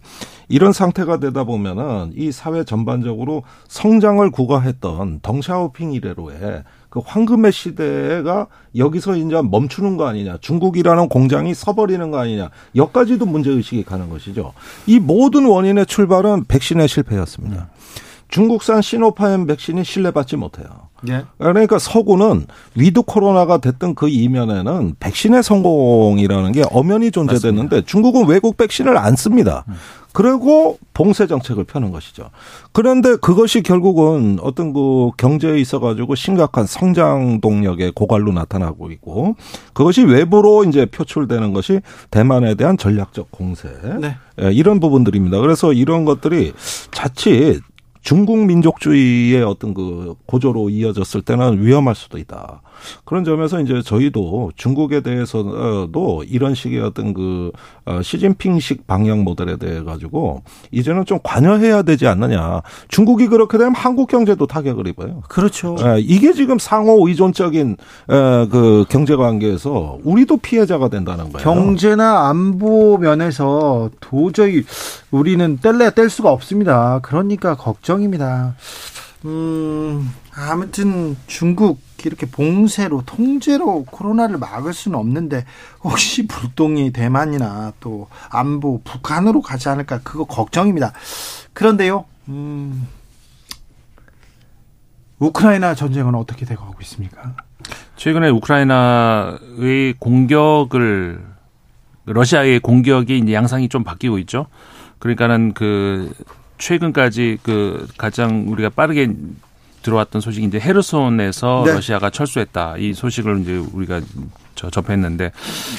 이런 0.49 0.73
상태가 0.73 1.21
되다 1.21 1.45
보면은 1.45 2.11
이 2.17 2.33
사회 2.33 2.65
전반적으로 2.65 3.45
성장을 3.69 4.29
구가했던 4.33 5.21
덩샤오핑 5.23 5.93
이래로의 5.93 6.65
그 6.89 7.01
황금의 7.05 7.53
시대가 7.53 8.49
여기서 8.77 9.15
이제 9.15 9.41
멈추는 9.41 9.97
거 9.97 10.09
아니냐. 10.09 10.39
중국이라는 10.41 11.09
공장이 11.09 11.55
서버리는 11.55 12.11
거 12.11 12.19
아니냐. 12.19 12.51
여기까지도 12.75 13.27
문제의식이 13.27 13.85
가는 13.85 14.11
것이죠. 14.11 14.55
이 14.89 14.99
모든 14.99 15.47
원인의 15.47 15.87
출발은 15.87 16.47
백신의 16.49 16.89
실패였습니다. 16.89 17.69
중국산 18.33 18.81
시노팜 18.81 19.47
백신이 19.47 19.85
신뢰받지 19.85 20.37
못해요. 20.37 20.67
예. 21.09 21.25
그러니까 21.37 21.79
서구는 21.79 22.47
with 22.75 23.03
코로나가 23.03 23.59
됐던 23.59 23.95
그 23.95 24.09
이면에는 24.09 24.95
백신의 24.99 25.43
성공이라는 25.43 26.53
게 26.53 26.65
엄연히 26.71 27.11
존재됐는데 27.11 27.83
중국은 27.83 28.27
외국 28.27 28.57
백신을 28.57 28.97
안 28.97 29.17
씁니다. 29.17 29.67
그리고 30.13 30.79
봉쇄 30.95 31.27
정책을 31.27 31.65
펴는 31.65 31.91
것이죠. 31.91 32.31
그런데 32.73 33.17
그것이 33.17 33.63
결국은 33.63 34.39
어떤 34.41 34.73
그 34.73 35.11
경제에 35.19 35.59
있어 35.59 35.79
가지고 35.81 36.15
심각한 36.15 36.65
성장 36.65 37.41
동력의 37.41 37.93
고갈로 37.93 38.33
나타나고 38.33 38.91
있고 38.93 39.37
그것이 39.75 40.05
외부로 40.05 40.65
이제 40.65 40.87
표출되는 40.87 41.53
것이 41.53 41.81
대만에 42.11 42.55
대한 42.55 42.79
전략적 42.79 43.31
공세 43.31 43.69
네. 44.01 44.17
예, 44.41 44.53
이런 44.53 44.81
부분들입니다. 44.81 45.39
그래서 45.41 45.73
이런 45.73 46.05
것들이 46.07 46.53
자칫 46.93 47.61
중국 48.03 48.45
민족주의의 48.47 49.43
어떤 49.45 49.75
그 49.75 50.15
고조로 50.27 50.71
이어졌을 50.71 51.23
때는 51.23 51.65
위험할 51.65 51.95
수도 51.95 52.19
있다. 52.19 52.63
그런 53.05 53.25
점에서 53.25 53.61
이제 53.61 53.83
저희도 53.83 54.53
중국에 54.57 55.01
대해서도 55.01 56.25
이런 56.29 56.55
식의 56.55 56.81
어떤 56.81 57.15
그 57.15 57.53
어, 57.85 58.01
시진핑식 58.03 58.87
방역 58.87 59.19
모델에 59.23 59.57
대해 59.57 59.83
가지고 59.83 60.43
이제는 60.71 61.05
좀 61.05 61.19
관여해야 61.23 61.83
되지 61.83 62.07
않느냐. 62.07 62.63
중국이 62.89 63.27
그렇게 63.29 63.59
되면 63.59 63.75
한국 63.75 64.09
경제도 64.09 64.47
타격을 64.47 64.87
입어요. 64.89 65.23
그렇죠. 65.29 65.77
예, 65.81 65.99
이게 66.01 66.33
지금 66.33 66.59
상호 66.59 67.07
의존적인 67.07 67.77
에, 68.11 68.47
그 68.49 68.85
경제 68.89 69.17
관계에서 69.17 69.99
우리도 70.05 70.39
피해자가 70.39 70.89
된다는 70.89 71.33
거예요. 71.33 71.45
경제나 71.45 72.29
안보 72.29 72.99
면에서 72.99 73.91
도저히 74.01 74.65
우리는 75.11 75.59
뗄래야 75.59 75.91
뗄 75.91 76.09
수가 76.11 76.31
없습니다. 76.31 77.01
그러니까 77.03 77.55
걱정입니다. 77.55 78.55
음, 79.25 80.11
아무튼 80.35 81.17
중국 81.27 81.79
이렇게 82.09 82.27
봉쇄로 82.27 83.03
통제로 83.07 83.85
코로나를 83.85 84.39
막을 84.39 84.73
수는 84.73 84.99
없는데 84.99 85.45
혹시 85.83 86.27
불똥이 86.27 86.93
대만이나 86.93 87.73
또 87.81 88.09
안보 88.31 88.81
북한으로 88.83 89.43
가지 89.43 89.69
않을까 89.69 90.01
그거 90.03 90.25
걱정입니다. 90.25 90.93
그런데요, 91.53 92.05
음, 92.29 92.87
우크라이나 95.19 95.75
전쟁은 95.75 96.15
어떻게 96.15 96.45
돼가고 96.45 96.75
있습니까? 96.83 97.35
최근에 97.97 98.29
우크라이나의 98.31 99.95
공격을 99.99 101.25
러시아의 102.05 102.61
공격이 102.61 103.19
이제 103.19 103.33
양상이 103.33 103.69
좀 103.69 103.85
바뀌고 103.85 104.19
있죠. 104.21 104.47
그러니까는 104.99 105.53
그 105.53 106.13
최근까지 106.59 107.39
그 107.43 107.87
가장 107.97 108.47
우리가 108.49 108.71
빠르게 108.71 109.13
들어왔던 109.83 110.21
소식이 110.21 110.47
이제 110.47 110.59
헤르손에서 110.59 111.65
네. 111.67 111.73
러시아가 111.75 112.11
철수했다. 112.11 112.77
이 112.79 112.93
소식을 112.95 113.41
이제 113.41 113.57
우리가 113.73 114.01
저 114.55 114.71
접했는데 114.71 115.33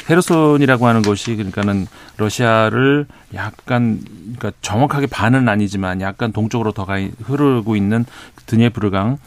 헤르손이라고 0.09 0.87
하는 0.87 1.01
곳이 1.03 1.35
그러니까는 1.35 1.87
러시아를 2.17 3.05
약간 3.33 3.99
그러니까 4.21 4.51
정확하게 4.61 5.07
반은 5.07 5.47
아니지만 5.49 6.01
약간 6.01 6.31
동쪽으로 6.31 6.71
더 6.71 6.83
가 6.85 6.99
흐르고 7.23 7.75
있는 7.75 8.05
드니에프르강 8.45 9.17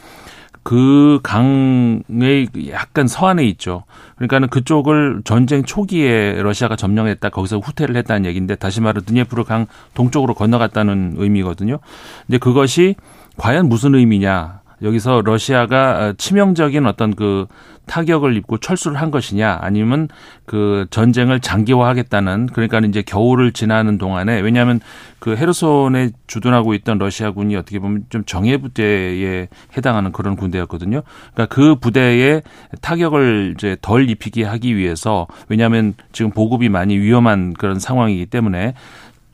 그 0.63 1.19
강의 1.23 2.47
약간 2.69 3.07
서안에 3.07 3.45
있죠. 3.45 3.83
그러니까는 4.17 4.49
그쪽을 4.49 5.21
전쟁 5.23 5.63
초기에 5.63 6.41
러시아가 6.41 6.75
점령했다 6.75 7.29
거기서 7.29 7.59
후퇴를 7.59 7.95
했다는 7.95 8.25
얘기인데 8.25 8.55
다시 8.55 8.81
말해 8.81 8.99
드니에프르 9.01 9.45
강 9.45 9.65
동쪽으로 9.93 10.33
건너갔다는 10.33 11.13
의미거든요. 11.17 11.79
근데 12.25 12.37
그것이 12.37 12.95
과연 13.37 13.69
무슨 13.69 13.95
의미냐? 13.95 14.59
여기서 14.81 15.21
러시아가 15.25 16.13
치명적인 16.17 16.85
어떤 16.85 17.15
그 17.15 17.47
타격을 17.87 18.35
입고 18.35 18.57
철수를 18.57 19.01
한 19.01 19.11
것이냐 19.11 19.59
아니면 19.61 20.09
그 20.45 20.85
전쟁을 20.91 21.39
장기화하겠다는 21.39 22.47
그러니까 22.47 22.79
이제 22.79 23.01
겨울을 23.01 23.53
지나는 23.53 23.97
동안에 23.97 24.41
왜냐하면 24.41 24.79
그 25.19 25.35
헤르손에 25.35 26.11
주둔하고 26.27 26.73
있던 26.75 26.99
러시아군이 26.99 27.55
어떻게 27.55 27.79
보면 27.79 28.03
좀 28.09 28.23
정예 28.25 28.57
부대에 28.57 29.47
해당하는 29.75 30.11
그런 30.11 30.35
군대였거든요. 30.35 31.01
그러니까 31.33 31.53
그 31.53 31.75
부대에 31.75 32.41
타격을 32.81 33.53
이제 33.55 33.77
덜 33.81 34.09
입히게 34.09 34.43
하기 34.43 34.75
위해서 34.75 35.25
왜냐하면 35.49 35.95
지금 36.11 36.31
보급이 36.31 36.69
많이 36.69 36.97
위험한 36.97 37.53
그런 37.53 37.79
상황이기 37.79 38.27
때문에 38.27 38.73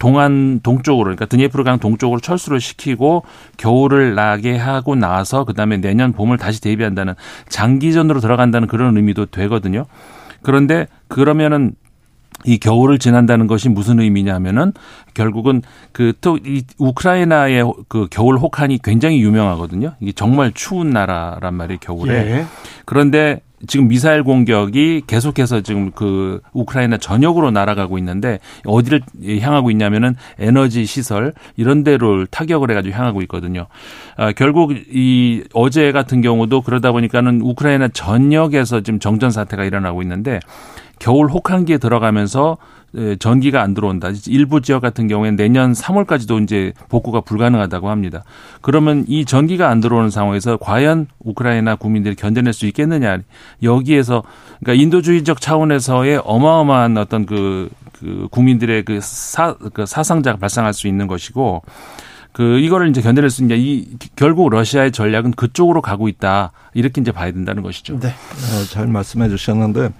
동안 0.03 0.59
동쪽으로 0.61 1.05
그러니까 1.05 1.25
드니에프르강 1.27 1.79
동쪽으로 1.79 2.19
철수를 2.19 2.59
시키고 2.59 3.23
겨울을 3.55 4.15
나게 4.15 4.57
하고 4.57 4.95
나서 4.95 5.45
그다음에 5.45 5.77
내년 5.77 6.11
봄을 6.11 6.37
다시 6.37 6.59
대비한다는 6.59 7.13
장기전으로 7.47 8.19
들어간다는 8.19 8.67
그런 8.67 8.97
의미도 8.97 9.27
되거든요. 9.27 9.85
그런데 10.41 10.87
그러면은 11.07 11.75
이 12.43 12.57
겨울을 12.57 12.99
지난다는 12.99 13.47
것이 13.47 13.69
무슨 13.69 14.01
의미냐면은 14.01 14.73
결국은 15.13 15.61
그 15.93 16.11
또 16.19 16.37
이 16.45 16.63
우크라이나의 16.77 17.63
그 17.87 18.07
겨울 18.11 18.37
혹한이 18.39 18.79
굉장히 18.83 19.21
유명하거든요. 19.21 19.93
이게 20.01 20.11
정말 20.11 20.51
추운 20.53 20.89
나라란 20.89 21.53
말이에요, 21.53 21.79
겨울에. 21.79 22.13
예. 22.13 22.45
그런데 22.83 23.39
지금 23.67 23.87
미사일 23.87 24.23
공격이 24.23 25.03
계속해서 25.07 25.61
지금 25.61 25.91
그 25.91 26.41
우크라이나 26.53 26.97
전역으로 26.97 27.51
날아가고 27.51 27.97
있는데 27.97 28.39
어디를 28.65 29.01
향하고 29.39 29.71
있냐면은 29.71 30.15
에너지 30.37 30.85
시설 30.85 31.33
이런 31.55 31.83
데로 31.83 32.25
타격을 32.25 32.69
해가지고 32.71 32.95
향하고 32.95 33.21
있거든요. 33.23 33.67
아, 34.17 34.31
결국 34.31 34.73
이 34.73 35.43
어제 35.53 35.91
같은 35.91 36.21
경우도 36.21 36.61
그러다 36.61 36.91
보니까는 36.91 37.41
우크라이나 37.41 37.87
전역에서 37.89 38.81
지금 38.81 38.99
정전 38.99 39.31
사태가 39.31 39.63
일어나고 39.63 40.01
있는데 40.01 40.39
겨울 41.03 41.27
혹한기에 41.27 41.79
들어가면서 41.79 42.55
예, 42.95 43.17
전기가 43.17 43.61
안 43.61 43.73
들어온다. 43.73 44.07
일부 44.27 44.61
지역 44.61 44.81
같은 44.81 45.09
경우에는 45.09 45.35
내년 45.35 45.73
3월까지도 45.73 46.41
이제 46.41 46.71
복구가 46.87 47.21
불가능하다고 47.21 47.89
합니다. 47.89 48.23
그러면 48.61 49.03
이 49.09 49.25
전기가 49.25 49.69
안 49.69 49.81
들어오는 49.81 50.09
상황에서 50.09 50.55
과연 50.55 51.07
우크라이나 51.19 51.75
국민들이 51.75 52.15
견뎌낼 52.15 52.53
수 52.53 52.67
있겠느냐. 52.67 53.17
여기에서 53.63 54.23
그러니까 54.61 54.81
인도주의적 54.81 55.41
차원에서의 55.41 56.21
어마어마한 56.23 56.97
어떤 56.97 57.25
그, 57.25 57.69
그 57.99 58.29
국민들의 58.31 58.85
그, 58.85 58.99
사, 59.01 59.55
그 59.73 59.85
사상자가 59.85 60.37
발생할 60.37 60.71
수 60.71 60.87
있는 60.87 61.07
것이고 61.07 61.63
그 62.33 62.57
이거를 62.59 62.89
이제 62.89 62.99
견뎌낼 63.01 63.29
수 63.29 63.43
있냐 63.43 63.55
이 63.55 63.87
결국 64.15 64.49
러시아의 64.49 64.91
전략은 64.91 65.31
그쪽으로 65.31 65.81
가고 65.81 66.07
있다 66.07 66.51
이렇게 66.73 66.99
이제 66.99 67.11
봐야 67.11 67.31
된다는 67.31 67.61
것이죠. 67.61 67.99
네. 67.99 68.07
어, 68.09 68.65
잘 68.71 68.87
말씀해 68.87 69.29
주셨는데 69.29 69.91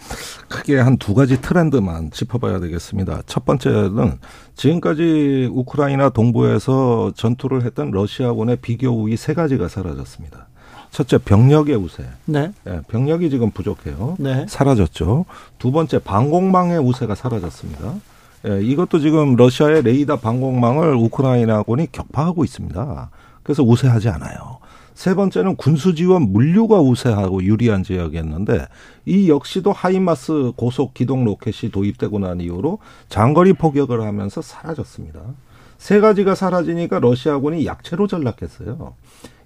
크게 0.50 0.80
한 0.80 0.98
두 0.98 1.14
가지 1.14 1.40
트렌드만 1.42 2.10
짚어봐야 2.12 2.60
되겠습니다. 2.60 3.22
첫 3.28 3.46
번째는 3.46 4.18
지금까지 4.56 5.50
우크라이나 5.52 6.10
동부에서 6.10 7.12
전투를 7.16 7.64
했던 7.64 7.92
러시아군의 7.92 8.58
비교 8.58 8.90
우위 8.90 9.16
세 9.16 9.34
가지가 9.34 9.68
사라졌습니다. 9.68 10.48
첫째 10.92 11.18
병력의 11.18 11.76
우세. 11.76 12.06
네. 12.26 12.52
예, 12.68 12.82
병력이 12.88 13.30
지금 13.32 13.50
부족해요. 13.52 14.16
네. 14.20 14.46
사라졌죠. 14.48 15.26
두 15.60 15.72
번째 15.72 16.00
방공망의 16.00 16.80
우세가 16.80 17.16
사라졌습니다. 17.16 17.96
예, 18.48 18.62
이것도 18.62 19.00
지금 19.00 19.36
러시아의 19.36 19.84
레이더 19.84 20.18
방공망을 20.18 20.96
우크라이나군이 20.96 21.91
격파하고 21.91 22.44
있습니다. 22.44 23.10
그래서 23.41 23.64
우세하지 23.64 24.10
않아요. 24.10 24.60
세 24.94 25.16
번째는 25.16 25.56
군수 25.56 25.96
지원 25.96 26.32
물류가 26.32 26.80
우세하고 26.80 27.44
유리한 27.44 27.84
지역이었는데 27.84 28.68
이 29.06 29.30
역시도 29.30 29.72
하이마스 29.72 30.52
고속 30.56 30.94
기동 30.94 31.26
로켓이 31.26 31.72
도입되고 31.72 32.20
난 32.20 32.41
이후로 32.41 32.80
장거리 33.10 33.54
포격을 33.54 34.02
하면서 34.02 34.41
사라졌습니다. 34.41 35.22
세 35.78 36.00
가지가 36.00 36.36
사라지니까 36.36 37.00
러시아군이 37.00 37.66
약체로 37.66 38.08
전락했어요. 38.08 38.94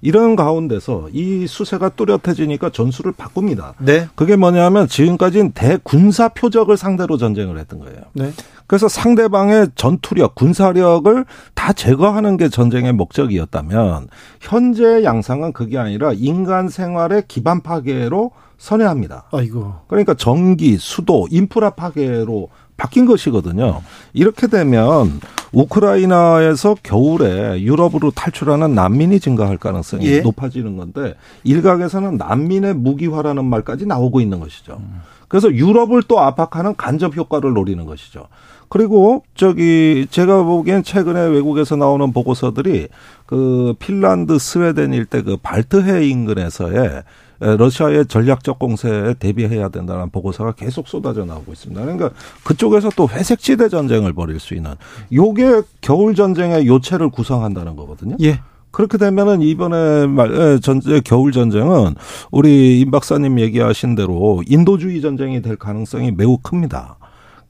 이런 0.02 0.36
가운데서 0.36 1.10
이 1.12 1.48
수세가 1.48 1.90
뚜렷해지니까 1.90 2.70
전술을 2.72 3.14
바꿉니다. 3.14 3.74
네. 3.80 4.08
그게 4.16 4.36
뭐냐면 4.36 4.88
지금까지는 4.88 5.52
대군사 5.52 6.30
표적을 6.30 6.78
상대로 6.78 7.18
전쟁을 7.18 7.58
했던 7.58 7.80
거예요. 7.80 8.02
네. 8.14 8.32
그래서 8.68 8.88
상대방의 8.88 9.70
전투력, 9.76 10.36
군사력을 10.36 11.26
다 11.54 11.74
제거하는 11.74 12.38
게 12.38 12.50
전쟁의 12.50 12.94
목적이었다면 12.94 14.08
현재 14.42 15.04
양상은 15.04 15.54
그게 15.54 15.78
아니라 15.78 16.12
인간 16.14 16.68
생활의 16.68 17.24
기반 17.28 17.62
파괴로 17.62 18.32
선회합니다. 18.58 19.26
아이고. 19.32 19.74
그러니까 19.88 20.14
전기, 20.16 20.78
수도, 20.78 21.28
인프라 21.32 21.70
파괴로 21.70 22.50
바뀐 22.78 23.06
것이거든요. 23.06 23.82
이렇게 24.14 24.48
되면 24.48 25.20
우크라이나에서 25.52 26.76
겨울에 26.84 27.62
유럽으로 27.62 28.12
탈출하는 28.12 28.76
난민이 28.76 29.20
증가할 29.20 29.58
가능성이 29.58 30.06
예. 30.06 30.22
높아지는 30.22 30.78
건데 30.78 31.16
일각에서는 31.44 32.18
난민의 32.18 32.76
무기화라는 32.76 33.44
말까지 33.46 33.86
나오고 33.86 34.22
있는 34.22 34.40
것이죠. 34.40 34.80
그래서 35.28 35.52
유럽을 35.52 36.04
또 36.08 36.20
압박하는 36.20 36.76
간접 36.78 37.18
효과를 37.18 37.54
노리는 37.54 37.84
것이죠. 37.86 38.28
그리고 38.70 39.24
저기 39.34 40.08
제가 40.10 40.44
보기엔 40.44 40.84
최근에 40.84 41.28
외국에서 41.28 41.76
나오는 41.76 42.12
보고서들이 42.12 42.88
그 43.26 43.74
핀란드, 43.80 44.38
스웨덴 44.40 44.94
일대 44.94 45.22
그 45.22 45.38
발트해 45.42 46.08
인근에서의 46.08 47.04
러시아의 47.40 48.08
전략적 48.08 48.60
공세에 48.60 49.14
대비해야 49.16 49.70
된다는 49.70 50.10
보고서가 50.10 50.54
계속 50.54 50.88
쏟아져 50.88 51.26
나오고 51.26 51.52
있습니다. 51.52 51.82
그러니까 51.82 52.10
그쪽에서 52.44 52.90
또 52.96 53.08
회색지대 53.08 53.70
전쟁을 53.70 54.14
벌일 54.14 54.40
수 54.40 54.54
있는 54.56 54.76
요게 55.14 55.62
겨울 55.82 56.16
전쟁의 56.16 56.68
요체를 56.68 57.10
구성한다는 57.10 57.76
거거든요. 57.76 58.16
예. 58.22 58.40
그렇게 58.72 58.98
되면은 58.98 59.42
이번에 59.42 60.06
말 60.08 60.32
에, 60.34 60.60
전제 60.60 61.02
겨울 61.04 61.32
전쟁은 61.32 61.96
우리 62.32 62.80
임 62.80 62.92
박사님 62.92 63.40
얘기하신 63.40 63.96
대로 63.96 64.44
인도주의 64.46 65.02
전쟁이 65.02 65.42
될 65.42 65.56
가능성이 65.56 66.12
매우 66.12 66.38
큽니다. 66.38 66.97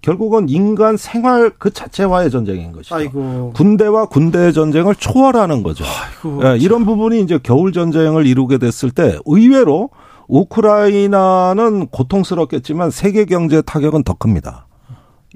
결국은 0.08 0.48
인간 0.48 0.96
생활 0.96 1.52
그 1.58 1.74
자체와의 1.74 2.32
전쟁인 2.32 2.72
것이죠. 2.72 2.96
아이고. 2.96 3.52
군대와 3.54 4.06
군대의 4.06 4.54
전쟁을 4.54 4.96
초월하는 4.96 5.64
거죠. 5.64 5.84
아이고. 5.84 6.42
예, 6.46 6.58
이런 6.58 6.86
부분이 6.86 7.20
이제 7.20 7.38
겨울 7.44 7.74
전쟁을 7.74 8.26
이루게 8.26 8.58
됐을 8.58 8.90
때 8.90 9.20
의외로 9.26 9.90
우크라이나는 10.30 11.88
고통스럽겠지만 11.88 12.90
세계 12.90 13.26
경제 13.26 13.62
타격은 13.62 14.06
더 14.06 14.14
큽니다. 14.14 14.68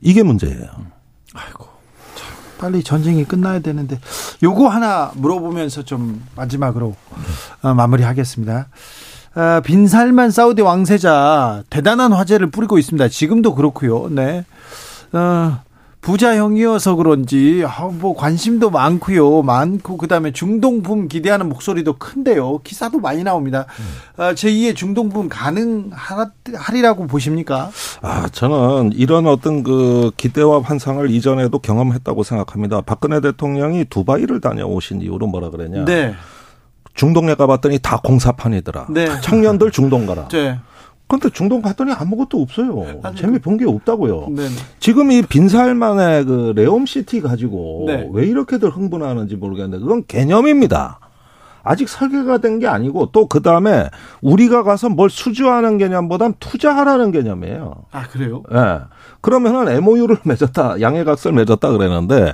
이게 0.02 0.24
문제예요. 0.24 0.70
아이고. 1.34 1.66
참, 2.16 2.30
빨리 2.58 2.82
전쟁이 2.82 3.26
끝나야 3.26 3.60
되는데 3.60 4.00
요거 4.42 4.70
하나 4.70 5.12
물어보면서 5.16 5.84
좀 5.84 6.26
마지막으로 6.38 6.96
어, 7.62 7.74
마무리하겠습니다. 7.74 8.70
아, 9.34 9.62
빈살만 9.66 10.32
사우디 10.32 10.62
왕세자 10.62 11.64
대단한 11.70 12.14
화제를 12.14 12.52
뿌리고 12.52 12.78
있습니다. 12.78 13.10
지금도 13.10 13.56
그렇고요. 13.56 14.08
네. 14.10 14.46
어, 15.14 15.60
부자형이어서 16.02 16.96
그런지 16.96 17.64
아, 17.66 17.86
뭐 17.92 18.16
관심도 18.16 18.72
많고요. 18.72 19.44
많고 19.44 19.98
그다음에 19.98 20.32
중동붐 20.32 21.08
기대하는 21.08 21.48
목소리도 21.48 21.98
큰데요. 22.00 22.60
기사도 22.64 23.00
많이 23.00 23.24
나옵니다. 23.24 23.68
아, 24.18 24.34
제2의 24.34 24.76
중동붐 24.76 25.30
가능하리라고 25.30 27.06
보십니까? 27.06 27.70
아, 28.02 28.28
저는 28.32 28.94
이런 28.94 29.28
어떤 29.28 29.62
그 29.62 30.12
기대와 30.18 30.64
환상을 30.64 31.08
이전에도 31.12 31.60
경험했다고 31.60 32.24
생각합니다. 32.24 32.82
박근혜 32.82 33.22
대통령이 33.22 33.86
두바이를 33.86 34.42
다녀오신 34.42 35.02
이후로 35.02 35.28
뭐라 35.28 35.52
그랬냐. 35.52 35.86
네. 35.86 36.16
중동에 36.96 37.36
가봤더니 37.36 37.80
다 37.80 38.00
공사판이더라. 38.04 38.88
네. 38.90 39.22
청년들 39.22 39.72
중동 39.72 40.08
가라. 40.08 40.28
네. 40.30 40.60
근데 41.12 41.30
중동 41.30 41.62
갔더니 41.62 41.92
아무것도 41.94 42.42
없어요. 42.42 43.00
아니, 43.04 43.16
재미 43.18 43.38
본 43.40 43.58
게 43.58 43.66
없다고요. 43.66 44.28
네. 44.32 44.48
지금 44.80 45.12
이 45.12 45.22
빈살만의 45.22 46.26
그 46.26 46.54
네옴시티 46.56 47.20
가지고 47.22 47.84
네. 47.88 48.10
왜 48.14 48.26
이렇게들 48.26 48.70
흥분하는지 48.70 49.36
모르겠는데 49.36 49.80
그건 49.84 50.06
개념입니다. 50.08 51.00
아직 51.64 51.90
설계가 51.90 52.38
된 52.40 52.60
게 52.60 52.68
아니고 52.68 53.12
또 53.12 53.28
그 53.28 53.42
다음에 53.42 53.90
우리가 54.22 54.64
가서 54.64 54.90
뭘 54.90 55.10
수주하는 55.10 55.78
개념보단 55.78 56.34
투자하라는 56.40 57.12
개념이에요. 57.12 57.86
아, 57.92 58.08
그래요? 58.08 58.42
예. 58.54 58.80
그러면은 59.22 59.68
MOU를 59.74 60.18
맺었다, 60.26 60.82
양해각서를 60.82 61.36
맺었다 61.36 61.72
그랬는데 61.72 62.34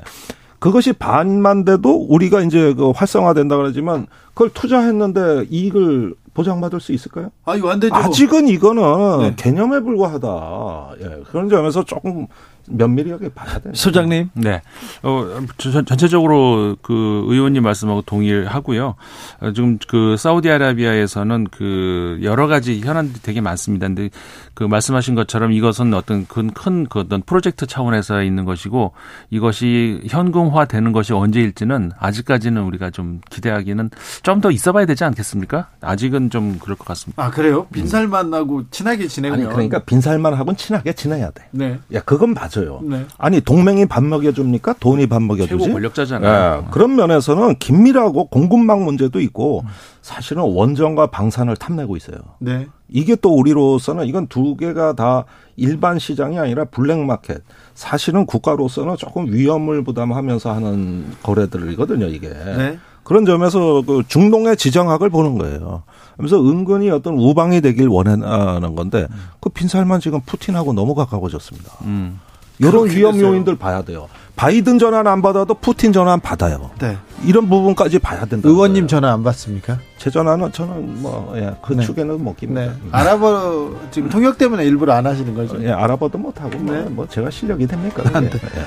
그것이 0.60 0.94
반만 0.94 1.66
돼도 1.66 2.08
우리가 2.10 2.42
이제 2.42 2.74
그 2.74 2.92
활성화된다 2.92 3.58
그러지만 3.58 4.08
그걸 4.34 4.50
투자했는데 4.54 5.48
이익을 5.50 6.14
보장받을 6.38 6.80
수 6.80 6.92
있을까요? 6.94 7.32
아, 7.46 7.56
이거 7.56 7.72
안 7.72 7.80
되죠. 7.80 7.96
아직은 7.96 8.48
이거는 8.48 9.20
네. 9.22 9.34
개념에 9.36 9.80
불과하다. 9.80 10.92
예. 11.02 11.24
그런 11.32 11.50
점에서 11.50 11.84
조금 11.84 12.28
면밀하게 12.70 13.30
봐야 13.30 13.58
돼요. 13.60 13.74
소장님. 13.74 14.30
네. 14.34 14.62
어, 15.02 15.26
전- 15.58 15.86
전체적으로 15.86 16.76
그 16.82 17.24
의원님 17.28 17.64
말씀하고 17.64 18.02
동의를 18.04 18.48
하고요. 18.48 18.96
어, 19.40 19.52
지금 19.54 19.80
그 19.88 20.16
사우디아라비아에서는 20.18 21.48
그 21.50 22.20
여러 22.24 22.48
가지 22.48 22.80
현안들이 22.82 23.22
되게 23.24 23.40
많습니다. 23.42 23.88
근데 23.88 24.10
그 24.54 24.64
말씀하신 24.64 25.16
것처럼 25.16 25.54
이것은 25.54 25.94
어떤 25.94 26.28
큰, 26.28 26.52
큰 26.52 26.86
그 26.90 27.00
어떤 27.00 27.22
프로젝트 27.22 27.66
차원에서 27.66 28.22
있는 28.24 28.44
것이고 28.46 28.92
이것이 29.30 30.02
현금화 30.08 30.66
되는 30.66 30.92
것이 30.92 31.14
언제일지는 31.14 31.92
아직까지는 31.98 32.62
우리가 32.64 32.90
좀 32.92 33.22
기대하기는 33.30 33.90
좀 34.24 34.38
더 34.42 34.52
있어 34.52 34.72
봐야 34.72 34.86
되지 34.86 35.04
않겠습니까? 35.04 35.70
아직은 35.82 36.27
좀 36.30 36.58
그럴 36.60 36.78
것 36.78 36.86
같습니다. 36.88 37.24
아 37.24 37.30
그래요? 37.32 37.68
빈살 37.72 38.08
만나고 38.08 38.70
친하게 38.70 39.08
지내면 39.08 39.40
아니 39.40 39.50
그러니까 39.50 39.80
빈살만 39.84 40.34
하고는 40.34 40.58
친하게 40.58 40.94
지내야 40.94 41.32
돼. 41.32 41.46
네. 41.52 41.80
야 41.94 42.02
그건 42.02 42.34
맞아요. 42.34 42.82
네. 42.84 43.06
아니 43.18 43.42
동맹이 43.42 43.86
밥 43.86 44.04
먹여줍니까? 44.04 44.76
돈이 44.80 45.08
밥 45.08 45.22
먹여주지? 45.22 45.64
최고 45.64 45.74
권력자잖아요. 45.74 46.64
예, 46.66 46.72
그런 46.72 46.96
면에서는 46.96 47.58
긴밀하고 47.60 48.28
공급망 48.28 48.84
문제도 48.86 49.20
있고 49.20 49.64
사실은 50.02 50.44
원전과 50.44 51.08
방산을 51.08 51.58
탐내고 51.58 51.98
있어요. 51.98 52.18
네. 52.40 52.68
이게 52.90 53.16
또 53.16 53.36
우리로서는 53.36 54.06
이건 54.06 54.28
두 54.28 54.56
개가 54.56 54.94
다 54.94 55.26
일반 55.58 56.00
시장이 56.00 56.40
아니라 56.40 56.66
블랙마켓. 56.66 57.44
사실은 57.74 58.26
국가로서는 58.26 58.96
조금 58.96 59.32
위험을 59.32 59.84
부담하면서 59.84 60.54
하는 60.54 61.06
거래들이거든요, 61.24 62.06
이게. 62.08 62.30
네. 62.30 62.80
그런 63.04 63.26
점에서 63.26 63.84
그 63.86 64.04
중동의 64.08 64.58
지정학을 64.58 65.10
보는 65.10 65.38
거예요. 65.38 65.84
그래서 66.18 66.40
은근히 66.42 66.90
어떤 66.90 67.16
우방이 67.18 67.62
되길 67.62 67.88
원하는 67.88 68.76
건데 68.76 69.08
그 69.40 69.50
빈살만 69.50 70.00
지금 70.00 70.20
푸틴하고 70.22 70.74
너무 70.74 70.96
가까워졌습니다. 70.96 71.72
음. 71.84 72.20
이런 72.60 72.90
위험 72.90 73.14
됐어요. 73.14 73.30
요인들 73.32 73.56
봐야 73.56 73.82
돼요. 73.82 74.08
바이든 74.36 74.78
전환 74.78 75.08
안 75.08 75.24
받아도 75.24 75.56
푸틴 75.56 75.92
전환 75.92 76.20
받아요. 76.20 76.70
네. 76.80 76.96
이런 77.26 77.50
부분까지 77.50 77.98
봐야 77.98 78.24
된다. 78.26 78.48
의원님 78.48 78.88
전화 78.88 79.12
안 79.12 79.24
받습니까? 79.24 79.80
제 79.98 80.12
전화는 80.12 80.52
저는 80.52 81.02
뭐, 81.02 81.34
예, 81.38 81.52
그 81.66 81.74
네. 81.74 81.84
축에는 81.84 82.24
못 82.24 82.38
깁니다. 82.38 82.62
네. 82.62 82.72
아랍어 82.92 83.72
지금 83.90 84.10
통역 84.10 84.38
때문에 84.38 84.64
일부러 84.64 84.94
안 84.94 85.08
하시는 85.08 85.34
거죠? 85.34 85.58
예, 85.64 85.72
알아봐도 85.72 86.20
못 86.20 86.40
하고, 86.40 86.56
뭐, 86.60 86.76
네. 86.76 86.82
뭐, 86.84 87.08
제가 87.08 87.32
실력이 87.32 87.66
됩니까? 87.66 88.04
안 88.14 88.30
그게. 88.30 88.38
돼. 88.38 88.48
예. 88.60 88.62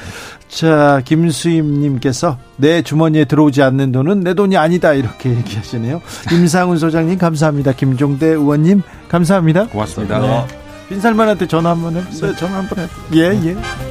자, 0.49 1.01
김수임님께서 1.05 2.36
내 2.57 2.82
주머니에 2.82 3.24
들어오지 3.26 3.62
않는 3.62 3.93
돈은 3.93 4.20
내 4.20 4.34
돈이 4.34 4.57
아니다 4.57 4.93
이렇게 4.93 5.30
얘기하시네요. 5.36 6.03
임상훈 6.32 6.78
소장님 6.78 7.16
감사합니다. 7.16 7.72
김종대 7.74 8.26
의원님 8.26 8.82
감사합니다. 9.09 9.68
고맙습니다. 9.68 10.47
네. 10.91 10.95
빈살만한테 10.97 11.47
전화 11.47 11.70
한번 11.70 11.97
해보세요. 11.97 12.32
네, 12.32 12.36
전화 12.36 12.59
한번 12.59 12.78
해. 12.80 12.88
예, 13.14 13.20
예. 13.47 13.89